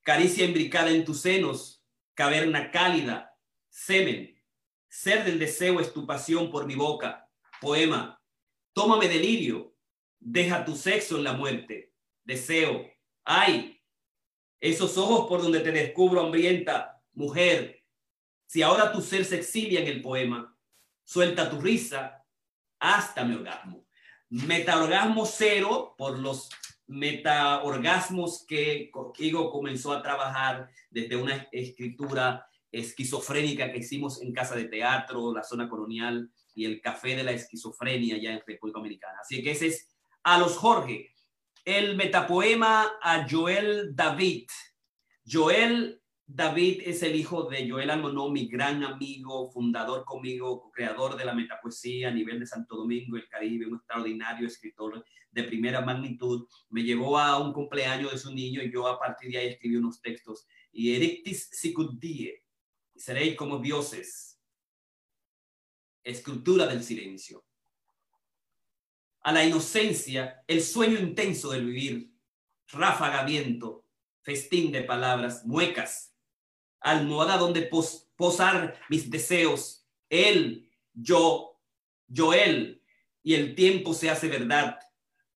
caricia 0.01 0.45
imbricada 0.45 0.89
en 0.91 1.05
tus 1.05 1.21
senos, 1.21 1.83
caverna 2.13 2.71
cálida, 2.71 3.37
semen, 3.69 4.41
ser 4.87 5.23
del 5.23 5.39
deseo 5.39 5.79
es 5.79 5.93
tu 5.93 6.05
pasión 6.05 6.51
por 6.51 6.65
mi 6.65 6.75
boca, 6.75 7.29
poema, 7.59 8.21
Tómame 8.73 9.09
delirio, 9.09 9.75
deja 10.17 10.63
tu 10.63 10.75
sexo 10.77 11.17
en 11.17 11.25
la 11.25 11.33
muerte, 11.33 11.93
deseo, 12.23 12.89
ay, 13.25 13.81
esos 14.61 14.97
ojos 14.97 15.27
por 15.27 15.41
donde 15.41 15.59
te 15.59 15.71
descubro 15.71 16.21
hambrienta, 16.21 17.03
mujer, 17.13 17.83
si 18.45 18.61
ahora 18.61 18.91
tu 18.91 19.01
ser 19.01 19.25
se 19.25 19.37
exilia 19.37 19.81
en 19.81 19.87
el 19.87 20.01
poema, 20.01 20.57
suelta 21.03 21.49
tu 21.49 21.59
risa 21.59 22.25
hasta 22.79 23.25
mi 23.25 23.35
orgasmo. 23.35 23.85
Metaorgasmo 24.29 25.25
cero 25.25 25.95
por 25.97 26.17
los 26.17 26.49
metaorgasmos 26.91 28.45
que 28.45 28.91
Higo 29.17 29.51
comenzó 29.51 29.93
a 29.93 30.01
trabajar 30.03 30.69
desde 30.89 31.15
una 31.15 31.47
escritura 31.51 32.45
esquizofrénica 32.71 33.71
que 33.71 33.79
hicimos 33.79 34.21
en 34.21 34.33
Casa 34.33 34.55
de 34.55 34.65
Teatro, 34.65 35.33
la 35.33 35.43
zona 35.43 35.69
colonial 35.69 36.29
y 36.53 36.65
el 36.65 36.81
Café 36.81 37.15
de 37.15 37.23
la 37.23 37.31
Esquizofrenia 37.31 38.17
ya 38.17 38.33
en 38.33 38.43
República 38.45 38.79
Dominicana. 38.79 39.19
Así 39.21 39.41
que 39.41 39.51
ese 39.51 39.67
es 39.67 39.87
a 40.23 40.37
los 40.37 40.57
Jorge. 40.57 41.13
El 41.63 41.95
metapoema 41.95 42.91
a 43.01 43.25
Joel 43.29 43.95
David. 43.95 44.47
Joel 45.25 46.01
David 46.25 46.81
es 46.85 47.03
el 47.03 47.15
hijo 47.15 47.43
de 47.43 47.69
Joel 47.69 47.89
Almonó, 47.89 48.29
mi 48.29 48.47
gran 48.47 48.83
amigo, 48.83 49.49
fundador 49.51 50.03
conmigo, 50.03 50.71
creador 50.71 51.15
de 51.15 51.25
la 51.25 51.33
metapoesía 51.33 52.09
a 52.09 52.11
nivel 52.11 52.39
de 52.39 52.47
Santo 52.47 52.75
Domingo, 52.75 53.15
el 53.15 53.27
Caribe, 53.29 53.67
un 53.67 53.75
extraordinario 53.75 54.47
escritor 54.47 55.05
de 55.31 55.43
primera 55.43 55.81
magnitud. 55.81 56.47
Me 56.69 56.83
llevó 56.83 57.17
a 57.17 57.39
un 57.39 57.53
cumpleaños 57.53 58.11
de 58.11 58.17
su 58.17 58.33
niño 58.33 58.61
y 58.61 58.71
yo 58.71 58.87
a 58.87 58.99
partir 58.99 59.31
de 59.31 59.37
ahí 59.37 59.47
escribí 59.47 59.75
unos 59.75 60.01
textos. 60.01 60.45
Y 60.71 60.95
Erictis 60.95 61.49
Sicudie, 61.51 62.45
seréis 62.95 63.35
como 63.35 63.59
dioses, 63.59 64.39
escultura 66.03 66.67
del 66.67 66.83
silencio. 66.83 67.45
A 69.21 69.31
la 69.31 69.45
inocencia, 69.45 70.43
el 70.47 70.61
sueño 70.61 70.99
intenso 70.99 71.51
del 71.51 71.65
vivir, 71.65 72.11
ráfaga 72.67 73.23
viento, 73.23 73.85
festín 74.21 74.71
de 74.71 74.83
palabras, 74.83 75.45
muecas, 75.45 76.15
almohada 76.79 77.37
donde 77.37 77.69
posar 78.15 78.79
mis 78.89 79.09
deseos, 79.09 79.87
él, 80.09 80.69
yo, 80.93 81.59
yo, 82.07 82.33
él, 82.33 82.83
y 83.23 83.35
el 83.35 83.55
tiempo 83.55 83.93
se 83.93 84.09
hace 84.09 84.27
verdad. 84.27 84.79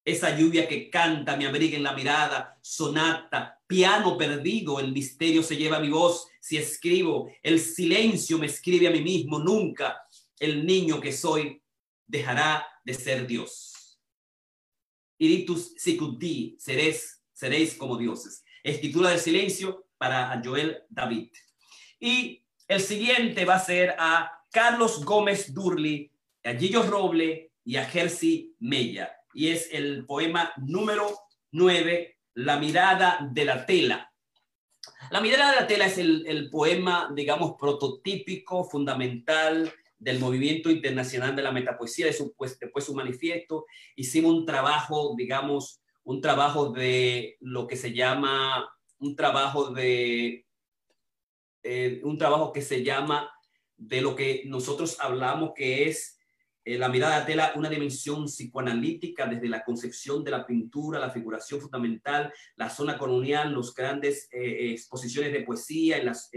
Esa 0.06 0.38
lluvia 0.38 0.68
que 0.68 0.90
canta 0.92 1.36
me 1.36 1.48
abriga 1.48 1.76
en 1.76 1.84
la 1.84 1.94
mirada, 1.94 2.60
sonata, 2.62 3.60
piano 3.66 4.16
perdido, 4.18 4.80
el 4.80 4.92
misterio 4.92 5.42
se 5.42 5.58
lleva 5.58 5.80
mi 5.80 5.90
voz 5.90 6.28
si 6.40 6.58
escribo, 6.58 7.32
el 7.42 7.60
silencio 7.60 8.38
me 8.38 8.46
escribe 8.46 8.88
a 8.88 8.92
mí 8.92 9.02
mismo, 9.02 9.40
nunca 9.40 10.06
el 10.40 10.64
niño 10.64 11.02
que 11.02 11.12
soy 11.12 11.60
dejará 12.06 12.68
de 12.84 12.94
ser 12.94 13.26
Dios. 13.26 14.00
Iritus 15.18 15.74
sicuti, 15.76 16.56
seréis, 16.60 17.20
seréis 17.34 17.74
como 17.74 17.98
dioses. 17.98 18.44
Escritura 18.64 19.10
del 19.10 19.20
silencio 19.20 19.88
para 19.98 20.40
Joel 20.44 20.84
David. 20.88 21.30
Y 22.00 22.46
el 22.68 22.82
siguiente 22.82 23.44
va 23.44 23.56
a 23.56 23.66
ser 23.66 23.96
a 23.98 24.32
Carlos 24.52 25.04
Gómez 25.04 25.52
Durli, 25.52 26.12
a 26.44 26.54
Gillo 26.54 26.84
Roble 26.84 27.54
y 27.64 27.78
a 27.78 27.86
Jersey 27.86 28.54
Mella. 28.60 29.12
Y 29.36 29.50
es 29.50 29.70
el 29.72 30.06
poema 30.06 30.54
número 30.56 31.08
9, 31.52 32.18
La 32.36 32.58
mirada 32.58 33.30
de 33.32 33.46
la 33.46 33.66
tela. 33.66 34.12
La 35.12 35.20
mirada 35.20 35.52
de 35.52 35.62
la 35.62 35.68
tela 35.68 35.86
es 35.86 35.98
el, 35.98 36.26
el 36.26 36.50
poema, 36.50 37.12
digamos, 37.14 37.56
prototípico, 37.60 38.64
fundamental 38.64 39.72
del 40.00 40.20
movimiento 40.20 40.72
internacional 40.72 41.36
de 41.36 41.44
la 41.44 41.52
metapoesía, 41.52 42.08
después, 42.08 42.58
después 42.58 42.86
su 42.86 42.96
manifiesto. 42.96 43.66
Hicimos 43.96 44.34
un 44.34 44.46
trabajo, 44.46 45.14
digamos, 45.18 45.82
un 46.04 46.22
trabajo 46.22 46.72
de 46.72 47.36
lo 47.42 47.68
que 47.68 47.76
se 47.76 47.94
llama, 47.94 48.70
un 49.00 49.16
trabajo 49.16 49.72
de, 49.72 50.46
eh, 51.64 52.00
un 52.04 52.18
trabajo 52.18 52.54
que 52.54 52.62
se 52.62 52.84
llama 52.84 53.30
de 53.76 54.00
lo 54.00 54.16
que 54.16 54.44
nosotros 54.46 54.98
hablamos 55.02 55.52
que 55.56 55.90
es 55.90 56.15
eh, 56.68 56.80
la 56.80 56.90
mirada 56.90 57.20
de 57.20 57.28
tela 57.28 57.54
una 57.56 57.70
dimensión 57.70 58.26
psicoanalítica 58.26 59.28
desde 59.28 59.48
la 59.48 59.64
concepción 59.64 60.24
de 60.24 60.32
la 60.32 60.48
pintura, 60.48 61.00
la 61.00 61.12
figuración 61.12 61.62
fundamental, 61.62 62.34
la 62.56 62.72
zona 62.72 62.98
colonial, 62.98 63.54
los 63.54 63.76
grandes 63.76 64.28
eh, 64.32 64.72
exposiciones 64.72 65.32
de 65.32 65.44
poesía, 65.44 65.98
en, 65.98 66.06
las, 66.08 66.32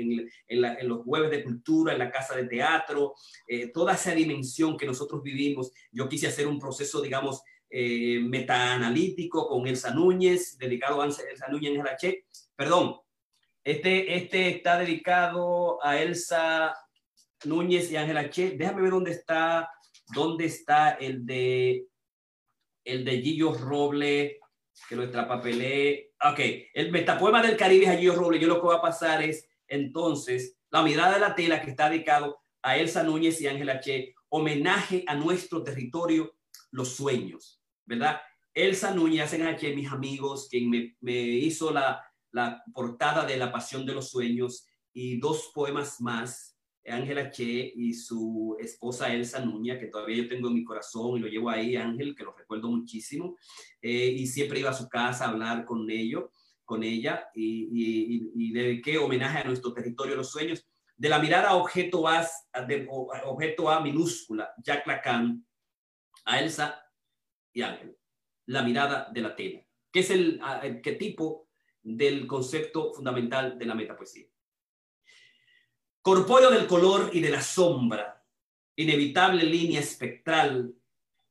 los 0.83 1.03
jueves 1.03 1.31
de 1.31 1.43
cultura, 1.43 1.95
en 1.95 1.99
la 1.99 2.11
casa 2.11 2.37
de 2.37 2.45
teatro, 2.45 3.15
eh, 3.47 3.69
toda 3.69 3.95
esa 3.95 4.13
dimensión 4.13 4.77
que 4.77 4.85
nosotros 4.85 5.23
vivimos. 5.23 5.73
Yo 5.91 6.11
quise 6.11 6.27
hacer 6.27 6.47
un 6.47 6.59
proceso, 6.59 7.01
digamos, 7.01 7.43
metaanalítico 7.71 9.47
con 9.47 9.67
Elsa 9.67 9.93
Núñez, 9.93 10.57
dedicado 10.57 11.03
a 11.03 11.07
Elsa 11.07 11.49
Núñez 11.51 11.75
en 11.75 11.85
Che. 11.99 12.25
Perdón, 12.57 12.97
este, 13.63 14.17
este 14.17 14.49
está 14.49 14.79
dedicado 14.79 15.79
a 15.85 16.01
Elsa 16.01 16.75
Núñez 17.45 17.91
y 17.91 17.97
Ángela 17.97 18.31
Che. 18.31 18.53
Déjame 18.53 18.83
ver 18.83 18.91
dónde 18.91 19.11
está 19.11 19.71
¿Dónde 20.15 20.47
está 20.47 20.91
el 20.91 21.25
de 21.27 21.87
el 22.85 23.05
de 23.05 23.21
Gillo 23.21 23.53
Roble? 23.55 24.41
Que 24.89 24.97
lo 24.97 25.03
extrapapelé. 25.03 26.13
Ok, 26.31 26.41
el 26.75 26.91
metapoema 26.91 27.43
del 27.43 27.57
Caribe 27.57 27.85
es 27.87 27.91
a 27.91 27.97
Gillo 27.97 28.15
Roble. 28.15 28.39
Yo 28.39 28.49
lo 28.49 28.57
que 28.57 28.67
voy 28.67 28.77
a 28.77 28.83
pasar 28.83 29.23
es 29.23 29.49
entonces 29.67 30.57
la 30.71 30.83
mirada 30.83 31.15
de 31.15 31.21
la 31.21 31.35
tela 31.35 31.61
que 31.61 31.71
está 31.71 31.91
dedicado 31.91 32.39
a 32.63 32.77
Elsa 32.77 33.03
Núñez 33.03 33.41
y 33.41 33.47
Ángela 33.47 33.81
Che, 33.81 34.15
homenaje 34.29 35.05
a 35.07 35.15
nuestro 35.15 35.63
territorio, 35.63 36.35
los 36.71 36.91
sueños, 36.91 37.63
¿verdad? 37.87 38.21
Elsa 38.55 38.95
Núñez, 38.95 39.33
Ángela 39.33 39.57
Che, 39.57 39.75
mis 39.75 39.91
amigos, 39.91 40.49
quien 40.51 40.69
me, 40.69 40.97
me 41.01 41.13
hizo 41.13 41.71
la, 41.71 42.03
la 42.33 42.63
portada 42.73 43.25
de 43.25 43.37
La 43.37 43.53
Pasión 43.53 43.87
de 43.87 43.95
los 43.95 44.11
Sueños 44.11 44.67
y 44.93 45.19
dos 45.19 45.51
poemas 45.55 46.01
más 46.01 46.58
Ángela 46.91 47.31
Che 47.31 47.73
y 47.75 47.95
su 47.95 48.57
esposa 48.61 49.13
Elsa 49.13 49.45
Nuña, 49.45 49.79
que 49.79 49.87
todavía 49.87 50.17
yo 50.17 50.29
tengo 50.29 50.49
en 50.49 50.55
mi 50.55 50.65
corazón 50.65 51.17
y 51.17 51.21
lo 51.21 51.29
llevo 51.29 51.51
ahí, 51.51 51.77
Ángel, 51.77 52.15
que 52.15 52.25
lo 52.25 52.33
recuerdo 52.33 52.69
muchísimo, 52.71 53.37
eh, 53.81 54.15
y 54.17 54.27
siempre 54.27 54.61
iba 54.61 54.71
a 54.71 54.75
su 54.75 54.89
casa 54.89 55.25
a 55.25 55.29
hablar 55.31 55.65
con 55.65 55.91
ellos, 55.91 56.25
con 56.65 56.83
ella, 56.83 57.29
y, 57.35 58.31
y, 58.35 58.53
dediqué 58.53 58.99
homenaje 58.99 59.39
a 59.39 59.45
nuestro 59.45 59.73
territorio 59.73 60.13
de 60.13 60.19
los 60.19 60.31
sueños. 60.31 60.67
De 60.97 61.09
la 61.09 61.19
mirada 61.19 61.55
objeto 61.55 62.07
A, 62.07 62.27
objeto 63.25 63.71
A 63.71 63.81
minúscula, 63.81 64.53
Jack 64.63 64.87
Lacan, 64.87 65.47
a 66.25 66.41
Elsa 66.41 66.83
y 67.53 67.63
Ángel. 67.63 67.97
La 68.47 68.63
mirada 68.63 69.09
de 69.13 69.21
la 69.21 69.35
tela, 69.35 69.61
que 69.91 70.01
es 70.01 70.11
el 70.11 70.41
tipo 70.99 71.49
del 71.83 72.27
concepto 72.27 72.93
fundamental 72.93 73.59
de 73.59 73.67
la 73.67 73.75
metapoesía. 73.75 74.28
Corpóreo 76.03 76.51
del 76.51 76.67
color 76.67 77.11
y 77.13 77.21
de 77.21 77.31
la 77.31 77.43
sombra, 77.43 78.25
inevitable 78.77 79.45
línea 79.45 79.81
espectral, 79.81 80.75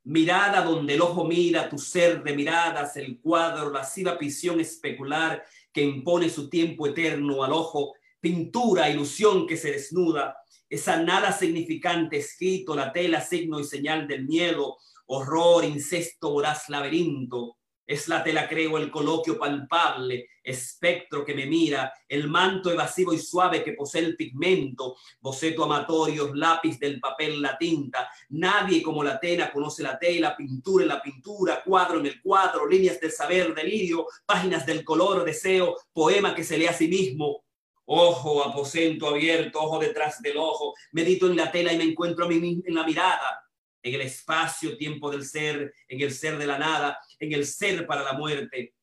mirada 0.03 0.61
donde 0.61 0.93
el 0.93 1.01
ojo 1.01 1.25
mira, 1.25 1.69
tu 1.69 1.77
ser 1.77 2.23
de 2.23 2.35
miradas, 2.35 2.95
el 2.97 3.19
cuadro, 3.19 3.71
lasciva 3.71 4.15
visión 4.15 4.59
especular 4.59 5.43
que 5.71 5.81
impone 5.81 6.29
su 6.29 6.49
tiempo 6.49 6.87
eterno 6.87 7.43
al 7.43 7.53
ojo, 7.53 7.93
pintura, 8.19 8.89
ilusión 8.89 9.47
que 9.47 9.57
se 9.57 9.71
desnuda, 9.71 10.37
esa 10.69 11.01
nada 11.01 11.31
significante 11.31 12.17
escrito, 12.17 12.75
la 12.75 12.91
tela, 12.91 13.21
signo 13.21 13.59
y 13.59 13.63
señal 13.63 14.07
del 14.07 14.25
miedo, 14.25 14.77
horror, 15.07 15.63
incesto, 15.63 16.31
voraz 16.31 16.69
laberinto, 16.69 17.57
es 17.87 18.09
la 18.09 18.21
tela, 18.21 18.49
creo, 18.49 18.77
el 18.77 18.91
coloquio 18.91 19.39
palpable, 19.39 20.27
espectro 20.43 21.23
que 21.23 21.33
me 21.33 21.45
mira, 21.45 21.93
el 22.07 22.27
manto 22.27 22.69
evasivo 22.69 23.13
y 23.13 23.17
suave 23.17 23.63
que 23.63 23.71
posee 23.71 24.01
el 24.01 24.17
pigmento, 24.17 24.97
boceto 25.21 25.63
amatorio, 25.63 26.35
lápiz 26.35 26.77
del 26.79 26.99
papel, 26.99 27.41
la 27.41 27.57
tinta. 27.57 28.09
Nadie 28.29 28.83
como 28.83 29.05
la 29.05 29.17
tela 29.17 29.51
conoce 29.53 29.83
la 29.83 29.97
tela, 29.97 30.35
pintura 30.35 30.83
en 30.83 30.89
la 30.89 31.01
pintura, 31.01 31.63
cuadro 31.63 32.01
en 32.01 32.07
el 32.07 32.21
cuadro, 32.21 32.67
líneas 32.67 32.99
del 32.99 33.11
saber, 33.11 33.55
delirio, 33.55 34.05
páginas 34.25 34.65
del 34.65 34.83
color, 34.83 35.23
deseo, 35.23 35.77
poema 35.93 36.35
que 36.35 36.43
se 36.43 36.57
lee 36.57 36.67
a 36.67 36.73
sí 36.73 36.89
mismo. 36.89 37.45
Ojo, 37.85 38.43
aposento 38.43 39.07
abierto, 39.07 39.61
ojo 39.61 39.79
detrás 39.79 40.21
del 40.21 40.35
ojo, 40.35 40.73
medito 40.91 41.27
en 41.27 41.37
la 41.37 41.49
tela 41.49 41.71
y 41.71 41.77
me 41.77 41.85
encuentro 41.85 42.25
a 42.25 42.27
mí 42.27 42.61
en 42.65 42.75
la 42.75 42.85
mirada 42.85 43.47
en 43.87 43.95
el 43.95 44.01
espacio-tiempo 44.01 45.09
del 45.09 45.25
ser, 45.25 45.73
en 45.87 46.01
el 46.01 46.11
ser 46.11 46.37
de 46.37 46.45
la 46.45 46.57
nada, 46.57 46.99
en 47.19 47.33
el 47.33 47.45
ser 47.45 47.85
para 47.85 48.03
la 48.03 48.13
muerte. 48.13 48.73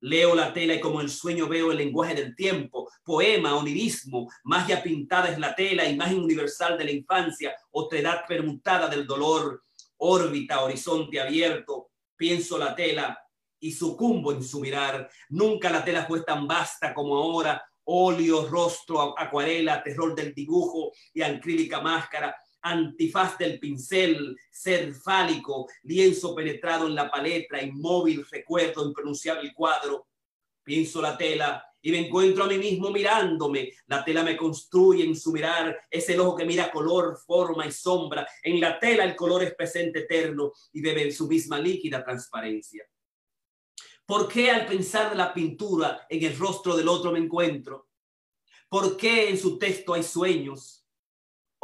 Leo 0.00 0.34
la 0.34 0.52
tela 0.52 0.74
y 0.74 0.80
como 0.80 1.00
el 1.00 1.08
sueño 1.08 1.46
veo 1.46 1.70
el 1.70 1.78
lenguaje 1.78 2.14
del 2.14 2.34
tiempo, 2.34 2.90
poema, 3.04 3.54
onirismo, 3.54 4.28
magia 4.42 4.82
pintada 4.82 5.28
es 5.28 5.38
la 5.38 5.54
tela, 5.54 5.88
imagen 5.88 6.18
universal 6.18 6.76
de 6.76 6.84
la 6.84 6.90
infancia, 6.90 7.54
edad 7.92 8.24
permutada 8.26 8.88
del 8.88 9.06
dolor, 9.06 9.62
órbita, 9.98 10.62
horizonte 10.62 11.20
abierto, 11.20 11.90
pienso 12.16 12.58
la 12.58 12.74
tela 12.74 13.16
y 13.60 13.70
sucumbo 13.70 14.32
en 14.32 14.42
su 14.42 14.58
mirar. 14.58 15.08
Nunca 15.28 15.70
la 15.70 15.84
tela 15.84 16.04
fue 16.04 16.22
tan 16.22 16.48
vasta 16.48 16.92
como 16.92 17.16
ahora, 17.16 17.64
óleo, 17.84 18.48
rostro, 18.48 19.16
acuarela, 19.16 19.82
terror 19.84 20.16
del 20.16 20.34
dibujo 20.34 20.90
y 21.14 21.22
acrílica 21.22 21.80
máscara 21.80 22.36
antifaz 22.62 23.36
del 23.38 23.58
pincel, 23.58 24.36
ser 24.50 24.94
fálico, 24.94 25.66
lienzo 25.82 26.34
penetrado 26.34 26.86
en 26.86 26.94
la 26.94 27.10
paleta, 27.10 27.60
inmóvil 27.62 28.24
recuerdo, 28.30 28.86
impronunciable 28.86 29.52
cuadro. 29.52 30.06
Pienso 30.62 31.02
la 31.02 31.18
tela 31.18 31.64
y 31.82 31.90
me 31.90 32.06
encuentro 32.06 32.44
a 32.44 32.46
mí 32.46 32.56
mismo 32.56 32.90
mirándome. 32.90 33.72
La 33.86 34.04
tela 34.04 34.22
me 34.22 34.36
construye 34.36 35.04
en 35.04 35.16
su 35.16 35.32
mirar, 35.32 35.76
es 35.90 36.08
el 36.08 36.20
ojo 36.20 36.36
que 36.36 36.44
mira 36.44 36.70
color, 36.70 37.18
forma 37.18 37.66
y 37.66 37.72
sombra. 37.72 38.26
En 38.42 38.60
la 38.60 38.78
tela 38.78 39.04
el 39.04 39.16
color 39.16 39.42
es 39.42 39.54
presente 39.54 40.00
eterno 40.00 40.52
y 40.72 40.80
bebe 40.80 41.02
en 41.02 41.12
su 41.12 41.26
misma 41.26 41.58
líquida 41.58 42.04
transparencia. 42.04 42.86
¿Por 44.06 44.28
qué 44.28 44.50
al 44.50 44.66
pensar 44.66 45.16
la 45.16 45.34
pintura 45.34 46.06
en 46.08 46.24
el 46.24 46.38
rostro 46.38 46.76
del 46.76 46.88
otro 46.88 47.10
me 47.10 47.18
encuentro? 47.18 47.88
¿Por 48.68 48.96
qué 48.96 49.28
en 49.28 49.38
su 49.38 49.58
texto 49.58 49.94
hay 49.94 50.02
sueños? 50.02 50.81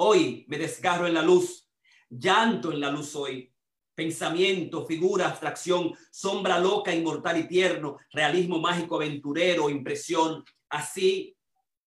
Hoy 0.01 0.45
me 0.47 0.59
desgarro 0.59 1.09
en 1.09 1.15
la 1.15 1.23
luz, 1.23 1.69
llanto 2.09 2.71
en 2.71 2.79
la 2.79 2.89
luz 2.89 3.17
hoy. 3.17 3.53
Pensamiento, 3.97 4.87
figura, 4.87 5.27
abstracción, 5.27 5.93
sombra 6.13 6.61
loca, 6.61 6.95
inmortal 6.95 7.37
y 7.39 7.49
tierno, 7.49 7.99
realismo 8.13 8.61
mágico, 8.61 8.95
aventurero, 8.95 9.69
impresión. 9.69 10.45
Así, 10.69 11.37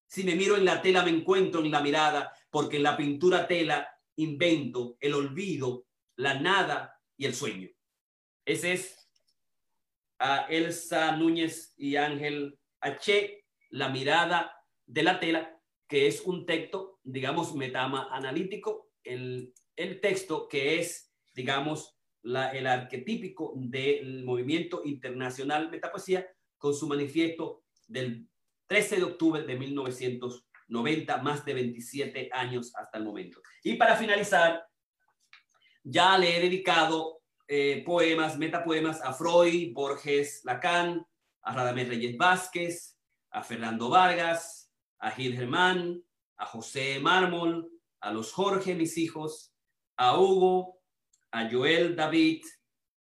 si 0.07 0.25
me 0.25 0.35
miro 0.35 0.57
en 0.57 0.65
la 0.65 0.81
tela, 0.81 1.05
me 1.05 1.11
encuentro 1.11 1.63
en 1.63 1.71
la 1.71 1.79
mirada, 1.79 2.33
porque 2.49 2.77
en 2.77 2.83
la 2.83 2.97
pintura 2.97 3.47
tela 3.47 3.87
invento 4.17 4.97
el 4.99 5.13
olvido, 5.13 5.85
la 6.17 6.33
nada 6.33 6.99
y 7.15 7.25
el 7.25 7.33
sueño. 7.33 7.69
Ese 8.43 8.73
es 8.73 9.09
a 10.19 10.47
Elsa 10.49 11.15
Núñez 11.15 11.73
y 11.77 11.95
Ángel 11.95 12.59
H. 12.81 13.45
La 13.69 13.87
mirada 13.87 14.53
de 14.85 15.03
la 15.03 15.17
tela, 15.17 15.57
que 15.87 16.07
es 16.07 16.19
un 16.25 16.45
texto, 16.45 16.90
digamos, 17.03 17.55
metama 17.55 18.07
analítico, 18.11 18.91
el, 19.03 19.53
el 19.75 19.99
texto 19.99 20.47
que 20.47 20.79
es, 20.79 21.11
digamos, 21.33 21.97
la, 22.23 22.51
el 22.51 22.67
arquetípico 22.67 23.53
del 23.55 24.23
movimiento 24.23 24.81
internacional 24.85 25.71
metapoesía 25.71 26.27
con 26.57 26.75
su 26.75 26.87
manifiesto 26.87 27.63
del 27.87 28.27
13 28.67 28.97
de 28.97 29.03
octubre 29.03 29.43
de 29.43 29.57
1990, 29.57 31.17
más 31.17 31.43
de 31.43 31.53
27 31.53 32.29
años 32.31 32.71
hasta 32.75 32.97
el 32.97 33.03
momento. 33.03 33.41
Y 33.63 33.75
para 33.75 33.95
finalizar, 33.95 34.63
ya 35.83 36.17
le 36.17 36.37
he 36.37 36.41
dedicado 36.41 37.21
eh, 37.47 37.83
poemas, 37.85 38.37
metapoemas 38.37 39.01
a 39.01 39.13
Freud, 39.13 39.73
Borges, 39.73 40.41
Lacan, 40.45 41.05
a 41.41 41.53
Radamés 41.53 41.89
Reyes 41.89 42.15
Vázquez, 42.15 42.97
a 43.31 43.43
Fernando 43.43 43.89
Vargas, 43.89 44.71
a 44.99 45.11
Gil 45.11 45.35
Germán, 45.35 46.01
a 46.41 46.45
José 46.47 46.99
Mármol, 46.99 47.71
a 48.01 48.11
los 48.11 48.33
Jorge, 48.33 48.73
mis 48.73 48.97
hijos, 48.97 49.53
a 49.95 50.19
Hugo, 50.19 50.81
a 51.31 51.49
Joel 51.49 51.95
David, 51.95 52.43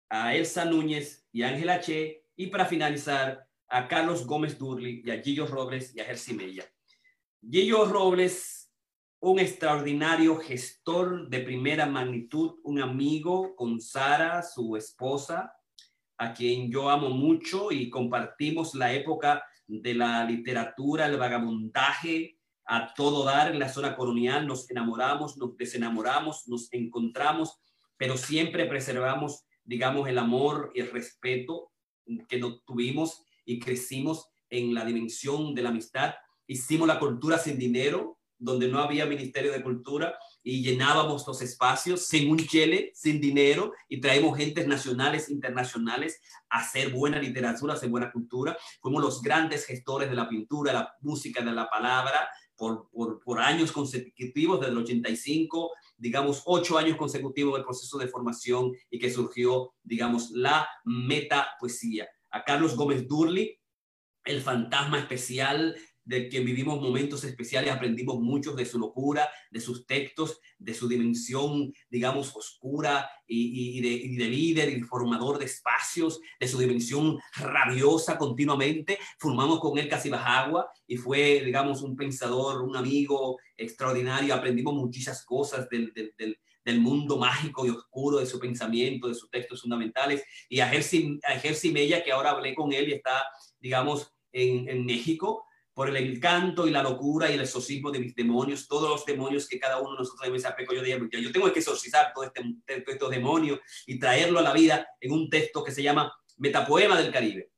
a 0.10 0.36
Elsa 0.36 0.66
Núñez 0.66 1.26
y 1.32 1.44
Ángela 1.44 1.80
Che, 1.80 2.26
y 2.36 2.48
para 2.48 2.66
finalizar, 2.66 3.48
a 3.70 3.88
Carlos 3.88 4.28
Gómez 4.28 4.58
Durli 4.60 5.02
y 5.06 5.12
a 5.12 5.22
Gillo 5.22 5.48
Robles 5.48 5.96
y 5.96 6.02
a 6.02 6.06
Jersey 6.06 6.36
Mella. 6.36 6.66
Gillo 7.50 7.86
Robles 7.86 8.62
un 9.22 9.40
extraordinario 9.40 10.36
gestor 10.38 11.30
de 11.30 11.42
primera 11.42 11.86
magnitud, 11.86 12.56
un 12.64 12.82
amigo 12.82 13.56
con 13.56 13.80
Sara, 13.80 14.42
su 14.42 14.76
esposa, 14.76 15.54
a 16.18 16.34
quien 16.34 16.72
yo 16.72 16.90
amo 16.90 17.10
mucho 17.12 17.72
y 17.72 17.90
compartimos 17.90 18.74
la 18.74 18.92
época 18.92 19.44
de 19.68 19.94
la 19.94 20.26
literatura, 20.26 21.06
el 21.06 21.18
vagabundaje, 21.18 22.40
a 22.72 22.94
todo 22.94 23.26
dar 23.26 23.52
en 23.52 23.60
la 23.60 23.68
zona 23.68 23.98
colonial, 23.98 24.48
nos 24.48 24.72
enamoramos, 24.72 25.36
nos 25.36 25.58
desenamoramos, 25.58 26.48
nos 26.48 26.72
encontramos, 26.72 27.60
pero 27.98 28.16
siempre 28.16 28.66
preservamos, 28.66 29.44
digamos, 29.66 30.08
el 30.08 30.18
amor 30.18 30.72
y 30.74 30.80
el 30.80 30.90
respeto 30.90 31.74
que 32.30 32.40
nos 32.40 32.64
tuvimos 32.64 33.26
y 33.44 33.60
crecimos 33.60 34.30
en 34.50 34.74
la 34.74 34.86
dimensión 34.86 35.54
de 35.54 35.64
la 35.64 35.70
amistad. 35.70 36.14
Hicimos 36.48 36.88
la 36.88 36.98
cultura 36.98 37.38
sin 37.38 37.60
dinero, 37.60 38.18
donde 38.38 38.70
no 38.70 38.80
había 38.80 39.06
Ministerio 39.06 39.52
de 39.52 39.62
Cultura 39.62 40.18
y 40.42 40.64
llenábamos 40.64 41.28
los 41.28 41.42
espacios 41.42 42.08
sin 42.08 42.32
un 42.32 42.40
chele, 42.40 42.94
sin 42.96 43.20
dinero 43.20 43.74
y 43.90 44.00
traemos 44.00 44.38
gentes 44.38 44.66
nacionales, 44.66 45.30
internacionales 45.30 46.22
a 46.50 46.60
hacer 46.60 46.92
buena 46.92 47.20
literatura, 47.20 47.74
a 47.74 47.76
hacer 47.76 47.90
buena 47.90 48.14
cultura. 48.14 48.58
Fuimos 48.82 49.04
los 49.04 49.22
grandes 49.22 49.66
gestores 49.66 50.10
de 50.10 50.16
la 50.16 50.30
pintura, 50.30 50.72
la 50.72 50.96
música, 51.02 51.44
de 51.44 51.52
la 51.52 51.70
palabra 51.70 52.30
por, 52.62 53.40
años 53.40 53.72
consecutivos, 53.72 54.60
desde 54.60 54.72
el 54.72 54.78
85, 54.78 55.72
digamos, 55.98 56.44
ocho 56.46 56.78
años 56.78 56.96
consecutivos 56.96 57.56
del 57.56 57.64
proceso 57.64 57.98
de 57.98 58.08
formación 58.08 58.72
y 58.92 59.00
que 59.00 59.10
surgió, 59.10 59.74
digamos, 59.82 60.30
la 60.30 60.68
meta 60.86 61.48
poesía. 61.60 62.08
A 62.30 62.44
Carlos 62.44 62.76
Gómez 62.76 63.08
Durli, 63.08 63.58
el 64.24 64.42
fantasma 64.42 65.00
especial 65.00 65.76
de 66.12 66.28
quien 66.28 66.44
vivimos 66.44 66.82
momentos 66.82 67.24
especiales, 67.24 67.72
aprendimos 67.72 68.20
mucho 68.20 68.52
de 68.52 68.66
su 68.66 68.78
locura, 68.78 69.30
de 69.50 69.62
sus 69.62 69.86
textos, 69.86 70.42
de 70.60 70.74
su 70.74 70.90
dimensión, 70.90 71.74
digamos, 71.90 72.36
oscura 72.36 73.10
y, 73.26 73.80
de, 73.80 74.26
líder 74.28 74.70
y 74.70 74.82
formador 74.82 75.40
de 75.40 75.46
espacios, 75.46 76.20
de 76.38 76.50
su 76.50 76.60
dimensión 76.60 77.18
rabiosa 77.38 78.18
continuamente. 78.18 79.00
Formamos 79.20 79.62
con 79.62 79.78
él 79.78 79.88
casi 79.88 80.12
agua 80.14 80.70
y 80.86 80.98
fue, 80.98 81.44
digamos, 81.46 81.82
un 81.82 81.96
pensador, 81.96 82.62
un 82.62 82.76
amigo 82.76 83.40
extraordinario. 83.56 84.36
Aprendimos 84.36 84.74
muchísimas 84.74 85.24
cosas 85.24 85.70
del, 85.70 85.94
del, 85.94 86.80
mundo 86.82 87.18
mágico 87.18 87.66
y 87.66 87.70
oscuro 87.70 88.20
de 88.20 88.26
su 88.26 88.38
pensamiento, 88.38 89.08
de 89.08 89.16
sus 89.16 89.30
textos 89.30 89.62
fundamentales. 89.62 90.24
Y 90.50 90.60
a 90.60 90.68
Jersey, 90.68 91.20
a 91.24 91.72
Mella, 91.72 92.04
que 92.04 92.12
ahora 92.12 92.32
hablé 92.32 92.54
con 92.54 92.74
él 92.74 92.90
y 92.90 92.94
está, 92.94 93.24
digamos, 93.62 94.14
en, 94.34 94.68
en 94.68 94.86
México, 94.86 95.46
por 95.82 95.90
el 95.90 95.98
encanto 95.98 96.68
y 96.68 96.70
la 96.70 96.84
locura 96.84 97.32
y 97.32 97.34
el 97.34 97.42
exorcismo 97.42 97.90
de 97.90 97.98
mis 97.98 98.14
demonios, 98.14 98.68
todos 98.68 98.88
los 98.88 99.04
demonios 99.04 99.48
que 99.48 99.60
cada 99.60 99.80
uno 99.80 99.94
de 99.94 99.98
nosotros 99.98 100.22
debe 100.22 100.40
ser 100.40 100.56
peco 100.56 100.76
yo 100.76 100.84
de 100.84 101.10
yo 101.20 101.32
tengo 101.32 101.52
que 101.52 101.58
exorcizar 101.58 102.14
todo 102.14 102.24
este, 102.24 102.44
estos 102.68 103.10
demonios 103.10 103.60
y 103.88 103.98
traerlo 103.98 104.38
a 104.38 104.44
la 104.44 104.54
vida 104.54 104.88
en 105.00 105.12
un 105.12 105.28
texto 105.28 105.64
que 105.64 105.72
se 105.72 105.82
llama 105.82 106.14
Metapoema 106.38 107.02
del 107.02 107.12
Caribe. 107.12 107.50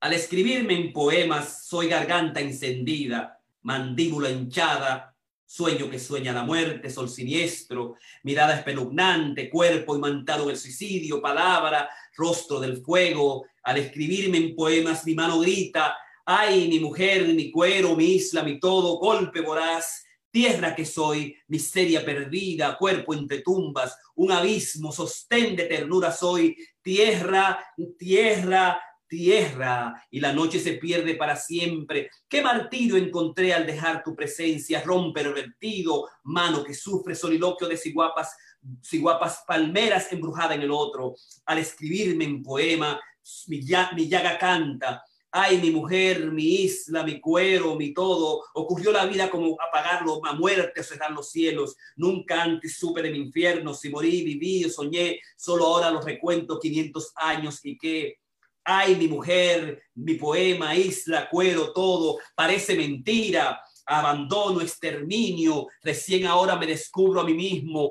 Al 0.00 0.12
escribirme 0.12 0.74
en 0.74 0.92
poemas, 0.92 1.68
soy 1.68 1.86
garganta 1.86 2.40
encendida, 2.40 3.40
mandíbula 3.62 4.28
hinchada, 4.28 5.14
sueño 5.46 5.88
que 5.88 6.00
sueña 6.00 6.32
la 6.32 6.42
muerte, 6.42 6.90
sol 6.90 7.08
siniestro, 7.08 7.94
mirada 8.24 8.56
espeluznante, 8.56 9.48
cuerpo 9.48 9.94
imantado 9.94 10.48
del 10.48 10.56
suicidio, 10.56 11.22
palabra, 11.22 11.88
rostro 12.20 12.60
del 12.60 12.82
fuego. 12.82 13.46
Al 13.62 13.78
escribirme 13.78 14.36
en 14.38 14.54
poemas, 14.54 15.06
mi 15.06 15.14
mano 15.14 15.40
grita, 15.40 15.96
ay, 16.24 16.68
mi 16.68 16.78
mujer, 16.78 17.26
mi 17.28 17.50
cuero, 17.50 17.96
mi 17.96 18.14
isla, 18.14 18.42
mi 18.42 18.60
todo, 18.60 18.98
golpe 18.98 19.40
voraz, 19.40 20.04
tierra 20.30 20.74
que 20.74 20.84
soy, 20.84 21.34
miseria 21.48 22.04
perdida, 22.04 22.76
cuerpo 22.78 23.14
entre 23.14 23.40
tumbas, 23.40 23.96
un 24.14 24.30
abismo, 24.30 24.92
sostén 24.92 25.56
de 25.56 25.64
ternura 25.64 26.12
soy, 26.12 26.56
tierra, 26.82 27.58
tierra, 27.98 28.80
tierra 29.10 30.06
y 30.08 30.20
la 30.20 30.32
noche 30.32 30.60
se 30.60 30.74
pierde 30.74 31.16
para 31.16 31.34
siempre. 31.34 32.10
Qué 32.28 32.42
martirio 32.42 32.96
encontré 32.96 33.52
al 33.52 33.66
dejar 33.66 34.04
tu 34.04 34.14
presencia, 34.14 34.82
romper 34.82 35.34
vertido, 35.34 36.08
mano 36.22 36.62
que 36.62 36.74
sufre 36.74 37.14
soliloquio 37.14 37.66
de 37.66 37.76
ciguapas, 37.76 38.34
ciguapas 38.82 39.44
palmeras 39.46 40.12
embrujada 40.12 40.54
en 40.54 40.62
el 40.62 40.70
otro. 40.70 41.14
Al 41.46 41.58
escribirme 41.58 42.24
en 42.24 42.42
poema, 42.42 43.00
mi, 43.46 43.60
mi 43.94 44.08
llaga 44.08 44.38
canta. 44.38 45.02
Ay, 45.32 45.58
mi 45.58 45.70
mujer, 45.70 46.32
mi 46.32 46.62
isla, 46.62 47.04
mi 47.04 47.20
cuero, 47.20 47.76
mi 47.76 47.94
todo. 47.94 48.42
Ocurrió 48.54 48.90
la 48.90 49.06
vida 49.06 49.30
como 49.30 49.56
apagarlo, 49.60 50.20
a 50.26 50.32
muerte 50.32 50.82
cerrar 50.82 51.12
los 51.12 51.30
cielos. 51.30 51.76
Nunca 51.96 52.42
antes 52.42 52.78
supe 52.78 53.00
de 53.02 53.10
mi 53.10 53.18
infierno. 53.18 53.72
Si 53.72 53.90
morí, 53.90 54.24
viví 54.24 54.68
soñé. 54.68 55.20
Solo 55.36 55.66
ahora 55.66 55.90
los 55.90 56.04
recuento 56.04 56.58
500 56.58 57.12
años 57.16 57.60
y 57.64 57.78
que 57.78 58.18
Ay, 58.64 58.94
mi 58.94 59.08
mujer, 59.08 59.82
mi 59.94 60.14
poema, 60.14 60.76
isla, 60.76 61.28
cuero, 61.30 61.72
todo, 61.72 62.18
parece 62.36 62.76
mentira, 62.76 63.60
abandono, 63.86 64.60
exterminio, 64.60 65.66
recién 65.82 66.26
ahora 66.26 66.56
me 66.56 66.66
descubro 66.66 67.20
a 67.20 67.24
mí 67.24 67.34
mismo, 67.34 67.90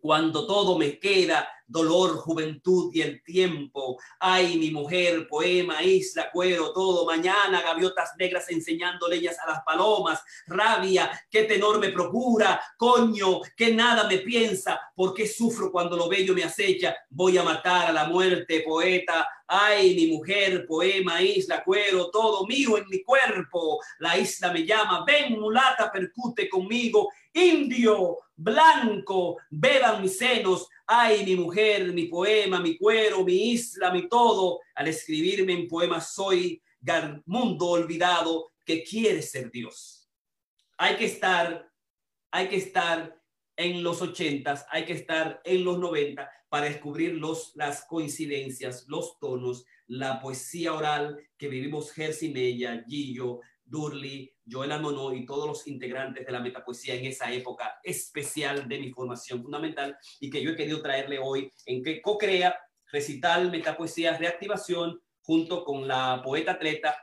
cuando 0.00 0.46
todo 0.46 0.78
me 0.78 0.98
queda, 0.98 1.48
dolor, 1.68 2.16
juventud 2.16 2.90
y 2.92 3.02
el 3.02 3.22
tiempo. 3.22 4.00
Ay, 4.18 4.56
mi 4.56 4.70
mujer, 4.70 5.28
poema, 5.28 5.82
isla, 5.82 6.30
cuero, 6.32 6.72
todo. 6.72 7.06
Mañana, 7.06 7.62
gaviotas 7.62 8.12
negras 8.18 8.48
enseñando 8.48 9.06
leyes 9.06 9.38
a 9.38 9.50
las 9.50 9.62
palomas. 9.62 10.20
Rabia, 10.46 11.10
qué 11.30 11.44
tenor 11.44 11.78
me 11.78 11.90
procura. 11.90 12.60
Coño, 12.76 13.42
que 13.56 13.72
nada 13.72 14.08
me 14.08 14.18
piensa. 14.18 14.80
¿Por 14.94 15.14
qué 15.14 15.28
sufro 15.28 15.70
cuando 15.70 15.96
lo 15.96 16.08
bello 16.08 16.34
me 16.34 16.42
acecha? 16.42 16.96
Voy 17.10 17.38
a 17.38 17.42
matar 17.42 17.90
a 17.90 17.92
la 17.92 18.08
muerte, 18.08 18.62
poeta. 18.66 19.28
Ay, 19.46 19.94
mi 19.94 20.08
mujer, 20.08 20.66
poema, 20.66 21.22
isla, 21.22 21.62
cuero, 21.64 22.10
todo 22.10 22.46
mío 22.46 22.76
en 22.76 22.84
mi 22.88 23.02
cuerpo. 23.02 23.80
La 23.98 24.18
isla 24.18 24.52
me 24.52 24.66
llama, 24.66 25.04
ven 25.06 25.38
mulata, 25.38 25.90
percute 25.90 26.48
conmigo. 26.48 27.10
Indio, 27.32 28.18
blanco, 28.36 29.36
beban 29.50 30.02
mis 30.02 30.18
senos. 30.18 30.68
Ay, 30.90 31.22
mi 31.26 31.36
mujer, 31.36 31.92
mi 31.92 32.06
poema, 32.06 32.60
mi 32.60 32.78
cuero, 32.78 33.22
mi 33.22 33.50
isla, 33.50 33.92
mi 33.92 34.08
todo. 34.08 34.60
Al 34.74 34.88
escribirme 34.88 35.52
en 35.52 35.68
poemas 35.68 36.14
soy 36.14 36.62
mundo 37.26 37.66
olvidado 37.66 38.52
que 38.64 38.82
quiere 38.82 39.20
ser 39.20 39.50
Dios. 39.50 40.08
Hay 40.78 40.96
que 40.96 41.04
estar, 41.04 41.70
hay 42.30 42.48
que 42.48 42.56
estar 42.56 43.20
en 43.54 43.82
los 43.82 44.00
ochentas, 44.00 44.64
hay 44.70 44.86
que 44.86 44.94
estar 44.94 45.42
en 45.44 45.62
los 45.62 45.78
noventa 45.78 46.30
para 46.48 46.70
descubrir 46.70 47.16
los, 47.16 47.52
las 47.54 47.84
coincidencias, 47.84 48.86
los 48.88 49.18
tonos, 49.18 49.66
la 49.88 50.20
poesía 50.22 50.72
oral 50.72 51.18
que 51.36 51.48
vivimos 51.48 51.92
Jersey 51.92 52.32
Mella, 52.32 52.82
Gillo, 52.88 53.40
Durley, 53.68 54.32
Joel 54.50 54.80
Monod 54.80 55.12
y 55.12 55.26
todos 55.26 55.46
los 55.46 55.66
integrantes 55.66 56.24
de 56.24 56.32
la 56.32 56.40
metapoesía 56.40 56.94
en 56.94 57.06
esa 57.06 57.30
época 57.32 57.78
especial 57.82 58.68
de 58.68 58.78
mi 58.78 58.90
formación 58.90 59.42
fundamental 59.42 59.96
y 60.20 60.30
que 60.30 60.42
yo 60.42 60.50
he 60.50 60.56
querido 60.56 60.82
traerle 60.82 61.18
hoy 61.18 61.52
en 61.66 61.82
que 61.82 62.00
co-crea 62.00 62.58
recital 62.90 63.50
metapoesía 63.50 64.16
reactivación 64.16 65.00
junto 65.20 65.64
con 65.64 65.86
la 65.86 66.22
poeta 66.24 66.52
atleta 66.52 66.96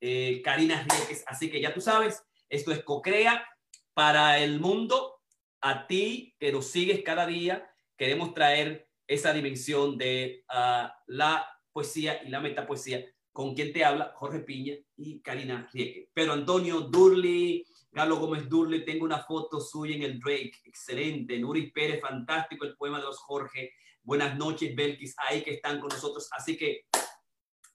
eh, 0.00 0.40
Karina 0.42 0.82
Ríquez. 0.82 1.24
Así 1.26 1.50
que 1.50 1.60
ya 1.60 1.74
tú 1.74 1.80
sabes, 1.80 2.22
esto 2.48 2.72
es 2.72 2.82
co-crea 2.82 3.46
para 3.92 4.38
el 4.38 4.60
mundo, 4.60 5.20
a 5.60 5.86
ti 5.86 6.34
que 6.38 6.52
nos 6.52 6.66
sigues 6.70 7.02
cada 7.02 7.26
día, 7.26 7.68
queremos 7.96 8.34
traer 8.34 8.88
esa 9.06 9.32
dimensión 9.32 9.96
de 9.96 10.44
uh, 10.50 10.88
la 11.06 11.48
poesía 11.72 12.22
y 12.22 12.28
la 12.28 12.40
metapoesía 12.40 13.04
con 13.36 13.54
quien 13.54 13.70
te 13.70 13.84
habla 13.84 14.14
Jorge 14.14 14.40
Piña 14.40 14.76
y 14.96 15.20
Karina 15.20 15.68
Rieke. 15.70 16.08
Pero 16.14 16.32
Antonio 16.32 16.80
Durley, 16.80 17.66
Galo 17.92 18.16
Gómez 18.16 18.48
Durley, 18.48 18.82
tengo 18.82 19.04
una 19.04 19.18
foto 19.18 19.60
suya 19.60 19.94
en 19.94 20.04
el 20.04 20.18
Drake, 20.18 20.54
excelente. 20.64 21.38
Nuri 21.38 21.70
Pérez, 21.70 22.00
fantástico 22.00 22.64
el 22.64 22.74
poema 22.78 22.96
de 22.96 23.04
los 23.04 23.18
Jorge. 23.18 23.74
Buenas 24.02 24.38
noches, 24.38 24.74
Belkis, 24.74 25.14
ahí 25.18 25.42
que 25.42 25.50
están 25.50 25.80
con 25.80 25.88
nosotros. 25.88 26.30
Así 26.32 26.56
que, 26.56 26.86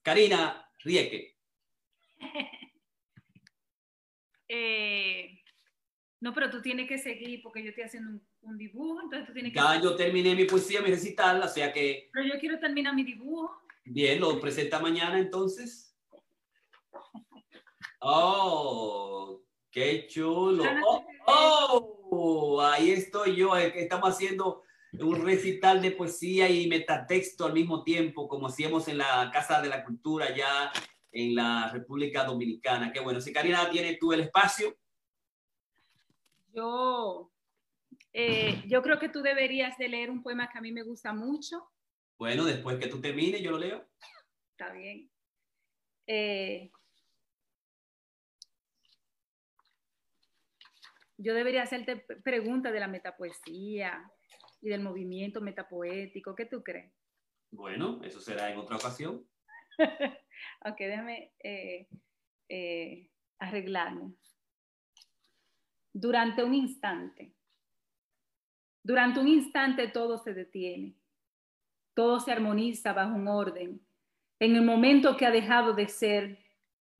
Karina 0.02 0.68
Rieke. 0.80 1.36
eh, 4.48 5.38
no, 6.18 6.34
pero 6.34 6.50
tú 6.50 6.60
tienes 6.60 6.88
que 6.88 6.98
seguir 6.98 7.40
porque 7.40 7.62
yo 7.62 7.68
estoy 7.68 7.84
haciendo 7.84 8.20
un, 8.40 8.58
dibujo, 8.58 9.00
entonces 9.00 9.28
tú 9.28 9.32
tienes 9.32 9.52
que... 9.52 9.60
Ya 9.60 9.80
yo 9.80 9.94
terminé 9.94 10.34
mi 10.34 10.44
poesía, 10.44 10.80
mi 10.80 10.90
recital, 10.90 11.40
o 11.40 11.46
sea 11.46 11.72
que... 11.72 12.10
Pero 12.12 12.26
yo 12.26 12.40
quiero 12.40 12.58
terminar 12.58 12.96
mi 12.96 13.04
dibujo. 13.04 13.62
Bien, 13.84 14.20
lo 14.20 14.40
presenta 14.40 14.78
mañana 14.78 15.18
entonces. 15.18 15.96
Oh, 18.00 19.42
qué 19.70 20.06
chulo. 20.08 20.64
Oh, 21.26 22.08
oh, 22.10 22.60
ahí 22.60 22.90
estoy 22.90 23.36
yo, 23.36 23.56
estamos 23.56 24.10
haciendo 24.10 24.62
un 25.00 25.24
recital 25.24 25.80
de 25.80 25.92
poesía 25.92 26.48
y 26.48 26.68
metatexto 26.68 27.46
al 27.46 27.54
mismo 27.54 27.82
tiempo, 27.82 28.28
como 28.28 28.48
hacíamos 28.48 28.88
en 28.88 28.98
la 28.98 29.30
Casa 29.32 29.62
de 29.62 29.68
la 29.68 29.84
Cultura 29.84 30.34
ya 30.34 30.72
en 31.12 31.34
la 31.34 31.70
República 31.72 32.24
Dominicana. 32.24 32.92
Qué 32.92 33.00
bueno. 33.00 33.20
Si 33.20 33.32
Karina 33.32 33.68
tiene 33.70 33.96
tú 34.00 34.12
el 34.12 34.20
espacio. 34.20 34.76
Yo, 36.54 37.30
eh, 38.12 38.62
yo 38.66 38.82
creo 38.82 38.98
que 38.98 39.08
tú 39.08 39.22
deberías 39.22 39.78
de 39.78 39.88
leer 39.88 40.10
un 40.10 40.22
poema 40.22 40.48
que 40.50 40.58
a 40.58 40.62
mí 40.62 40.72
me 40.72 40.82
gusta 40.82 41.12
mucho. 41.12 41.71
Bueno, 42.22 42.44
después 42.44 42.78
que 42.78 42.86
tú 42.86 43.00
termines, 43.00 43.42
yo 43.42 43.50
lo 43.50 43.58
leo. 43.58 43.84
Está 44.52 44.72
bien. 44.72 45.10
Eh, 46.06 46.70
yo 51.18 51.34
debería 51.34 51.64
hacerte 51.64 51.96
preguntas 52.22 52.72
de 52.72 52.78
la 52.78 52.86
metapoesía 52.86 54.08
y 54.60 54.68
del 54.68 54.82
movimiento 54.82 55.40
metapoético. 55.40 56.36
¿Qué 56.36 56.46
tú 56.46 56.62
crees? 56.62 56.94
Bueno, 57.50 58.00
eso 58.04 58.20
será 58.20 58.52
en 58.52 58.58
otra 58.58 58.76
ocasión. 58.76 59.28
ok, 60.64 60.78
déjame 60.78 61.32
eh, 61.42 61.88
eh 62.48 63.10
arreglarme 63.40 64.14
durante 65.92 66.44
un 66.44 66.54
instante. 66.54 67.34
Durante 68.84 69.18
un 69.18 69.26
instante 69.26 69.88
todo 69.88 70.18
se 70.18 70.34
detiene, 70.34 71.01
todo 71.94 72.20
se 72.20 72.32
armoniza 72.32 72.92
bajo 72.92 73.14
un 73.14 73.28
orden. 73.28 73.80
En 74.38 74.56
el 74.56 74.62
momento 74.62 75.16
que 75.16 75.26
ha 75.26 75.30
dejado 75.30 75.72
de 75.72 75.88
ser 75.88 76.38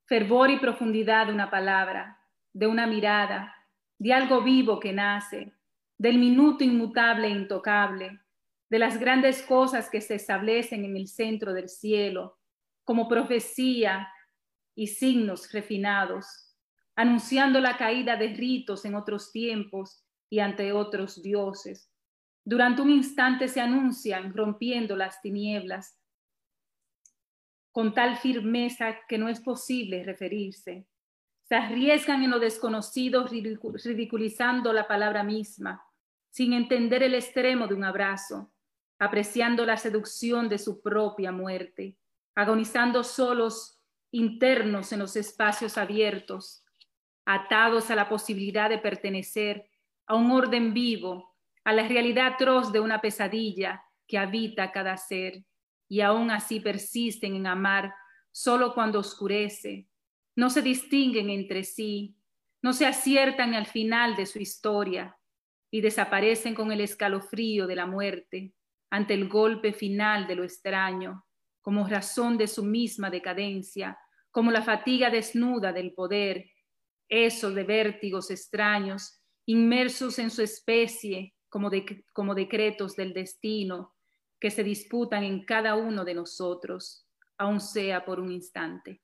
fervor 0.07 0.51
y 0.51 0.59
profundidad 0.59 1.27
de 1.27 1.33
una 1.33 1.51
palabra, 1.51 2.19
de 2.53 2.67
una 2.67 2.87
mirada, 2.87 3.55
de 3.99 4.13
algo 4.13 4.43
vivo 4.43 4.79
que 4.81 4.93
nace, 4.93 5.53
del 5.99 6.19
minuto 6.19 6.65
inmutable 6.65 7.29
e 7.29 7.31
intocable, 7.31 8.21
de 8.69 8.79
las 8.79 8.99
grandes 8.99 9.43
cosas 9.43 9.91
que 9.91 10.01
se 10.01 10.15
establecen 10.15 10.85
en 10.85 10.97
el 10.97 11.07
centro 11.07 11.53
del 11.53 11.69
cielo, 11.69 12.39
como 12.85 13.09
profecía 13.09 14.09
y 14.75 14.89
signos 14.89 15.53
refinados, 15.53 16.57
anunciando 16.97 17.61
la 17.61 17.77
caída 17.77 18.17
de 18.17 18.29
ritos 18.29 18.85
en 18.85 18.95
otros 18.95 19.31
tiempos 19.31 20.05
y 20.31 20.41
ante 20.41 20.73
otros 20.73 21.23
dioses. 21.23 21.92
Durante 22.45 22.83
un 22.83 22.91
instante 22.91 23.49
se 23.49 23.61
anuncian 23.61 24.35
rompiendo 24.35 24.97
las 24.97 25.21
tinieblas 25.21 25.99
con 27.71 27.95
tal 27.95 28.17
firmeza 28.17 28.99
que 29.09 29.17
no 29.17 29.29
es 29.29 29.41
posible 29.41 30.05
referirse. 30.05 30.87
Se 31.45 31.55
arriesgan 31.55 32.23
en 32.23 32.31
lo 32.31 32.39
desconocido 32.39 33.27
ridiculizando 33.27 34.73
la 34.73 34.87
palabra 34.87 35.23
misma, 35.23 35.85
sin 36.31 36.53
entender 36.53 37.03
el 37.03 37.15
extremo 37.15 37.67
de 37.67 37.75
un 37.75 37.85
abrazo, 37.85 38.53
apreciando 38.99 39.65
la 39.65 39.77
seducción 39.77 40.49
de 40.49 40.59
su 40.59 40.83
propia 40.83 41.33
muerte, 41.33 41.99
agonizando 42.35 43.03
solos 43.05 43.81
internos 44.11 44.93
en 44.93 45.01
los 45.01 45.17
espacios 45.17 45.79
abiertos, 45.79 46.65
atados 47.25 47.91
a 47.91 47.97
la 47.97 48.09
posibilidad 48.09 48.69
de 48.69 48.79
pertenecer 48.79 49.69
a 50.07 50.15
un 50.15 50.31
orden 50.31 50.75
vivo, 50.75 51.32
a 51.65 51.73
la 51.73 51.87
realidad 51.87 52.35
atroz 52.35 52.73
de 52.73 52.81
una 52.81 53.01
pesadilla 53.01 53.85
que 54.07 54.19
habita 54.19 54.73
cada 54.73 54.97
ser 54.97 55.45
y 55.89 56.01
aún 56.01 56.31
así 56.31 56.61
persisten 56.61 57.35
en 57.35 57.47
amar 57.47 57.95
solo 58.31 58.75
cuando 58.75 58.99
oscurece, 58.99 59.89
no 60.35 60.49
se 60.49 60.63
distinguen 60.63 61.31
entre 61.31 61.65
sí, 61.65 62.17
no 62.63 62.73
se 62.73 62.87
aciertan 62.87 63.55
al 63.55 63.67
final 63.67 64.17
de 64.17 64.27
su 64.27 64.39
historia 64.39 65.17
y 65.71 65.81
desaparecen 65.81 66.55
con 66.55 66.73
el 66.73 66.81
escalofrío 66.81 67.67
de 67.67 67.77
la 67.77 67.87
muerte 67.87 68.55
ante 68.91 69.15
el 69.15 69.29
golpe 69.29 69.73
final 69.73 70.27
de 70.27 70.37
lo 70.37 70.45
extraño, 70.45 71.27
como 71.61 71.87
razón 71.87 72.39
de 72.39 72.47
su 72.47 72.65
misma 72.65 73.11
decadencia, 73.11 73.99
como 74.31 74.51
la 74.51 74.63
fatiga 74.63 75.11
desnuda 75.11 75.73
del 75.73 75.93
poder 75.93 76.47
eso 77.09 77.51
de 77.51 77.65
vértigos 77.65 78.31
extraños, 78.31 79.21
inmersos 79.45 80.19
en 80.19 80.31
su 80.31 80.41
especie 80.41 81.35
como, 81.53 81.71
como 82.15 82.35
decretos 82.35 82.97
del 82.97 83.13
destino 83.13 83.95
que 84.41 84.51
se 84.51 84.65
disputan 84.65 85.23
en 85.23 85.45
cada 85.45 85.77
uno 85.77 86.03
de 86.03 86.15
nosotros, 86.15 87.07
aun 87.37 87.61
sea 87.61 88.07
por 88.07 88.21
un 88.21 88.33
instante. 88.33 89.03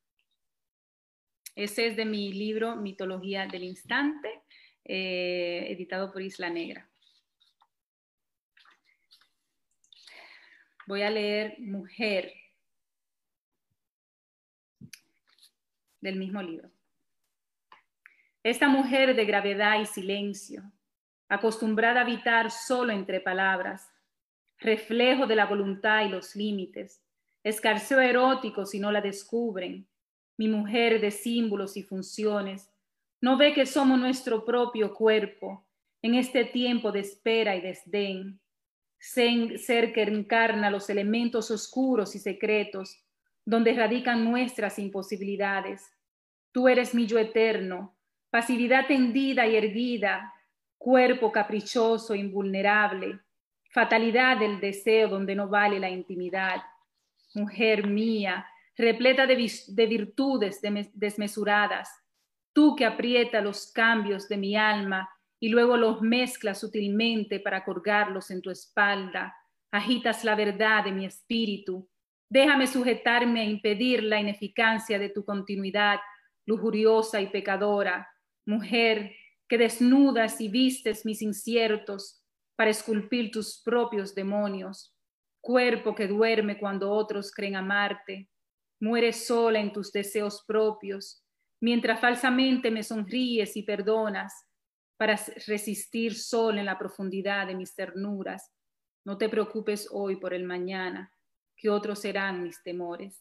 Ese 1.54 1.88
es 1.88 1.96
de 1.96 2.06
mi 2.06 2.32
libro 2.32 2.74
Mitología 2.76 3.46
del 3.46 3.64
Instante, 3.64 4.44
eh, 4.82 5.66
editado 5.68 6.10
por 6.10 6.22
Isla 6.22 6.48
Negra. 6.48 6.88
Voy 10.86 11.02
a 11.02 11.10
leer 11.10 11.56
Mujer 11.58 12.32
del 16.00 16.16
mismo 16.16 16.40
libro. 16.40 16.70
Esta 18.42 18.68
mujer 18.68 19.14
de 19.14 19.26
gravedad 19.26 19.78
y 19.82 19.84
silencio, 19.84 20.72
acostumbrada 21.28 22.00
a 22.00 22.02
habitar 22.04 22.50
solo 22.50 22.92
entre 22.92 23.20
palabras, 23.20 23.90
reflejo 24.58 25.26
de 25.26 25.36
la 25.36 25.46
voluntad 25.46 26.04
y 26.04 26.08
los 26.08 26.34
límites, 26.34 27.02
escarceo 27.44 28.00
erótico 28.00 28.66
si 28.66 28.80
no 28.80 28.90
la 28.90 29.00
descubren, 29.00 29.86
mi 30.36 30.48
mujer 30.48 31.00
de 31.00 31.10
símbolos 31.10 31.76
y 31.76 31.82
funciones, 31.82 32.70
no 33.20 33.36
ve 33.36 33.52
que 33.52 33.66
somos 33.66 33.98
nuestro 33.98 34.44
propio 34.44 34.94
cuerpo 34.94 35.66
en 36.02 36.14
este 36.14 36.44
tiempo 36.44 36.92
de 36.92 37.00
espera 37.00 37.56
y 37.56 37.60
desdén. 37.60 38.40
ser 38.98 39.92
que 39.92 40.02
encarna 40.02 40.70
los 40.70 40.88
elementos 40.90 41.50
oscuros 41.50 42.14
y 42.14 42.18
secretos, 42.18 43.04
donde 43.44 43.72
radican 43.72 44.24
nuestras 44.24 44.78
imposibilidades. 44.78 45.90
Tú 46.52 46.68
eres 46.68 46.94
mi 46.94 47.06
yo 47.06 47.18
eterno, 47.18 47.96
pasividad 48.30 48.86
tendida 48.86 49.46
y 49.46 49.56
erguida, 49.56 50.32
cuerpo 50.78 51.30
caprichoso, 51.32 52.14
invulnerable, 52.14 53.18
fatalidad 53.70 54.38
del 54.38 54.60
deseo 54.60 55.08
donde 55.08 55.34
no 55.34 55.48
vale 55.48 55.78
la 55.78 55.90
intimidad. 55.90 56.62
Mujer 57.34 57.86
mía, 57.86 58.46
repleta 58.76 59.26
de, 59.26 59.52
de 59.68 59.86
virtudes 59.86 60.60
desmesuradas, 60.94 61.90
tú 62.52 62.74
que 62.76 62.86
aprieta 62.86 63.40
los 63.40 63.70
cambios 63.72 64.28
de 64.28 64.36
mi 64.36 64.56
alma 64.56 65.08
y 65.40 65.48
luego 65.48 65.76
los 65.76 66.00
mezclas 66.00 66.60
sutilmente 66.60 67.40
para 67.40 67.64
colgarlos 67.64 68.30
en 68.30 68.40
tu 68.40 68.50
espalda, 68.50 69.36
agitas 69.70 70.24
la 70.24 70.34
verdad 70.34 70.84
de 70.84 70.92
mi 70.92 71.04
espíritu, 71.04 71.88
déjame 72.28 72.66
sujetarme 72.66 73.40
a 73.40 73.44
impedir 73.44 74.02
la 74.02 74.20
ineficacia 74.20 74.98
de 74.98 75.10
tu 75.10 75.24
continuidad, 75.24 76.00
lujuriosa 76.46 77.20
y 77.20 77.28
pecadora, 77.28 78.08
mujer 78.46 79.12
que 79.48 79.58
desnudas 79.58 80.40
y 80.40 80.48
vistes 80.48 81.04
mis 81.06 81.22
inciertos 81.22 82.22
para 82.56 82.70
esculpir 82.70 83.30
tus 83.30 83.62
propios 83.62 84.14
demonios, 84.14 84.94
cuerpo 85.40 85.94
que 85.94 86.06
duerme 86.06 86.58
cuando 86.58 86.90
otros 86.90 87.32
creen 87.32 87.56
amarte, 87.56 88.28
mueres 88.80 89.26
sola 89.26 89.60
en 89.60 89.72
tus 89.72 89.90
deseos 89.92 90.44
propios, 90.46 91.24
mientras 91.60 92.00
falsamente 92.00 92.70
me 92.70 92.82
sonríes 92.82 93.56
y 93.56 93.62
perdonas 93.62 94.32
para 94.96 95.16
resistir 95.46 96.16
sola 96.16 96.60
en 96.60 96.66
la 96.66 96.78
profundidad 96.78 97.46
de 97.46 97.54
mis 97.54 97.74
ternuras. 97.74 98.52
No 99.04 99.16
te 99.16 99.28
preocupes 99.28 99.88
hoy 99.90 100.16
por 100.16 100.34
el 100.34 100.44
mañana, 100.44 101.12
que 101.56 101.70
otros 101.70 102.00
serán 102.00 102.42
mis 102.42 102.62
temores. 102.62 103.20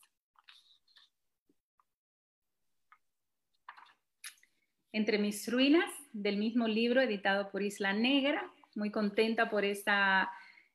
Entre 4.91 5.19
mis 5.19 5.51
ruinas, 5.51 5.91
del 6.13 6.37
mismo 6.37 6.67
libro 6.67 7.01
editado 7.01 7.49
por 7.49 7.61
Isla 7.61 7.93
Negra, 7.93 8.51
muy 8.75 8.91
contenta 8.91 9.49
por 9.49 9.65
esa, 9.65 10.29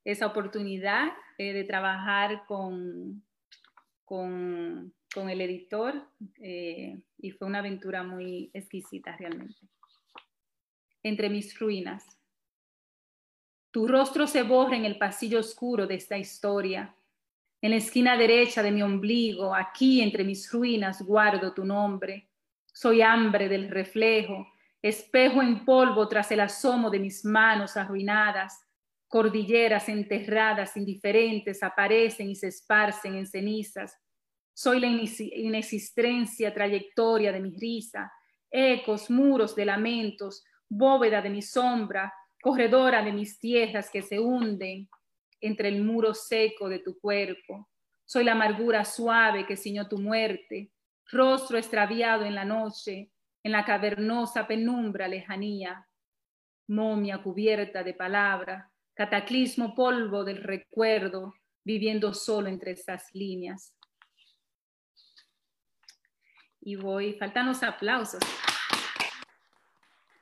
esa 0.05 0.27
oportunidad 0.27 1.13
eh, 1.39 1.53
de 1.53 1.65
trabajar 1.65 2.45
con, 2.47 3.23
con, 4.05 4.93
con 5.15 5.31
el 5.31 5.41
editor 5.41 5.95
eh, 6.41 7.01
y 7.19 7.31
fue 7.31 7.47
una 7.47 7.61
aventura 7.61 8.03
muy 8.03 8.51
exquisita 8.53 9.17
realmente. 9.17 9.61
Entre 11.03 11.29
mis 11.31 11.59
ruinas. 11.59 12.05
Tu 13.71 13.89
rostro 13.89 14.27
se 14.27 14.43
borra 14.43 14.77
en 14.77 14.85
el 14.85 14.99
pasillo 14.99 15.41
oscuro 15.41 15.87
de 15.87 15.95
esta 15.95 16.19
historia. 16.19 16.95
En 17.63 17.71
la 17.71 17.77
esquina 17.77 18.17
derecha 18.17 18.63
de 18.63 18.71
mi 18.71 18.83
ombligo, 18.83 19.55
aquí 19.55 20.03
entre 20.03 20.25
mis 20.25 20.51
ruinas, 20.53 21.01
guardo 21.01 21.55
tu 21.55 21.65
nombre. 21.65 22.29
Soy 22.67 23.03
hambre 23.03 23.49
del 23.49 23.71
reflejo, 23.71 24.52
espejo 24.83 25.41
en 25.41 25.65
polvo 25.65 26.09
tras 26.09 26.31
el 26.33 26.41
asomo 26.41 26.91
de 26.91 26.99
mis 26.99 27.25
manos 27.25 27.77
arruinadas. 27.77 28.61
Cordilleras 29.09 29.89
enterradas, 29.89 30.77
indiferentes, 30.77 31.63
aparecen 31.63 32.31
y 32.31 32.35
se 32.35 32.49
esparcen 32.49 33.15
en 33.15 33.27
cenizas 33.27 33.97
soy 34.55 34.81
la 34.81 34.87
inexistencia, 34.87 36.53
trayectoria 36.53 37.33
de 37.33 37.41
mi 37.41 37.57
risa, 37.57 38.13
ecos, 38.51 39.11
muros 39.11 39.55
de 39.55 39.65
lamentos, 39.65 40.45
bóveda 40.69 41.23
de 41.23 41.31
mi 41.31 41.43
sombra, 41.43 42.13
corredora 42.41 43.03
de 43.03 43.13
mis 43.13 43.39
tierras 43.39 43.91
que 43.91 44.03
se 44.03 44.21
hunden 44.21 44.89
entre 45.41 45.69
el 45.69 45.83
muro 45.83 46.15
seco 46.15 46.69
de 46.69 46.81
tu 46.81 46.99
cuerpo. 46.99 47.69
Soy 48.05 48.25
la 48.25 48.33
amargura 48.33 48.85
suave 48.85 49.47
que 49.47 49.57
ciñó 49.57 49.89
tu 49.89 49.99
muerte, 49.99 50.71
rostro 51.11 51.57
extraviado 51.57 52.25
en 52.25 52.35
la 52.35 52.45
noche, 52.45 53.11
en 53.43 53.53
la 53.53 53.65
cavernosa 53.65 54.47
penumbra 54.47 55.09
lejanía, 55.09 55.87
momia 56.69 57.23
cubierta 57.23 57.83
de 57.83 57.95
palabra, 57.95 58.71
cataclismo 58.95 59.75
polvo 59.75 60.25
del 60.25 60.43
recuerdo, 60.43 61.35
viviendo 61.65 62.13
solo 62.15 62.49
entre 62.49 62.73
estas 62.73 63.15
líneas 63.15 63.77
y 66.65 66.77
voy, 66.77 67.15
faltan 67.15 67.47
los 67.47 67.63
aplausos. 67.63 68.21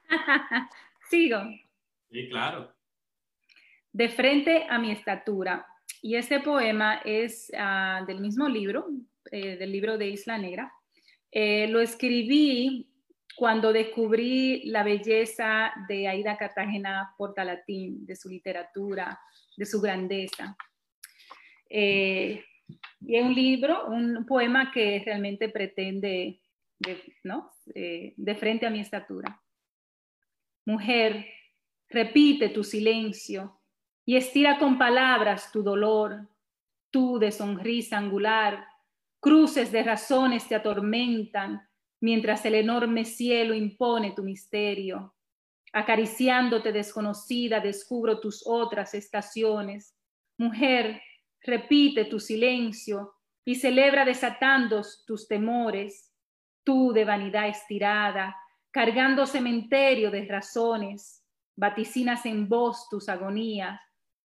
Sigo. 1.11 1.39
Sí, 2.11 2.29
claro. 2.29 2.75
De 3.93 4.09
frente 4.09 4.66
a 4.68 4.79
mi 4.79 4.91
estatura. 4.91 5.66
Y 6.03 6.16
este 6.16 6.41
poema 6.41 7.03
es 7.05 7.53
ah, 7.57 8.03
del 8.07 8.21
mismo 8.21 8.49
libro, 8.49 8.89
eh, 9.31 9.57
del 9.57 9.71
libro 9.71 9.99
de 9.99 10.09
Isla 10.09 10.39
Negra. 10.39 10.73
Eh, 11.31 11.68
lo 11.68 11.81
escribí 11.81 12.89
cuando 13.37 13.72
descubrí 13.72 14.64
la 14.66 14.83
belleza 14.83 15.72
de 15.89 16.09
Aida 16.09 16.37
Cartagena 16.37 17.14
Portalatín, 17.16 18.05
de 18.05 18.16
su 18.16 18.28
literatura, 18.28 19.18
de 19.57 19.66
su 19.66 19.81
grandeza. 19.81 20.57
Eh, 21.68 22.45
y 23.01 23.16
es 23.16 23.24
un 23.24 23.35
libro, 23.35 23.87
un 23.87 24.26
poema 24.26 24.70
que 24.72 25.03
realmente 25.05 25.49
pretende, 25.49 26.41
de, 26.78 27.03
¿no? 27.24 27.51
Eh, 27.74 28.14
de 28.16 28.35
frente 28.35 28.66
a 28.66 28.70
mi 28.70 28.81
estatura. 28.81 29.41
Mujer, 30.66 31.26
repite 31.89 32.49
tu 32.51 32.62
silencio 32.62 33.61
y 34.05 34.16
estira 34.16 34.59
con 34.59 34.78
palabras 34.78 35.51
tu 35.53 35.62
dolor, 35.62 36.28
tú 36.91 37.18
de 37.18 37.33
sonrisa 37.33 37.99
angular, 37.99 38.66
cruces 39.20 39.70
de 39.72 39.83
razones 39.83 40.49
te 40.49 40.55
atormentan 40.55 41.70
mientras 42.01 42.44
el 42.46 42.55
enorme 42.55 43.05
cielo 43.05 43.55
impone 43.55 44.12
tu 44.12 44.22
misterio. 44.22 45.14
Acariciándote 45.72 46.72
desconocida, 46.72 47.61
descubro 47.61 48.18
tus 48.18 48.42
otras 48.46 48.94
estaciones. 48.94 49.96
Mujer, 50.38 51.01
repite 51.42 52.07
tu 52.07 52.18
silencio 52.18 53.12
y 53.44 53.55
celebra 53.55 54.05
desatando 54.05 54.82
tus 55.07 55.28
temores, 55.28 56.12
tú 56.64 56.92
de 56.92 57.05
vanidad 57.05 57.48
estirada, 57.48 58.36
cargando 58.70 59.26
cementerio 59.26 60.11
de 60.11 60.26
razones, 60.26 61.24
vaticinas 61.57 62.26
en 62.26 62.48
voz 62.48 62.88
tus 62.88 63.09
agonías, 63.09 63.80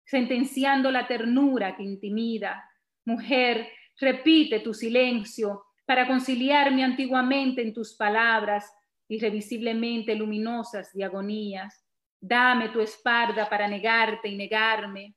sentenciando 0.04 0.90
la 0.90 1.06
ternura 1.06 1.76
que 1.76 1.82
intimida. 1.82 2.64
Mujer, 3.04 3.68
repite 4.00 4.60
tu 4.60 4.72
silencio 4.72 5.64
para 5.88 6.06
conciliarme 6.06 6.84
antiguamente 6.84 7.62
en 7.62 7.72
tus 7.72 7.94
palabras, 7.94 8.70
irrevisiblemente 9.08 10.14
luminosas 10.14 10.92
de 10.92 11.02
agonías. 11.02 11.82
Dame 12.20 12.68
tu 12.68 12.80
espalda 12.82 13.48
para 13.48 13.66
negarte 13.66 14.28
y 14.28 14.36
negarme, 14.36 15.16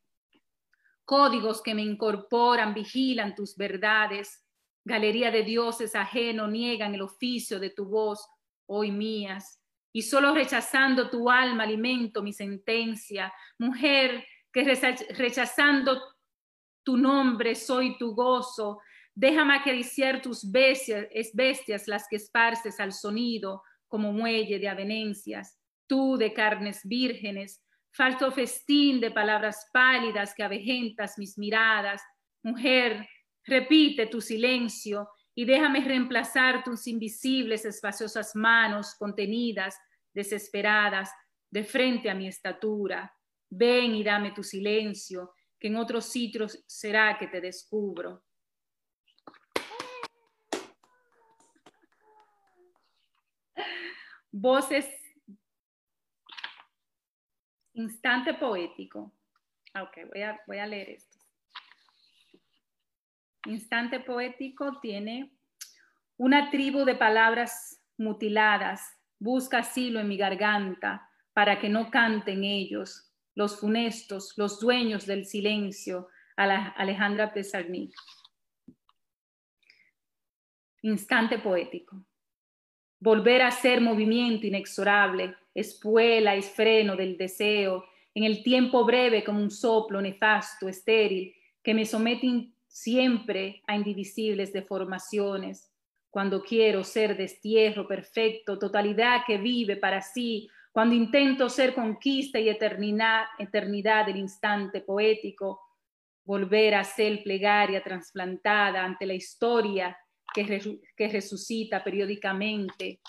códigos 1.03 1.61
que 1.61 1.75
me 1.75 1.81
incorporan, 1.81 2.73
vigilan 2.73 3.35
tus 3.35 3.57
verdades. 3.57 4.47
Galería 4.85 5.29
de 5.29 5.43
dioses 5.43 5.93
ajeno 5.93 6.47
niegan 6.47 6.95
el 6.95 7.01
oficio 7.01 7.59
de 7.59 7.71
tu 7.71 7.89
voz, 7.89 8.25
hoy 8.65 8.91
mías. 8.91 9.61
Y 9.91 10.03
solo 10.03 10.33
rechazando 10.33 11.09
tu 11.09 11.29
alma 11.29 11.63
alimento 11.63 12.23
mi 12.23 12.31
sentencia. 12.31 13.33
Mujer, 13.59 14.25
que 14.53 14.63
rechazando 15.17 16.01
tu 16.81 16.95
nombre 16.95 17.55
soy 17.55 17.97
tu 17.97 18.15
gozo. 18.15 18.79
Déjame 19.21 19.53
acariciar 19.53 20.19
tus 20.19 20.51
bestias, 20.51 21.05
es 21.11 21.31
bestias 21.35 21.87
las 21.87 22.07
que 22.09 22.15
esparces 22.15 22.79
al 22.79 22.91
sonido 22.91 23.61
como 23.87 24.11
muelle 24.11 24.57
de 24.57 24.67
avenencias. 24.67 25.59
Tú 25.85 26.17
de 26.17 26.33
carnes 26.33 26.81
vírgenes, 26.83 27.63
falso 27.91 28.31
festín 28.31 28.99
de 28.99 29.11
palabras 29.11 29.69
pálidas 29.71 30.33
que 30.33 30.41
avejentas 30.41 31.19
mis 31.19 31.37
miradas. 31.37 32.01
Mujer, 32.41 33.07
repite 33.45 34.07
tu 34.07 34.21
silencio 34.21 35.07
y 35.35 35.45
déjame 35.45 35.81
reemplazar 35.81 36.63
tus 36.63 36.87
invisibles, 36.87 37.63
espaciosas 37.63 38.35
manos 38.35 38.95
contenidas, 38.97 39.77
desesperadas, 40.15 41.11
de 41.51 41.63
frente 41.63 42.09
a 42.09 42.15
mi 42.15 42.27
estatura. 42.27 43.15
Ven 43.51 43.93
y 43.93 44.03
dame 44.03 44.31
tu 44.31 44.41
silencio, 44.41 45.35
que 45.59 45.67
en 45.67 45.75
otros 45.75 46.05
sitios 46.05 46.63
será 46.65 47.19
que 47.19 47.27
te 47.27 47.39
descubro. 47.39 48.23
Voces 54.31 54.87
Instante 57.73 58.33
poético. 58.33 59.13
Ah, 59.73 59.83
ok, 59.83 59.97
voy 60.45 60.57
a, 60.57 60.67
leer 60.67 60.89
esto. 60.89 61.17
Instante 63.45 64.01
poético 64.01 64.79
tiene 64.81 65.33
una 66.17 66.51
tribu 66.51 66.83
de 66.83 66.95
palabras 66.95 67.81
mutiladas, 67.97 68.81
busca 69.19 69.59
asilo 69.59 69.99
en 69.99 70.09
mi 70.09 70.17
garganta 70.17 71.09
para 71.33 71.59
que 71.59 71.69
no 71.69 71.89
canten 71.89 72.43
ellos. 72.43 73.07
los 73.33 73.61
funestos, 73.61 74.33
los 74.35 74.59
dueños 74.59 75.05
del 75.05 75.25
silencio, 75.25 76.09
a 76.35 76.43
Alejandra 76.75 77.33
Pesarnik. 77.33 77.93
Instante 80.81 81.39
poético. 81.39 82.05
Volver 83.01 83.41
a 83.41 83.49
ser 83.49 83.81
movimiento 83.81 84.45
inexorable, 84.45 85.35
espuela 85.55 86.35
y 86.35 86.43
freno 86.43 86.95
del 86.95 87.17
deseo, 87.17 87.83
en 88.13 88.25
el 88.25 88.43
tiempo 88.43 88.85
breve 88.85 89.23
como 89.23 89.39
un 89.39 89.49
soplo 89.49 89.99
nefasto, 89.99 90.69
estéril, 90.69 91.33
que 91.63 91.73
me 91.73 91.83
somete 91.83 92.51
siempre 92.67 93.63
a 93.65 93.75
indivisibles 93.75 94.53
deformaciones. 94.53 95.73
Cuando 96.11 96.43
quiero 96.43 96.83
ser 96.83 97.17
destierro 97.17 97.87
perfecto, 97.87 98.59
totalidad 98.59 99.21
que 99.25 99.39
vive 99.39 99.77
para 99.77 100.01
sí, 100.01 100.47
cuando 100.71 100.93
intento 100.93 101.49
ser 101.49 101.73
conquista 101.73 102.39
y 102.39 102.49
eternidad, 102.49 103.23
eternidad 103.39 104.05
del 104.05 104.17
instante 104.17 104.81
poético, 104.81 105.59
volver 106.23 106.75
a 106.75 106.83
ser 106.83 107.23
plegaria 107.23 107.81
trasplantada 107.81 108.85
ante 108.85 109.07
la 109.07 109.15
historia 109.15 109.97
que, 110.33 111.07
resucita 111.07 111.83
periódicamente 111.83 113.01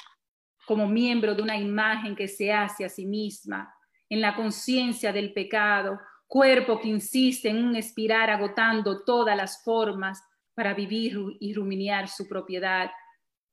como 0.66 0.86
miembro 0.86 1.34
de 1.34 1.42
una 1.42 1.56
imagen 1.56 2.14
que 2.14 2.28
se 2.28 2.52
hace 2.52 2.84
a 2.84 2.88
sí 2.88 3.04
misma, 3.04 3.72
en 4.08 4.20
la 4.20 4.36
conciencia 4.36 5.12
del 5.12 5.32
pecado, 5.32 5.98
cuerpo 6.26 6.78
que 6.80 6.88
insiste 6.88 7.48
en 7.48 7.64
un 7.64 7.76
espirar 7.76 8.30
agotando 8.30 9.04
todas 9.04 9.36
las 9.36 9.62
formas 9.64 10.22
para 10.54 10.74
vivir 10.74 11.18
y 11.40 11.52
rumiar 11.52 12.08
su 12.08 12.28
propiedad, 12.28 12.90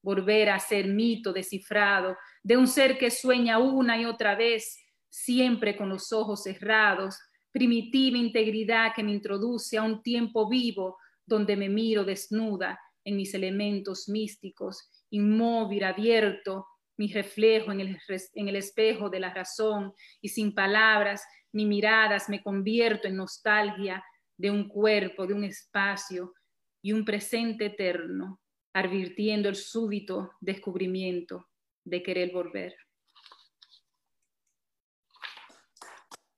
volver 0.02 0.50
a 0.50 0.60
ser 0.60 0.88
mito 0.88 1.34
descifrado 1.34 2.16
de 2.44 2.58
un 2.58 2.68
ser 2.68 2.98
que 2.98 3.12
sueña 3.12 3.58
una 3.58 4.00
y 4.00 4.06
otra 4.06 4.36
vez, 4.36 4.78
siempre 5.10 5.76
con 5.76 5.90
los 5.90 6.14
ojos 6.14 6.44
cerrados, 6.44 7.20
primitiva 7.52 8.18
integridad 8.18 8.94
que 8.96 9.04
me 9.04 9.12
introduce 9.12 9.78
a 9.78 9.84
un 9.84 10.02
tiempo 10.04 10.48
vivo 10.48 10.98
donde 11.26 11.56
me 11.56 11.70
miro 11.70 12.04
desnuda 12.04 12.80
en 13.10 13.18
mis 13.18 13.34
elementos 13.34 14.08
místicos, 14.08 14.90
inmóvil, 15.10 15.84
abierto, 15.84 16.66
mi 16.98 17.12
reflejo 17.12 17.72
en 17.72 17.80
el, 17.80 17.98
en 18.36 18.48
el 18.48 18.56
espejo 18.56 19.10
de 19.10 19.20
la 19.20 19.34
razón 19.34 19.94
y 20.22 20.30
sin 20.30 20.54
palabras 20.54 21.24
ni 21.52 21.66
miradas 21.66 22.30
me 22.30 22.44
convierto 22.44 23.08
en 23.08 23.16
nostalgia 23.16 24.04
de 24.38 24.52
un 24.52 24.68
cuerpo, 24.68 25.26
de 25.26 25.34
un 25.34 25.44
espacio 25.44 26.34
y 26.82 26.94
un 26.94 27.04
presente 27.04 27.66
eterno, 27.66 28.40
advirtiendo 28.74 29.50
el 29.50 29.56
súbito 29.56 30.32
descubrimiento 30.40 31.48
de 31.84 32.04
querer 32.04 32.32
volver. 32.32 32.76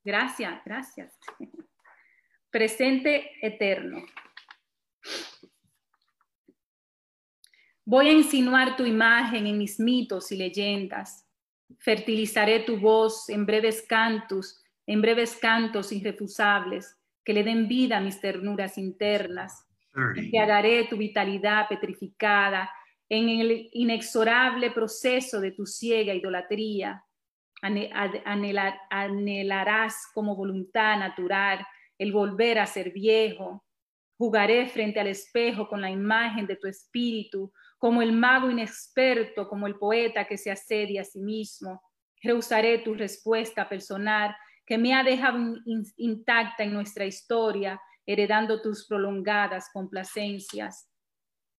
Gracias, 0.03 0.61
gracias. 0.65 1.17
Presente 2.51 3.31
eterno. 3.41 4.03
Voy 7.85 8.09
a 8.09 8.13
insinuar 8.13 8.75
tu 8.75 8.85
imagen 8.85 9.47
en 9.47 9.57
mis 9.57 9.79
mitos 9.79 10.31
y 10.31 10.37
leyendas. 10.37 11.27
Fertilizaré 11.79 12.59
tu 12.59 12.77
voz 12.77 13.29
en 13.29 13.45
breves 13.45 13.85
cantos, 13.87 14.63
en 14.85 15.01
breves 15.01 15.35
cantos 15.35 15.91
irrefusables 15.91 16.97
que 17.23 17.33
le 17.33 17.43
den 17.43 17.67
vida 17.67 17.97
a 17.97 18.01
mis 18.01 18.19
ternuras 18.19 18.77
internas. 18.77 19.67
Embriagaré 19.93 20.85
tu 20.85 20.97
vitalidad 20.97 21.67
petrificada 21.67 22.71
en 23.09 23.29
el 23.29 23.69
inexorable 23.73 24.71
proceso 24.71 25.41
de 25.41 25.51
tu 25.51 25.65
ciega 25.65 26.13
idolatría 26.13 27.03
anhelarás 28.91 30.09
como 30.13 30.35
voluntad 30.35 30.97
natural 30.97 31.65
el 31.97 32.11
volver 32.11 32.59
a 32.59 32.65
ser 32.65 32.91
viejo. 32.91 33.63
Jugaré 34.17 34.67
frente 34.67 34.99
al 34.99 35.07
espejo 35.07 35.67
con 35.67 35.81
la 35.81 35.89
imagen 35.89 36.45
de 36.47 36.55
tu 36.55 36.67
espíritu, 36.67 37.51
como 37.81 38.03
el 38.03 38.11
mago 38.11 38.51
inexperto, 38.51 39.49
como 39.49 39.65
el 39.65 39.75
poeta 39.75 40.27
que 40.27 40.37
se 40.37 40.51
asedia 40.51 41.01
a 41.01 41.03
sí 41.03 41.19
mismo. 41.19 41.81
Rehusaré 42.21 42.77
tu 42.77 42.93
respuesta 42.93 43.67
personal 43.67 44.35
que 44.67 44.77
me 44.77 44.93
ha 44.93 45.03
dejado 45.03 45.39
intacta 45.97 46.63
en 46.63 46.73
nuestra 46.73 47.05
historia, 47.05 47.81
heredando 48.05 48.61
tus 48.61 48.85
prolongadas 48.85 49.71
complacencias. 49.73 50.91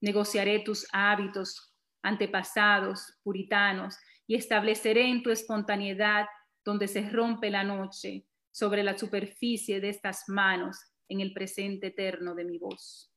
Negociaré 0.01 0.61
tus 0.61 0.87
hábitos 0.93 1.75
antepasados 2.05 3.19
puritanos 3.25 3.99
y 4.29 4.37
estableceré 4.37 5.09
en 5.09 5.25
tu 5.25 5.31
espontaneidad 5.31 6.27
donde 6.65 6.87
se 6.87 7.11
rompe 7.11 7.51
la 7.51 7.65
noche 7.65 8.29
sobre 8.53 8.85
la 8.85 8.97
superficie 8.97 9.81
de 9.81 9.89
estas 9.89 10.29
manos 10.29 10.79
en 11.09 11.21
el 11.21 11.33
presente 11.33 11.89
eterno 11.89 12.37
de 12.37 12.45
mi 12.45 12.59
voz. 12.59 13.13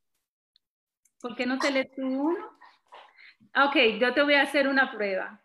¿Por 1.22 1.36
qué 1.36 1.46
no 1.46 1.60
te 1.60 1.70
lees 1.70 1.92
tú 1.96 2.02
uno? 2.02 2.55
Ok, 3.56 3.76
yo 4.00 4.14
te 4.14 4.22
voy 4.22 4.34
a 4.34 4.42
hacer 4.42 4.68
una 4.68 4.92
prueba. 4.92 5.42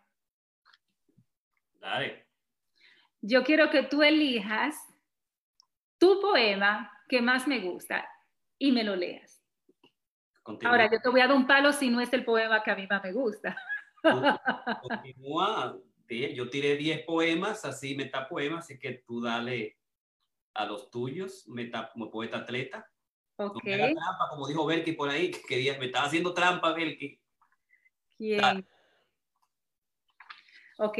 Dale. 1.79 2.27
Yo 3.21 3.43
quiero 3.43 3.69
que 3.69 3.83
tú 3.83 4.03
elijas 4.03 4.75
tu 5.97 6.19
poema 6.19 6.91
que 7.07 7.21
más 7.21 7.47
me 7.47 7.59
gusta 7.59 8.07
y 8.57 8.71
me 8.71 8.83
lo 8.83 8.95
leas. 8.95 9.43
Ahora, 10.65 10.89
yo 10.91 10.99
te 10.99 11.09
voy 11.09 11.21
a 11.21 11.27
dar 11.27 11.35
un 11.35 11.47
palo 11.47 11.71
si 11.71 11.89
no 11.89 12.01
es 12.01 12.11
el 12.13 12.25
poema 12.25 12.63
que 12.63 12.71
a 12.71 12.75
mí 12.75 12.87
más 12.89 13.03
me 13.03 13.13
gusta. 13.13 13.55
Continúa. 14.81 15.77
Yo 16.09 16.49
tiré 16.49 16.75
10 16.75 17.05
poemas, 17.05 17.63
así 17.63 17.95
metapoemas, 17.95 18.65
así 18.65 18.77
que 18.77 19.03
tú 19.07 19.21
dale 19.21 19.77
a 20.53 20.65
los 20.65 20.89
tuyos, 20.91 21.47
meta, 21.47 21.89
como 21.93 22.11
poeta 22.11 22.39
atleta. 22.39 22.85
Ok. 23.37 23.63
trampa, 23.63 24.27
como 24.29 24.47
dijo 24.47 24.65
Belki 24.65 24.91
por 24.91 25.09
ahí, 25.09 25.31
que 25.31 25.41
quería, 25.47 25.79
me 25.79 25.85
estaba 25.85 26.07
haciendo 26.07 26.33
trampa, 26.33 26.73
Belki. 26.73 27.20
¿Quién? 28.21 28.67
Ok. 30.77 30.99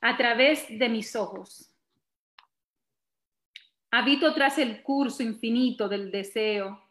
A 0.00 0.16
través 0.16 0.66
de 0.70 0.88
mis 0.88 1.14
ojos. 1.14 1.70
Habito 3.90 4.32
tras 4.32 4.56
el 4.56 4.82
curso 4.82 5.22
infinito 5.22 5.86
del 5.86 6.10
deseo. 6.10 6.82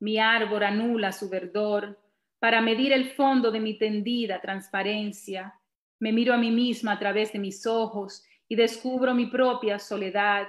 Mi 0.00 0.18
árbol 0.18 0.64
anula 0.64 1.12
su 1.12 1.28
verdor 1.28 1.96
para 2.40 2.60
medir 2.60 2.92
el 2.92 3.12
fondo 3.12 3.52
de 3.52 3.60
mi 3.60 3.78
tendida 3.78 4.40
transparencia. 4.40 5.54
Me 6.00 6.10
miro 6.10 6.34
a 6.34 6.38
mí 6.38 6.50
misma 6.50 6.94
a 6.94 6.98
través 6.98 7.32
de 7.32 7.38
mis 7.38 7.64
ojos 7.68 8.24
y 8.48 8.56
descubro 8.56 9.14
mi 9.14 9.26
propia 9.26 9.78
soledad. 9.78 10.48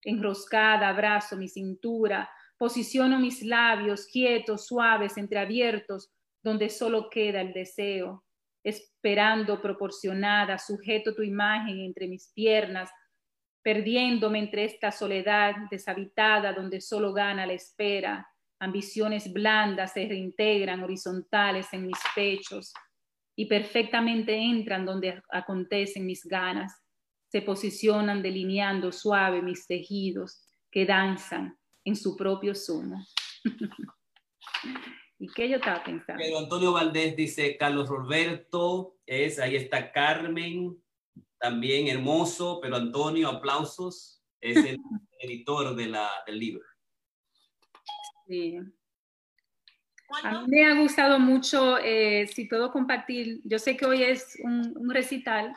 Enroscada 0.00 0.88
abrazo 0.88 1.36
mi 1.36 1.46
cintura, 1.46 2.30
posiciono 2.60 3.18
mis 3.18 3.42
labios 3.42 4.04
quietos, 4.04 4.66
suaves, 4.66 5.16
entreabiertos, 5.16 6.10
donde 6.42 6.68
solo 6.68 7.08
queda 7.08 7.40
el 7.40 7.54
deseo. 7.54 8.22
Esperando 8.62 9.62
proporcionada, 9.62 10.58
sujeto 10.58 11.14
tu 11.14 11.22
imagen 11.22 11.80
entre 11.80 12.06
mis 12.06 12.30
piernas, 12.34 12.90
perdiéndome 13.62 14.40
entre 14.40 14.66
esta 14.66 14.92
soledad 14.92 15.54
deshabitada 15.70 16.52
donde 16.52 16.82
solo 16.82 17.14
gana 17.14 17.46
la 17.46 17.54
espera 17.54 18.26
ambiciones 18.58 19.32
blandas 19.32 19.94
se 19.94 20.06
reintegran 20.06 20.82
horizontales 20.82 21.66
en 21.72 21.86
mis 21.86 21.98
pechos 22.14 22.74
y 23.34 23.46
perfectamente 23.46 24.36
entran 24.36 24.84
donde 24.84 25.22
acontecen 25.30 26.04
mis 26.04 26.26
ganas, 26.26 26.74
se 27.32 27.40
posicionan 27.40 28.22
delineando 28.22 28.92
suave 28.92 29.40
mis 29.40 29.66
tejidos 29.66 30.46
que 30.70 30.84
danzan 30.84 31.58
en 31.84 31.96
su 31.96 32.16
propio 32.16 32.54
sumo. 32.54 33.04
¿Y 35.18 35.28
qué 35.28 35.48
yo 35.48 35.56
estaba 35.56 35.84
pensando? 35.84 36.22
Pero 36.22 36.38
Antonio 36.38 36.72
Valdés 36.72 37.14
dice, 37.14 37.56
Carlos 37.58 37.88
Roberto, 37.88 38.96
es, 39.04 39.38
ahí 39.38 39.54
está 39.54 39.92
Carmen, 39.92 40.82
también 41.38 41.88
hermoso, 41.88 42.58
pero 42.60 42.76
Antonio, 42.76 43.28
aplausos, 43.28 44.22
es 44.40 44.56
el 44.56 44.78
editor 45.20 45.74
de 45.76 45.86
la, 45.86 46.08
del 46.26 46.38
libro. 46.38 46.64
Sí. 48.26 48.58
A 50.22 50.40
mí 50.40 50.46
me 50.48 50.64
ha 50.64 50.80
gustado 50.80 51.18
mucho, 51.18 51.78
eh, 51.78 52.26
si 52.26 52.46
puedo 52.46 52.72
compartir, 52.72 53.40
yo 53.44 53.58
sé 53.58 53.76
que 53.76 53.86
hoy 53.86 54.02
es 54.02 54.36
un, 54.42 54.90
recital, 54.90 55.52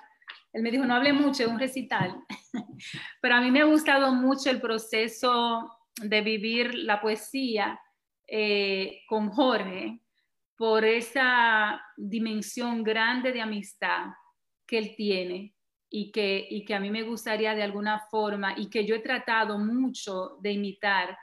él 0.52 0.62
me 0.62 0.72
dijo, 0.72 0.86
no 0.86 0.96
hable 0.96 1.12
mucho, 1.12 1.44
es 1.44 1.50
un 1.50 1.60
recital, 1.60 2.16
pero 3.22 3.36
a 3.36 3.42
mí 3.42 3.50
me 3.50 3.62
ha 3.62 3.66
gustado 3.66 4.14
mucho 4.14 4.52
el 4.52 4.62
proceso 4.62 5.72
de 6.02 6.22
vivir 6.22 6.76
la 6.76 7.02
poesía 7.02 7.80
eh, 8.28 9.02
con 9.08 9.30
Jorge 9.30 10.00
por 10.56 10.86
esa 10.86 11.82
dimensión 11.98 12.84
grande 12.84 13.32
de 13.32 13.42
amistad 13.42 14.08
que 14.66 14.78
él 14.78 14.96
tiene 14.96 15.54
y 15.90 16.12
que, 16.12 16.48
y 16.50 16.66
que 16.66 16.74
a 16.74 16.80
mí 16.80 16.90
me 16.90 17.04
gustaría 17.04 17.54
de 17.54 17.64
alguna 17.64 18.00
forma 18.10 18.54
y 18.58 18.70
que 18.70 18.86
yo 18.86 18.96
he 18.96 19.00
tratado 19.00 19.60
mucho 19.60 20.38
de 20.42 20.54
imitar 20.54 21.18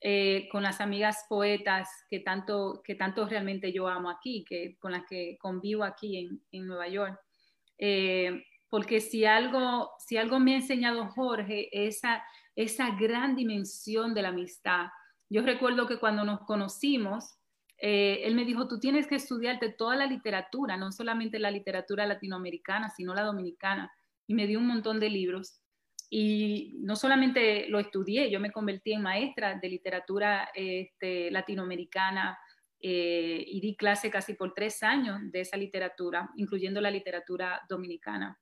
eh, 0.00 0.48
con 0.50 0.62
las 0.62 0.80
amigas 0.80 1.24
poetas 1.28 1.88
que 2.08 2.20
tanto, 2.20 2.80
que 2.84 2.94
tanto 2.94 3.26
realmente 3.26 3.72
yo 3.72 3.88
amo 3.88 4.10
aquí, 4.10 4.44
que, 4.48 4.76
con 4.78 4.92
las 4.92 5.04
que 5.08 5.36
convivo 5.40 5.82
aquí 5.82 6.18
en, 6.18 6.42
en 6.52 6.66
Nueva 6.66 6.88
York. 6.88 7.20
Eh, 7.78 8.44
porque 8.68 9.00
si 9.00 9.24
algo, 9.24 9.90
si 9.98 10.16
algo 10.16 10.38
me 10.38 10.54
ha 10.54 10.56
enseñado 10.56 11.08
Jorge, 11.08 11.68
esa, 11.72 12.24
esa 12.58 12.90
gran 12.96 13.36
dimensión 13.36 14.14
de 14.14 14.22
la 14.22 14.30
amistad. 14.30 14.88
Yo 15.30 15.42
recuerdo 15.42 15.86
que 15.86 16.00
cuando 16.00 16.24
nos 16.24 16.40
conocimos, 16.40 17.38
eh, 17.80 18.22
él 18.24 18.34
me 18.34 18.44
dijo, 18.44 18.66
tú 18.66 18.80
tienes 18.80 19.06
que 19.06 19.14
estudiarte 19.14 19.68
toda 19.68 19.94
la 19.94 20.06
literatura, 20.06 20.76
no 20.76 20.90
solamente 20.90 21.38
la 21.38 21.52
literatura 21.52 22.04
latinoamericana, 22.04 22.90
sino 22.90 23.14
la 23.14 23.22
dominicana. 23.22 23.92
Y 24.26 24.34
me 24.34 24.48
dio 24.48 24.58
un 24.58 24.66
montón 24.66 24.98
de 24.98 25.08
libros. 25.08 25.60
Y 26.10 26.74
no 26.80 26.96
solamente 26.96 27.68
lo 27.68 27.78
estudié, 27.78 28.28
yo 28.28 28.40
me 28.40 28.50
convertí 28.50 28.92
en 28.92 29.02
maestra 29.02 29.54
de 29.54 29.68
literatura 29.68 30.50
este, 30.52 31.30
latinoamericana 31.30 32.36
eh, 32.80 33.44
y 33.46 33.60
di 33.60 33.76
clase 33.76 34.10
casi 34.10 34.34
por 34.34 34.52
tres 34.52 34.82
años 34.82 35.20
de 35.30 35.42
esa 35.42 35.56
literatura, 35.56 36.28
incluyendo 36.34 36.80
la 36.80 36.90
literatura 36.90 37.62
dominicana. 37.68 38.36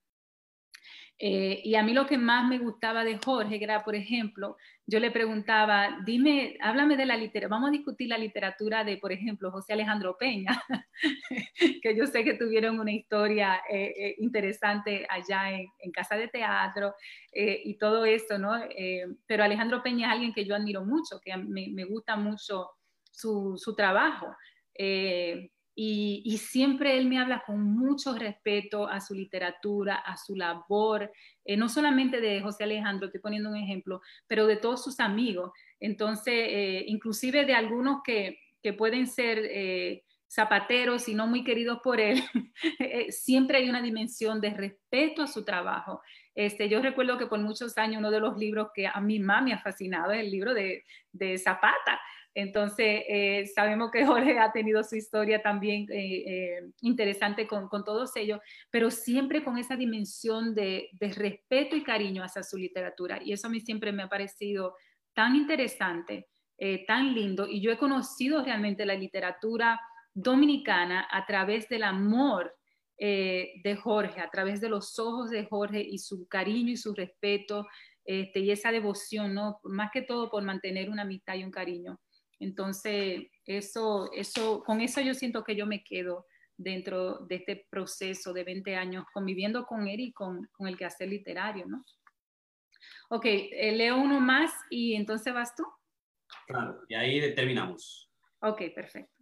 Eh, 1.19 1.63
y 1.65 1.75
a 1.77 1.83
mí 1.83 1.95
lo 1.95 2.07
que 2.07 2.19
más 2.19 2.47
me 2.47 2.59
gustaba 2.59 3.03
de 3.03 3.19
Jorge 3.19 3.63
era, 3.63 3.83
por 3.85 3.95
ejemplo, 3.95 4.57
yo 4.87 5.01
le 5.01 5.11
preguntaba, 5.11 5.99
dime, 6.05 6.59
háblame 6.61 6.97
de 6.97 7.07
la 7.07 7.17
literatura, 7.17 7.57
vamos 7.57 7.71
a 7.71 7.73
discutir 7.73 8.09
la 8.09 8.19
literatura 8.19 8.85
de, 8.85 8.99
por 8.99 9.13
ejemplo, 9.13 9.51
José 9.51 9.73
Alejandro 9.73 10.17
Peña, 10.19 10.63
que 11.83 11.97
yo 11.97 12.07
sé 12.07 12.23
que 12.23 12.35
tuvieron 12.35 12.79
una 12.79 12.93
historia 12.93 13.63
eh, 13.71 13.95
eh, 13.97 14.15
interesante 14.19 15.07
allá 15.09 15.53
en, 15.53 15.91
Casa 15.93 16.17
de 16.17 16.29
Teatro 16.29 16.95
y 17.33 17.79
todo 17.79 18.05
eso, 18.05 18.39
¿no? 18.39 18.53
pero 19.27 19.45
Alejandro 19.45 19.83
Peña 19.83 20.09
es 20.09 20.13
alguien 20.13 20.35
que 20.35 20.45
yo 20.45 20.55
admiro 20.55 20.85
mucho, 20.85 21.21
que 21.25 21.35
me, 21.37 21.69
me 21.69 21.85
gusta 21.85 22.17
mucho 22.17 22.69
su, 23.11 23.57
su 23.57 23.75
trabajo. 23.75 24.27
Y, 25.79 26.39
siempre 26.39 26.97
él 26.97 27.07
me 27.07 27.19
habla 27.19 27.43
con 27.47 27.63
mucho 27.63 28.15
respeto 28.17 28.89
a 28.89 28.99
su 29.03 29.13
literatura, 29.13 29.97
a 29.97 30.17
su 30.17 30.35
labor, 30.35 31.13
eh, 31.45 31.59
no 31.59 31.69
solamente 31.69 32.19
de 32.23 32.41
José 32.41 32.65
Alejandro, 32.65 33.07
estoy 33.07 33.21
poniendo 33.21 33.51
un 33.51 33.57
ejemplo, 33.57 34.01
pero 34.27 34.47
de 34.47 34.57
todos 34.57 34.83
sus 34.83 35.01
amigos. 35.01 35.53
Entonces, 35.79 36.33
eh, 36.35 36.85
inclusive 36.87 37.45
de 37.45 37.53
algunos 37.53 38.01
que, 38.03 38.39
que 38.63 38.73
pueden 38.73 39.07
ser 39.07 39.39
eh, 39.51 40.03
zapateros 40.27 41.11
y 41.11 41.15
no 41.15 41.27
muy 41.27 41.45
queridos 41.45 41.81
por 41.85 42.01
él, 42.01 42.23
siempre 43.11 43.59
hay 43.59 43.69
una 43.69 43.83
dimensión 43.83 44.41
de 44.41 44.55
respeto 44.55 45.23
a 45.23 45.27
su 45.27 45.45
trabajo. 45.45 46.01
Este, 46.35 46.71
yo 46.71 46.81
recuerdo 46.81 47.19
que 47.19 47.27
por 47.27 47.39
muchos 47.39 47.77
años 47.77 47.99
uno 47.99 48.11
de 48.11 48.21
los 48.21 48.39
libros 48.39 48.69
que 48.75 48.87
a 48.87 48.99
mi 49.03 49.19
mamá 49.19 49.43
me 49.43 49.53
ha 49.53 49.59
fascinado 49.59 50.13
es 50.13 50.21
el 50.21 50.31
libro 50.31 50.55
de 50.55 51.39
Zapata. 51.39 52.01
Entonces, 52.37 53.03
eh, 53.09 53.47
sabemos 53.55 53.91
que 53.91 54.05
Jorge 54.07 54.39
ha 54.39 54.53
tenido 54.53 54.85
su 54.85 54.95
historia 54.95 55.41
también 55.41 55.87
eh, 55.91 56.23
eh, 56.27 56.71
interesante 56.83 57.47
con, 57.47 57.71
todos 57.71 58.15
ellos, 58.15 58.41
pero 58.71 58.91
siempre 58.91 59.43
con 59.43 59.57
esa 59.57 59.75
dimensión 59.75 60.55
de, 60.55 60.91
respeto 61.01 61.77
y 61.77 61.83
cariño 61.83 62.23
hacia 62.23 62.43
su 62.43 62.59
literatura. 62.59 63.21
Y 63.25 63.33
eso 63.33 63.47
a 63.47 63.51
mí 63.51 63.61
siempre 63.61 63.91
me 63.91 64.03
ha 64.03 64.09
parecido 64.09 64.75
tan 65.15 65.35
interesante, 65.35 66.29
tan 66.87 67.15
lindo. 67.15 67.47
Y 67.49 67.63
yo 67.63 67.71
he 67.71 67.79
conocido 67.79 68.45
realmente 68.45 68.85
la 68.85 68.95
literatura 68.95 69.81
dominicana 70.13 71.09
a 71.11 71.25
través 71.25 71.71
del 71.71 71.85
amor 71.85 72.55
de 72.99 73.79
Jorge, 73.83 74.21
a 74.21 74.29
través 74.29 74.61
de 74.61 74.69
los 74.69 74.99
ojos 74.99 75.31
de 75.31 75.47
Jorge 75.47 75.81
y 75.81 75.99
su 75.99 76.27
cariño 76.29 76.73
y 76.73 76.77
su 76.77 76.95
respeto 76.95 77.67
este, 78.05 78.41
y 78.41 78.51
esa 78.51 78.73
devoción, 78.73 79.35
¿no? 79.35 79.59
Más 79.65 79.91
que 79.91 80.03
todo 80.03 80.31
por 80.31 80.43
mantener 80.43 80.91
una 80.91 81.03
amistad 81.03 81.35
y 81.35 81.45
un 81.45 81.51
cariño. 81.51 81.99
Entonces, 82.39 83.27
eso, 83.45 84.11
eso, 84.13 84.63
con 84.65 84.81
eso 84.81 85.01
yo 85.01 85.15
siento 85.15 85.45
que 85.45 85.57
yo 85.57 85.67
me 85.67 85.83
quedo 85.83 86.27
dentro 86.57 87.19
de 87.27 87.37
este 87.37 87.67
proceso 87.71 88.33
de 88.33 88.45
20 88.45 88.77
años 88.77 89.05
conviviendo 89.13 89.67
con 89.67 89.89
él 89.89 90.01
y 90.01 90.13
con, 90.13 90.47
con 90.53 90.69
el 90.69 90.77
quehacer 90.77 91.09
literario, 91.09 91.67
¿no? 91.67 91.85
Ok, 93.11 93.25
eh, 93.27 93.73
leo 93.77 93.97
uno 93.99 94.21
más 94.21 94.53
y 94.71 94.95
entonces 94.95 95.33
vas 95.33 95.55
tú. 95.55 95.65
Claro, 96.47 96.83
y 96.89 96.95
ahí 96.95 97.35
terminamos. 97.35 98.11
Ok, 98.41 98.63
perfecto. 98.75 99.13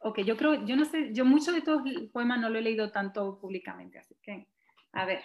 Ok, 0.00 0.20
yo 0.20 0.36
creo, 0.36 0.64
yo 0.66 0.76
no 0.76 0.84
sé, 0.84 1.12
yo 1.12 1.24
mucho 1.24 1.50
de 1.52 1.58
estos 1.58 1.82
poemas 2.12 2.38
no 2.38 2.48
lo 2.48 2.58
he 2.58 2.62
leído 2.62 2.92
tanto 2.92 3.40
públicamente, 3.40 3.98
así 3.98 4.14
que, 4.22 4.46
a 4.92 5.04
ver, 5.04 5.22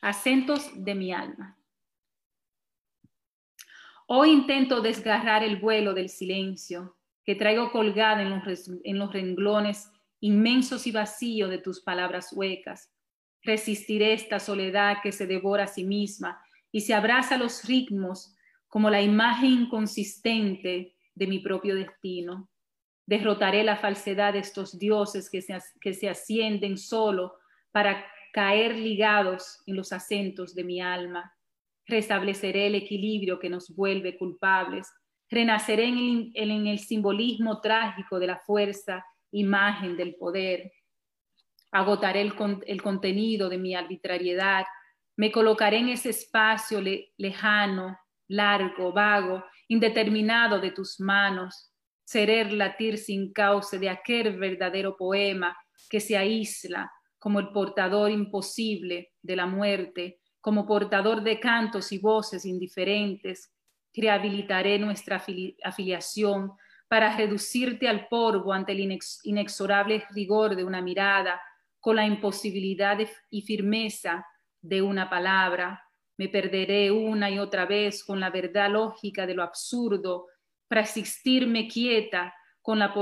acentos 0.00 0.72
de 0.84 0.94
mi 0.94 1.12
alma. 1.12 1.56
Hoy 4.06 4.30
intento 4.30 4.80
desgarrar 4.80 5.44
el 5.44 5.56
vuelo 5.56 5.94
del 5.94 6.08
silencio 6.08 6.96
que 7.24 7.34
traigo 7.34 7.70
colgada 7.70 8.22
en 8.22 8.98
los, 8.98 9.12
renglones 9.12 9.90
inmensos 10.20 10.86
y 10.86 10.92
vacíos 10.92 11.50
de 11.50 11.58
tus 11.58 11.80
palabras 11.80 12.32
huecas. 12.32 12.92
Resistiré 13.42 14.12
esta 14.12 14.38
soledad 14.38 14.98
que 15.02 15.12
se 15.12 15.26
devora 15.26 15.64
a 15.64 15.68
sí 15.68 15.84
misma 15.84 16.40
y 16.70 16.80
se 16.80 16.94
abraza 16.94 17.36
a 17.36 17.38
los 17.38 17.64
ritmos 17.64 18.34
como 18.68 18.90
la 18.90 19.02
imagen 19.02 19.50
inconsistente 19.50 20.94
de 21.14 21.26
mi 21.26 21.38
propio 21.38 21.74
destino. 21.74 22.48
Derrotaré 23.06 23.62
la 23.64 23.76
falsedad 23.76 24.32
de 24.32 24.40
estos 24.40 24.78
dioses 24.78 25.28
que 25.30 25.42
se, 25.42 25.58
que 25.80 25.92
se 25.92 26.08
ascienden 26.08 26.78
solo 26.78 27.34
para 27.70 28.04
caer 28.32 28.76
ligados 28.76 29.60
en 29.66 29.76
los 29.76 29.92
acentos 29.92 30.54
de 30.54 30.64
mi 30.64 30.80
alma 30.80 31.34
restableceré 31.86 32.66
el 32.66 32.74
equilibrio 32.74 33.38
que 33.38 33.50
nos 33.50 33.74
vuelve 33.74 34.16
culpables, 34.16 34.88
renaceré 35.30 35.88
en 35.88 36.66
el, 36.66 36.78
simbolismo 36.78 37.60
trágico 37.60 38.18
de 38.18 38.26
la 38.26 38.38
fuerza, 38.38 39.04
imagen 39.30 39.96
del 39.96 40.14
poder, 40.16 40.70
agotaré 41.70 42.20
el, 42.20 42.82
contenido 42.82 43.48
de 43.48 43.58
mi 43.58 43.74
arbitrariedad, 43.74 44.64
me 45.16 45.32
colocaré 45.32 45.78
en 45.78 45.88
ese 45.88 46.10
espacio 46.10 46.82
lejano, 47.16 47.96
largo, 48.28 48.92
vago, 48.92 49.42
indeterminado 49.68 50.60
de 50.60 50.70
tus 50.70 51.00
manos, 51.00 51.72
seré 52.04 52.50
latir 52.52 52.98
sin 52.98 53.32
cauce 53.32 53.78
de 53.78 53.88
aquel 53.88 54.38
verdadero 54.38 54.96
poema 54.96 55.56
que 55.88 56.00
se 56.00 56.16
aísla 56.16 56.90
como 57.18 57.40
el 57.40 57.52
portador 57.52 58.10
imposible 58.10 59.12
de 59.22 59.36
la 59.36 59.46
muerte, 59.46 60.20
como 60.42 60.66
portador 60.66 61.22
de 61.22 61.38
cantos 61.38 61.92
y 61.92 61.98
voces 61.98 62.44
indiferentes, 62.44 63.54
rehabilitaré 63.94 64.78
nuestra 64.78 65.22
afiliación 65.62 66.52
para 66.88 67.16
reducirte 67.16 67.88
al 67.88 68.08
polvo 68.08 68.52
ante 68.52 68.72
el 68.72 68.98
inexorable 69.22 70.04
rigor 70.10 70.56
de 70.56 70.64
una 70.64 70.82
mirada, 70.82 71.40
con 71.78 71.96
la 71.96 72.04
imposibilidad 72.04 72.98
y 73.30 73.42
firmeza 73.42 74.26
de 74.60 74.82
una 74.82 75.08
palabra. 75.08 75.82
Me 76.18 76.28
perderé 76.28 76.90
una 76.90 77.30
y 77.30 77.38
otra 77.38 77.64
vez 77.64 78.04
con 78.04 78.20
la 78.20 78.30
verdad 78.30 78.70
lógica 78.70 79.26
de 79.26 79.34
lo 79.34 79.42
absurdo 79.42 80.26
para 80.68 80.82
existirme 80.82 81.68
quieta 81.68 82.34
con 82.60 82.80
la 82.80 82.92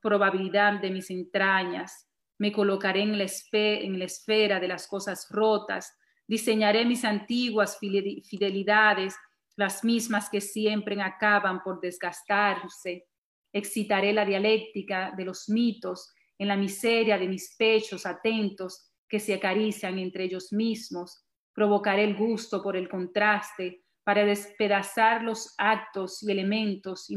probabilidad 0.00 0.80
de 0.80 0.90
mis 0.90 1.10
entrañas. 1.10 2.08
Me 2.38 2.52
colocaré 2.52 3.02
en 3.02 3.18
la 3.18 4.04
esfera 4.04 4.60
de 4.60 4.68
las 4.68 4.86
cosas 4.88 5.28
rotas 5.30 5.97
Diseñaré 6.28 6.84
mis 6.84 7.06
antiguas 7.06 7.78
fidelidades, 7.78 9.16
las 9.56 9.82
mismas 9.82 10.28
que 10.28 10.42
siempre 10.42 11.00
acaban 11.00 11.62
por 11.62 11.80
desgastarse. 11.80 13.06
Excitaré 13.50 14.12
la 14.12 14.26
dialéctica 14.26 15.10
de 15.16 15.24
los 15.24 15.48
mitos 15.48 16.12
en 16.38 16.48
la 16.48 16.56
miseria 16.56 17.16
de 17.16 17.28
mis 17.28 17.56
pechos 17.56 18.04
atentos 18.04 18.92
que 19.08 19.18
se 19.18 19.32
acarician 19.32 19.98
entre 19.98 20.24
ellos 20.24 20.52
mismos. 20.52 21.24
Provocaré 21.54 22.04
el 22.04 22.14
gusto 22.14 22.62
por 22.62 22.76
el 22.76 22.90
contraste 22.90 23.82
para 24.04 24.26
despedazar 24.26 25.22
los 25.22 25.54
actos 25.56 26.22
y 26.22 26.30
elementos 26.30 27.08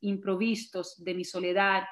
improvistos 0.00 0.96
de 1.04 1.14
mi 1.14 1.24
soledad. 1.24 1.84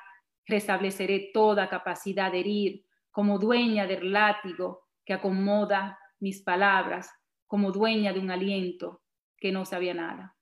Restableceré 0.45 1.31
toda 1.33 1.69
capacidad 1.69 2.33
de 2.33 2.41
herir 2.41 2.85
como 3.13 3.39
dueña 3.39 3.87
del 3.87 4.13
látigo 4.13 4.89
que 5.05 5.15
acomoda 5.15 5.97
mis 6.21 6.43
palabras 6.43 7.11
como 7.47 7.73
dueña 7.73 8.13
de 8.13 8.21
un 8.21 8.31
aliento 8.31 9.03
que 9.39 9.53
no 9.53 9.65
sabía 9.65 9.95
nada. 9.95 10.37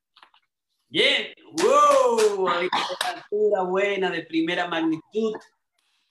Bien, 0.89 1.35
wow, 1.63 2.49
literatura 2.61 3.63
buena 3.63 4.11
de 4.11 4.23
primera 4.23 4.69
magnitud. 4.69 5.35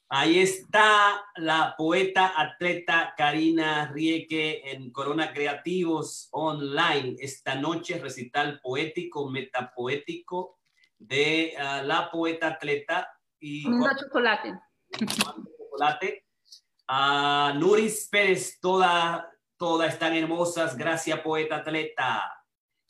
Ahí 0.09 0.39
está 0.39 1.25
la 1.37 1.73
poeta 1.77 2.33
atleta 2.35 3.13
Karina 3.17 3.91
Rieke 3.91 4.71
en 4.71 4.91
Corona 4.91 5.33
Creativos 5.33 6.27
Online. 6.31 7.15
Esta 7.19 7.55
noche 7.55 7.97
recital 7.97 8.59
poético, 8.61 9.29
metapoético 9.29 10.59
de 10.99 11.55
ah, 11.57 11.81
la 11.81 12.11
poeta 12.11 12.47
atleta. 12.47 13.09
Y, 13.39 13.65
un 13.65 13.83
chocolate. 13.97 14.53
chocolate. 15.57 16.25
a 16.87 17.53
Nuris 17.57 18.07
Pérez, 18.11 18.59
toda 18.59 19.32
todas 19.63 19.93
están 19.93 20.13
hermosas, 20.13 20.75
gracias 20.75 21.21
poeta 21.21 21.55
atleta. 21.55 22.21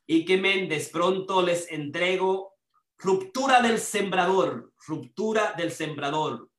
Y 0.08 0.26
que 0.26 0.38
Méndez, 0.38 0.90
pronto 0.90 1.44
les 1.44 1.72
entrego 1.72 2.56
Ruptura 2.98 3.62
del 3.62 3.78
Sembrador, 3.78 4.74
Ruptura 4.88 5.54
del 5.56 5.72
Sembrador. 5.72 6.50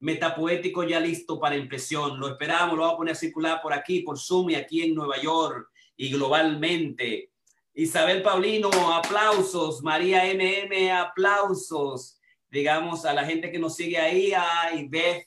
metapoético 0.00 0.84
ya 0.84 1.00
listo 1.00 1.40
para 1.40 1.56
impresión. 1.56 2.20
Lo 2.20 2.28
esperamos, 2.28 2.76
lo 2.76 2.82
vamos 2.82 2.92
a 2.92 2.96
poner 2.98 3.12
a 3.12 3.18
circular 3.18 3.62
por 3.62 3.72
aquí, 3.72 4.02
por 4.02 4.18
Zoom 4.18 4.50
y 4.50 4.56
aquí 4.56 4.82
en 4.82 4.94
Nueva 4.94 5.18
York 5.18 5.70
y 5.96 6.10
globalmente. 6.10 7.32
Isabel 7.72 8.20
Paulino, 8.20 8.68
aplausos. 8.92 9.82
María 9.82 10.24
MM, 10.24 10.90
aplausos. 10.90 12.20
Digamos 12.50 13.06
a 13.06 13.14
la 13.14 13.24
gente 13.24 13.50
que 13.50 13.58
nos 13.58 13.76
sigue 13.76 13.96
ahí, 13.96 14.34
a 14.34 14.74
Ivette, 14.74 15.26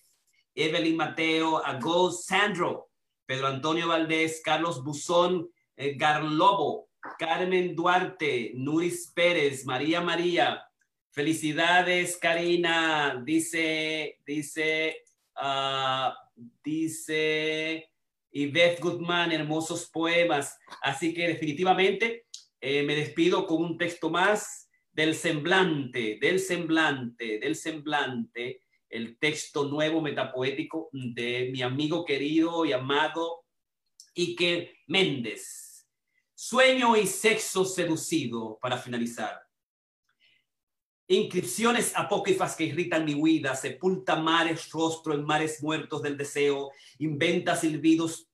Evelyn 0.53 0.95
Mateo, 0.95 1.57
a 1.65 1.79
Ghost 1.79 2.29
Sandro, 2.29 2.90
Pedro 3.31 3.47
Antonio 3.47 3.87
Valdés, 3.87 4.41
Carlos 4.43 4.83
Buzón, 4.83 5.49
Garlobo, 5.95 6.89
Carmen 7.17 7.73
Duarte, 7.73 8.51
Nuris 8.55 9.09
Pérez, 9.15 9.65
María 9.65 10.01
María. 10.01 10.61
Felicidades, 11.11 12.17
Karina. 12.17 13.23
Dice, 13.23 14.19
dice, 14.25 15.05
uh, 15.41 16.11
dice 16.61 17.89
Yvette 18.31 18.81
Guzmán, 18.81 19.31
hermosos 19.31 19.89
poemas. 19.89 20.59
Así 20.81 21.13
que 21.13 21.29
definitivamente 21.29 22.25
eh, 22.59 22.83
me 22.83 22.95
despido 22.95 23.47
con 23.47 23.63
un 23.63 23.77
texto 23.77 24.09
más 24.09 24.69
del 24.91 25.15
semblante, 25.15 26.17
del 26.19 26.37
semblante, 26.37 27.39
del 27.39 27.55
semblante, 27.55 28.63
el 28.91 29.17
texto 29.17 29.65
nuevo 29.65 30.01
metapoético 30.01 30.89
de 30.91 31.49
mi 31.51 31.61
amigo 31.61 32.05
querido 32.05 32.65
y 32.65 32.73
amado 32.73 33.45
Ike 34.15 34.79
Méndez. 34.87 35.87
Sueño 36.35 36.97
y 36.97 37.07
sexo 37.07 37.65
seducido 37.65 38.57
para 38.61 38.77
finalizar. 38.77 39.41
Inscripciones 41.07 41.93
apócrifas 41.95 42.55
que 42.55 42.65
irritan 42.65 43.05
mi 43.05 43.15
huida, 43.15 43.55
sepulta 43.55 44.15
mares 44.15 44.69
rostro 44.71 45.13
en 45.13 45.23
mares 45.23 45.61
muertos 45.61 46.01
del 46.01 46.17
deseo, 46.17 46.71
inventa 46.99 47.55
silbidos 47.55 48.31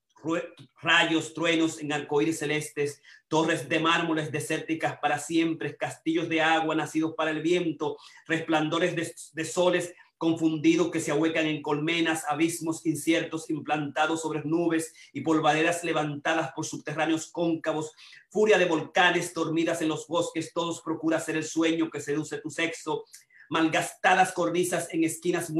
rayos, 0.81 1.33
truenos 1.33 1.79
en 1.79 1.93
arcoíris 1.93 2.39
celestes, 2.39 3.01
torres 3.27 3.69
de 3.69 3.79
mármoles 3.79 4.31
desérticas 4.31 4.97
para 4.99 5.19
siempre, 5.19 5.77
castillos 5.77 6.27
de 6.29 6.41
agua 6.41 6.75
nacidos 6.75 7.13
para 7.15 7.31
el 7.31 7.41
viento, 7.41 7.97
resplandores 8.25 9.33
de, 9.33 9.45
soles 9.45 9.93
confundidos 10.17 10.91
que 10.91 10.99
se 10.99 11.11
ahuecan 11.11 11.45
en 11.45 11.61
colmenas, 11.61 12.23
abismos 12.27 12.85
inciertos 12.85 13.49
implantados 13.49 14.21
sobre 14.21 14.43
nubes 14.43 14.93
y 15.13 15.21
polvaderas 15.21 15.83
levantadas 15.83 16.51
por 16.53 16.65
subterráneos 16.65 17.27
cóncavos, 17.31 17.91
furia 18.29 18.57
de 18.57 18.65
volcanes 18.65 19.33
dormidas 19.33 19.81
en 19.81 19.89
los 19.89 20.07
bosques, 20.07 20.53
todos 20.53 20.81
procura 20.81 21.19
ser 21.19 21.37
el 21.37 21.43
sueño 21.43 21.89
que 21.89 22.01
seduce 22.01 22.39
tu 22.39 22.49
sexo, 22.49 23.05
malgastadas 23.49 24.31
cornisas 24.33 24.93
en 24.93 25.03
esquinas 25.03 25.51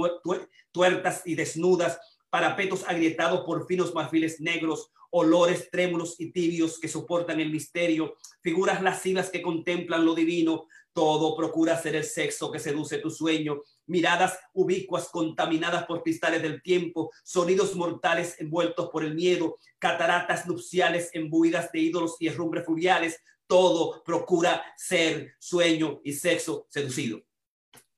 tuertas 0.71 1.21
y 1.25 1.35
desnudas, 1.35 1.99
parapetos 2.29 2.83
agrietados 2.87 3.41
por 3.45 3.65
finos 3.67 3.93
marfiles 3.93 4.41
negros, 4.41 4.91
olores 5.11 5.69
trémulos 5.71 6.19
y 6.19 6.31
tibios 6.31 6.79
que 6.79 6.87
soportan 6.87 7.39
el 7.39 7.51
misterio, 7.51 8.15
figuras 8.41 8.81
lascivas 8.81 9.29
que 9.29 9.41
contemplan 9.41 10.05
lo 10.05 10.13
divino, 10.13 10.67
todo 10.93 11.35
procura 11.35 11.81
ser 11.81 11.95
el 11.95 12.03
sexo 12.03 12.51
que 12.51 12.59
seduce 12.59 12.97
tu 12.97 13.09
sueño, 13.09 13.61
miradas 13.87 14.37
ubicuas 14.53 15.09
contaminadas 15.09 15.85
por 15.85 16.03
cristales 16.03 16.41
del 16.41 16.61
tiempo, 16.61 17.11
sonidos 17.23 17.75
mortales 17.75 18.39
envueltos 18.39 18.89
por 18.89 19.03
el 19.03 19.15
miedo, 19.15 19.57
cataratas 19.79 20.45
nupciales 20.47 21.09
embuidas 21.13 21.71
de 21.71 21.79
ídolos 21.79 22.15
y 22.19 22.27
herrumbres 22.27 22.65
fluviales, 22.65 23.19
todo 23.47 24.03
procura 24.03 24.63
ser 24.75 25.33
sueño 25.39 26.01
y 26.03 26.13
sexo 26.13 26.67
seducido. 26.69 27.21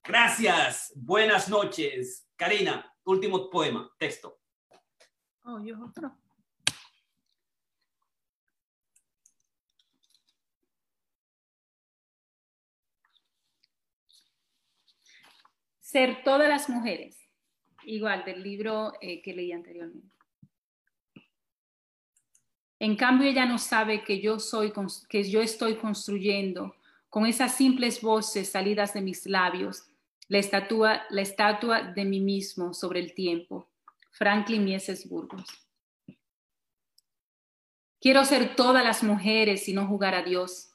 Gracias, 0.04 0.94
buenas 0.96 1.50
noches. 1.50 2.28
Karina, 2.36 2.96
último 3.04 3.50
poema, 3.50 3.92
texto. 3.98 4.40
Oh, 5.44 5.60
yo 5.60 5.76
otro. 5.84 6.16
Ser 15.90 16.22
todas 16.24 16.48
las 16.48 16.70
mujeres, 16.70 17.18
igual 17.82 18.24
del 18.24 18.44
libro 18.44 18.94
eh, 19.02 19.24
que 19.24 19.34
leí 19.34 19.52
anteriormente. 19.52 20.16
En 22.78 22.96
cambio, 22.96 23.28
ella 23.28 23.48
no 23.48 23.58
sabe 23.58 24.04
que 24.04 24.22
yo 24.22 24.38
soy, 24.38 24.72
que 25.10 25.24
yo 25.24 25.42
estoy 25.42 25.78
construyendo 25.78 26.76
con 27.10 27.26
esas 27.26 27.56
simples 27.56 28.04
voces 28.04 28.52
salidas 28.52 28.94
de 28.94 29.02
mis 29.02 29.26
labios 29.26 29.88
la 30.28 30.38
estatua, 30.38 31.02
la 31.10 31.22
estatua 31.22 31.82
de 31.82 32.06
mí 32.06 32.20
mismo 32.20 32.72
sobre 32.76 33.00
el 33.00 33.16
tiempo. 33.16 33.68
Franklin 34.12 34.64
Mieses 34.64 35.10
Burgos. 35.10 35.48
Quiero 38.00 38.24
ser 38.26 38.56
todas 38.56 38.84
las 38.84 39.02
mujeres 39.02 39.68
y 39.68 39.74
no 39.74 39.88
jugar 39.88 40.14
a 40.14 40.22
Dios. 40.22 40.70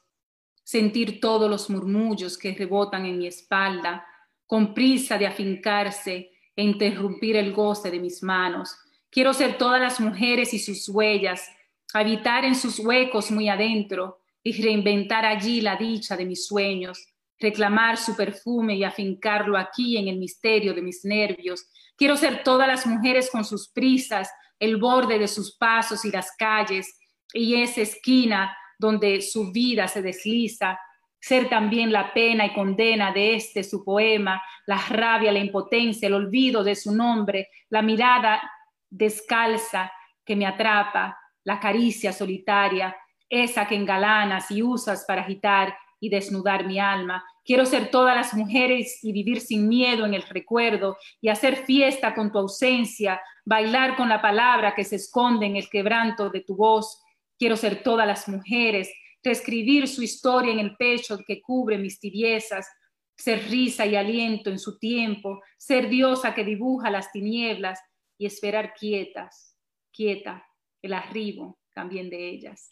Sentir 0.64 1.20
todos 1.20 1.48
los 1.48 1.70
murmullos 1.70 2.36
que 2.36 2.52
rebotan 2.52 3.06
en 3.06 3.18
mi 3.18 3.28
espalda, 3.28 4.08
con 4.54 4.72
prisa 4.72 5.18
de 5.18 5.26
afincarse 5.26 6.30
e 6.54 6.62
interrumpir 6.62 7.34
el 7.34 7.52
goce 7.52 7.90
de 7.90 7.98
mis 7.98 8.22
manos. 8.22 8.76
Quiero 9.10 9.34
ser 9.34 9.58
todas 9.58 9.80
las 9.80 9.98
mujeres 9.98 10.54
y 10.54 10.60
sus 10.60 10.88
huellas, 10.88 11.50
habitar 11.92 12.44
en 12.44 12.54
sus 12.54 12.78
huecos 12.78 13.32
muy 13.32 13.48
adentro 13.48 14.20
y 14.44 14.52
reinventar 14.62 15.24
allí 15.24 15.60
la 15.60 15.74
dicha 15.74 16.16
de 16.16 16.24
mis 16.24 16.46
sueños 16.46 17.04
reclamar 17.40 17.96
su 17.96 18.14
perfume 18.14 18.76
y 18.76 18.84
afincarlo 18.84 19.58
aquí 19.58 19.96
en 19.96 20.06
el 20.06 20.18
misterio 20.18 20.72
de 20.72 20.82
mis 20.82 21.04
nervios. 21.04 21.66
Quiero 21.96 22.16
ser 22.16 22.44
todas 22.44 22.68
las 22.68 22.86
mujeres 22.86 23.30
con 23.32 23.44
sus 23.44 23.68
prisas, 23.68 24.30
el 24.60 24.76
borde 24.76 25.18
de 25.18 25.26
sus 25.26 25.56
pasos 25.56 26.04
y 26.04 26.12
las 26.12 26.30
calles, 26.38 26.96
y 27.32 27.60
esa 27.60 27.80
esquina 27.80 28.56
donde 28.78 29.20
su 29.20 29.50
vida 29.50 29.88
se 29.88 30.00
desliza, 30.00 30.78
ser 31.26 31.48
también 31.48 31.90
la 31.90 32.12
pena 32.12 32.44
y 32.44 32.52
condena 32.52 33.10
de 33.10 33.34
este 33.34 33.64
su 33.64 33.82
poema, 33.82 34.42
la 34.66 34.76
rabia, 34.76 35.32
la 35.32 35.38
impotencia, 35.38 36.06
el 36.06 36.12
olvido 36.12 36.62
de 36.62 36.74
su 36.74 36.94
nombre, 36.94 37.48
la 37.70 37.80
mirada 37.80 38.42
descalza 38.90 39.90
que 40.22 40.36
me 40.36 40.44
atrapa, 40.44 41.18
la 41.44 41.58
caricia 41.58 42.12
solitaria, 42.12 42.94
esa 43.26 43.66
que 43.66 43.74
engalanas 43.74 44.50
y 44.50 44.62
usas 44.62 45.06
para 45.08 45.22
agitar 45.22 45.74
y 45.98 46.10
desnudar 46.10 46.66
mi 46.66 46.78
alma. 46.78 47.24
Quiero 47.42 47.64
ser 47.64 47.90
todas 47.90 48.14
las 48.14 48.34
mujeres 48.34 49.02
y 49.02 49.10
vivir 49.12 49.40
sin 49.40 49.66
miedo 49.66 50.04
en 50.04 50.12
el 50.12 50.24
recuerdo 50.24 50.98
y 51.22 51.30
hacer 51.30 51.56
fiesta 51.64 52.14
con 52.14 52.32
tu 52.32 52.38
ausencia, 52.38 53.18
bailar 53.46 53.96
con 53.96 54.10
la 54.10 54.20
palabra 54.20 54.74
que 54.74 54.84
se 54.84 54.96
esconde 54.96 55.46
en 55.46 55.56
el 55.56 55.70
quebranto 55.70 56.28
de 56.28 56.42
tu 56.42 56.54
voz. 56.54 57.02
Quiero 57.38 57.56
ser 57.56 57.82
todas 57.82 58.06
las 58.06 58.28
mujeres, 58.28 58.90
reescribir 59.24 59.88
su 59.88 60.02
historia 60.02 60.52
en 60.52 60.58
el 60.58 60.76
pecho 60.76 61.18
que 61.26 61.40
cubre 61.40 61.78
mis 61.78 61.98
tibiezas, 61.98 62.68
ser 63.16 63.48
risa 63.48 63.86
y 63.86 63.96
aliento 63.96 64.50
en 64.50 64.58
su 64.58 64.78
tiempo, 64.78 65.40
ser 65.56 65.88
diosa 65.88 66.34
que 66.34 66.44
dibuja 66.44 66.90
las 66.90 67.10
tinieblas 67.10 67.80
y 68.18 68.26
esperar 68.26 68.74
quietas, 68.74 69.56
quieta, 69.90 70.46
el 70.82 70.92
arribo 70.92 71.58
también 71.72 72.10
de 72.10 72.28
ellas. 72.28 72.68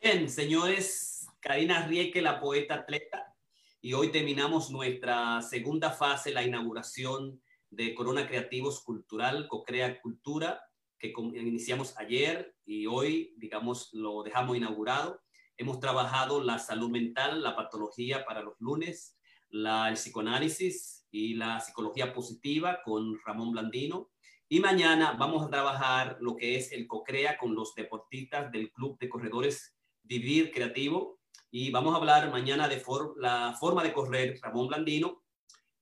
Bien, 0.00 0.28
señores, 0.28 1.26
Karina 1.40 1.86
Rieke, 1.86 2.22
la 2.22 2.40
poeta 2.40 2.76
atleta, 2.76 3.34
y 3.80 3.92
hoy 3.94 4.12
terminamos 4.12 4.70
nuestra 4.70 5.42
segunda 5.42 5.90
fase, 5.90 6.32
la 6.32 6.44
inauguración 6.44 7.42
de 7.70 7.94
Corona 7.94 8.26
Creativos 8.26 8.82
Cultural, 8.82 9.48
Cocrea 9.48 10.00
Cultura, 10.00 10.62
que 10.98 11.12
iniciamos 11.16 11.96
ayer 11.98 12.54
y 12.64 12.86
hoy, 12.86 13.34
digamos, 13.36 13.90
lo 13.92 14.22
dejamos 14.22 14.56
inaugurado. 14.56 15.20
Hemos 15.56 15.80
trabajado 15.80 16.42
la 16.42 16.58
salud 16.58 16.90
mental, 16.90 17.42
la 17.42 17.56
patología 17.56 18.24
para 18.24 18.42
los 18.42 18.54
lunes, 18.58 19.18
la, 19.48 19.88
el 19.88 19.94
psicoanálisis 19.94 21.06
y 21.10 21.34
la 21.34 21.60
psicología 21.60 22.12
positiva 22.12 22.80
con 22.84 23.18
Ramón 23.24 23.52
Blandino. 23.52 24.10
Y 24.48 24.60
mañana 24.60 25.12
vamos 25.18 25.46
a 25.46 25.50
trabajar 25.50 26.16
lo 26.20 26.36
que 26.36 26.56
es 26.56 26.72
el 26.72 26.86
COCREA 26.86 27.38
con 27.38 27.54
los 27.54 27.74
deportistas 27.74 28.50
del 28.50 28.72
Club 28.72 28.98
de 28.98 29.08
Corredores 29.08 29.76
Vivir 30.02 30.50
Creativo, 30.52 31.18
y 31.50 31.70
vamos 31.70 31.94
a 31.94 31.96
hablar 31.96 32.30
mañana 32.30 32.68
de 32.68 32.82
la 33.16 33.56
forma 33.58 33.82
de 33.82 33.92
correr 33.92 34.38
Ramón 34.42 34.68
Blandino, 34.68 35.22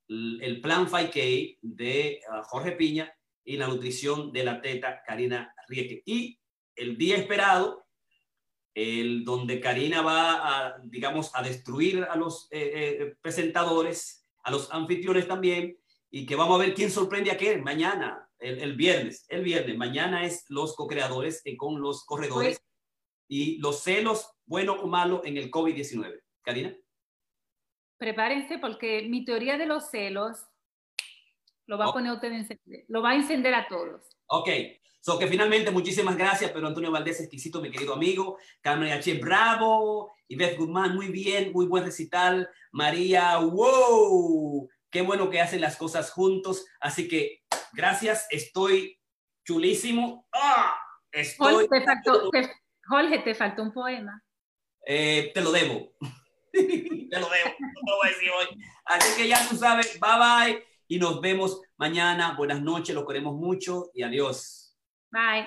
el 0.09 0.61
plan 0.61 0.87
5K 0.87 1.59
de 1.61 2.21
ah, 2.31 2.43
Jorge 2.45 2.73
Piña 2.73 3.13
y 3.47 3.57
la 3.57 3.69
nutrición 3.69 4.33
de 4.33 4.45
la 4.45 4.61
teta 4.61 5.03
Karina 5.07 5.55
Rieke. 5.69 6.03
Y 6.05 6.39
el 6.75 6.99
día 6.99 7.17
esperado, 7.17 7.87
el 8.75 9.25
donde 9.25 9.61
Karina 9.61 10.03
va 10.03 10.67
a, 10.67 10.79
digamos, 10.85 11.31
a 11.35 11.43
destruir 11.43 12.05
a 12.11 12.17
los 12.17 12.49
eh, 12.51 12.73
eh, 12.75 13.17
presentadores, 13.23 14.29
a 14.43 14.51
los 14.51 14.71
anfitriones 14.73 15.29
también, 15.29 15.79
y 16.11 16.27
que 16.27 16.35
vamos 16.35 16.61
a 16.61 16.65
ver 16.65 16.75
quién 16.75 16.91
sorprende 16.91 17.31
a 17.31 17.39
qué 17.39 17.57
mañana, 17.59 18.29
el, 18.39 18.75
viernes, 18.75 19.25
el 19.29 19.43
viernes. 19.43 19.79
Mañana 19.79 20.25
es 20.25 20.45
los 20.49 20.75
co-creadores 20.75 21.41
eh, 21.45 21.57
con 21.57 21.81
los 21.81 22.05
corredores. 22.05 22.61
Y 23.29 23.59
los 23.59 23.83
celos, 23.83 24.31
bueno 24.45 24.75
o 24.75 24.87
malo, 24.89 25.23
en 25.25 25.37
el 25.37 25.51
COVID-19. 25.51 26.21
Karina. 26.43 26.77
Prepárense 27.97 28.59
porque 28.59 29.09
mi 29.09 29.25
teoría 29.25 29.57
de 29.57 29.67
los 29.67 29.91
celos 29.91 30.37
Lo 31.67 31.79
va 31.79 31.87
a 31.87 31.93
poner 31.93 32.13
usted 32.13 32.33
a 32.33 32.37
encender. 32.37 32.85
Lo 32.89 33.03
va 33.03 33.11
a 33.11 33.15
encender 33.17 33.55
a 33.55 33.67
todos. 33.67 34.17
Ok. 34.27 34.49
So 35.01 35.19
que 35.19 35.27
finalmente, 35.27 35.71
muchísimas 35.71 36.17
gracias, 36.17 36.51
pero 36.51 36.67
Antonio 36.67 36.91
Valdés, 36.91 37.21
exquisito, 37.21 37.61
mi 37.61 37.71
querido 37.71 37.95
amigo. 37.95 38.39
Carmen 38.61 38.93
H. 38.93 39.15
Bravo. 39.15 40.13
Ivette 40.29 40.57
Guzmán, 40.57 40.95
muy 40.95 41.09
bien, 41.09 41.53
muy 41.53 41.67
buen 41.67 41.85
recital. 41.85 42.49
María, 42.73 43.39
wow. 43.39 44.69
Qué 44.91 45.03
bueno 45.03 45.31
que 45.31 45.41
hacen 45.41 45.61
las 45.61 45.77
cosas 45.77 46.11
juntos. 46.11 46.65
Así 46.81 47.07
que 47.07 47.43
gracias, 47.73 48.27
estoy 48.31 48.99
chulísimo. 49.45 50.27
¡Ah! 50.33 50.77
Estoy... 51.13 51.55
Jorge, 51.55 51.69
te 51.69 51.85
faltó, 51.85 52.31
te, 52.31 52.53
Jorge, 52.85 53.19
te 53.21 53.35
faltó 53.35 53.63
un 53.63 53.73
poema. 53.73 54.23
Eh, 54.85 55.31
te 55.35 55.41
lo 55.41 55.53
debo. 55.53 55.93
te 56.53 57.21
lo 57.21 57.29
debo. 57.29 57.55
No 57.61 57.93
lo 57.93 57.97
voy 57.97 58.07
a 58.07 58.11
decir 58.11 58.31
hoy. 58.31 58.65
Así 58.85 59.23
que 59.23 59.29
ya 59.29 59.49
tú 59.49 59.57
sabes, 59.57 59.99
bye 60.01 60.55
bye 60.55 60.76
y 60.89 60.99
nos 60.99 61.21
vemos 61.21 61.61
mañana. 61.77 62.35
Buenas 62.37 62.63
noches, 62.63 62.95
lo 62.95 63.07
queremos 63.07 63.35
mucho 63.35 63.91
y 63.95 64.03
adiós. 64.03 64.77
Bye. 65.11 65.47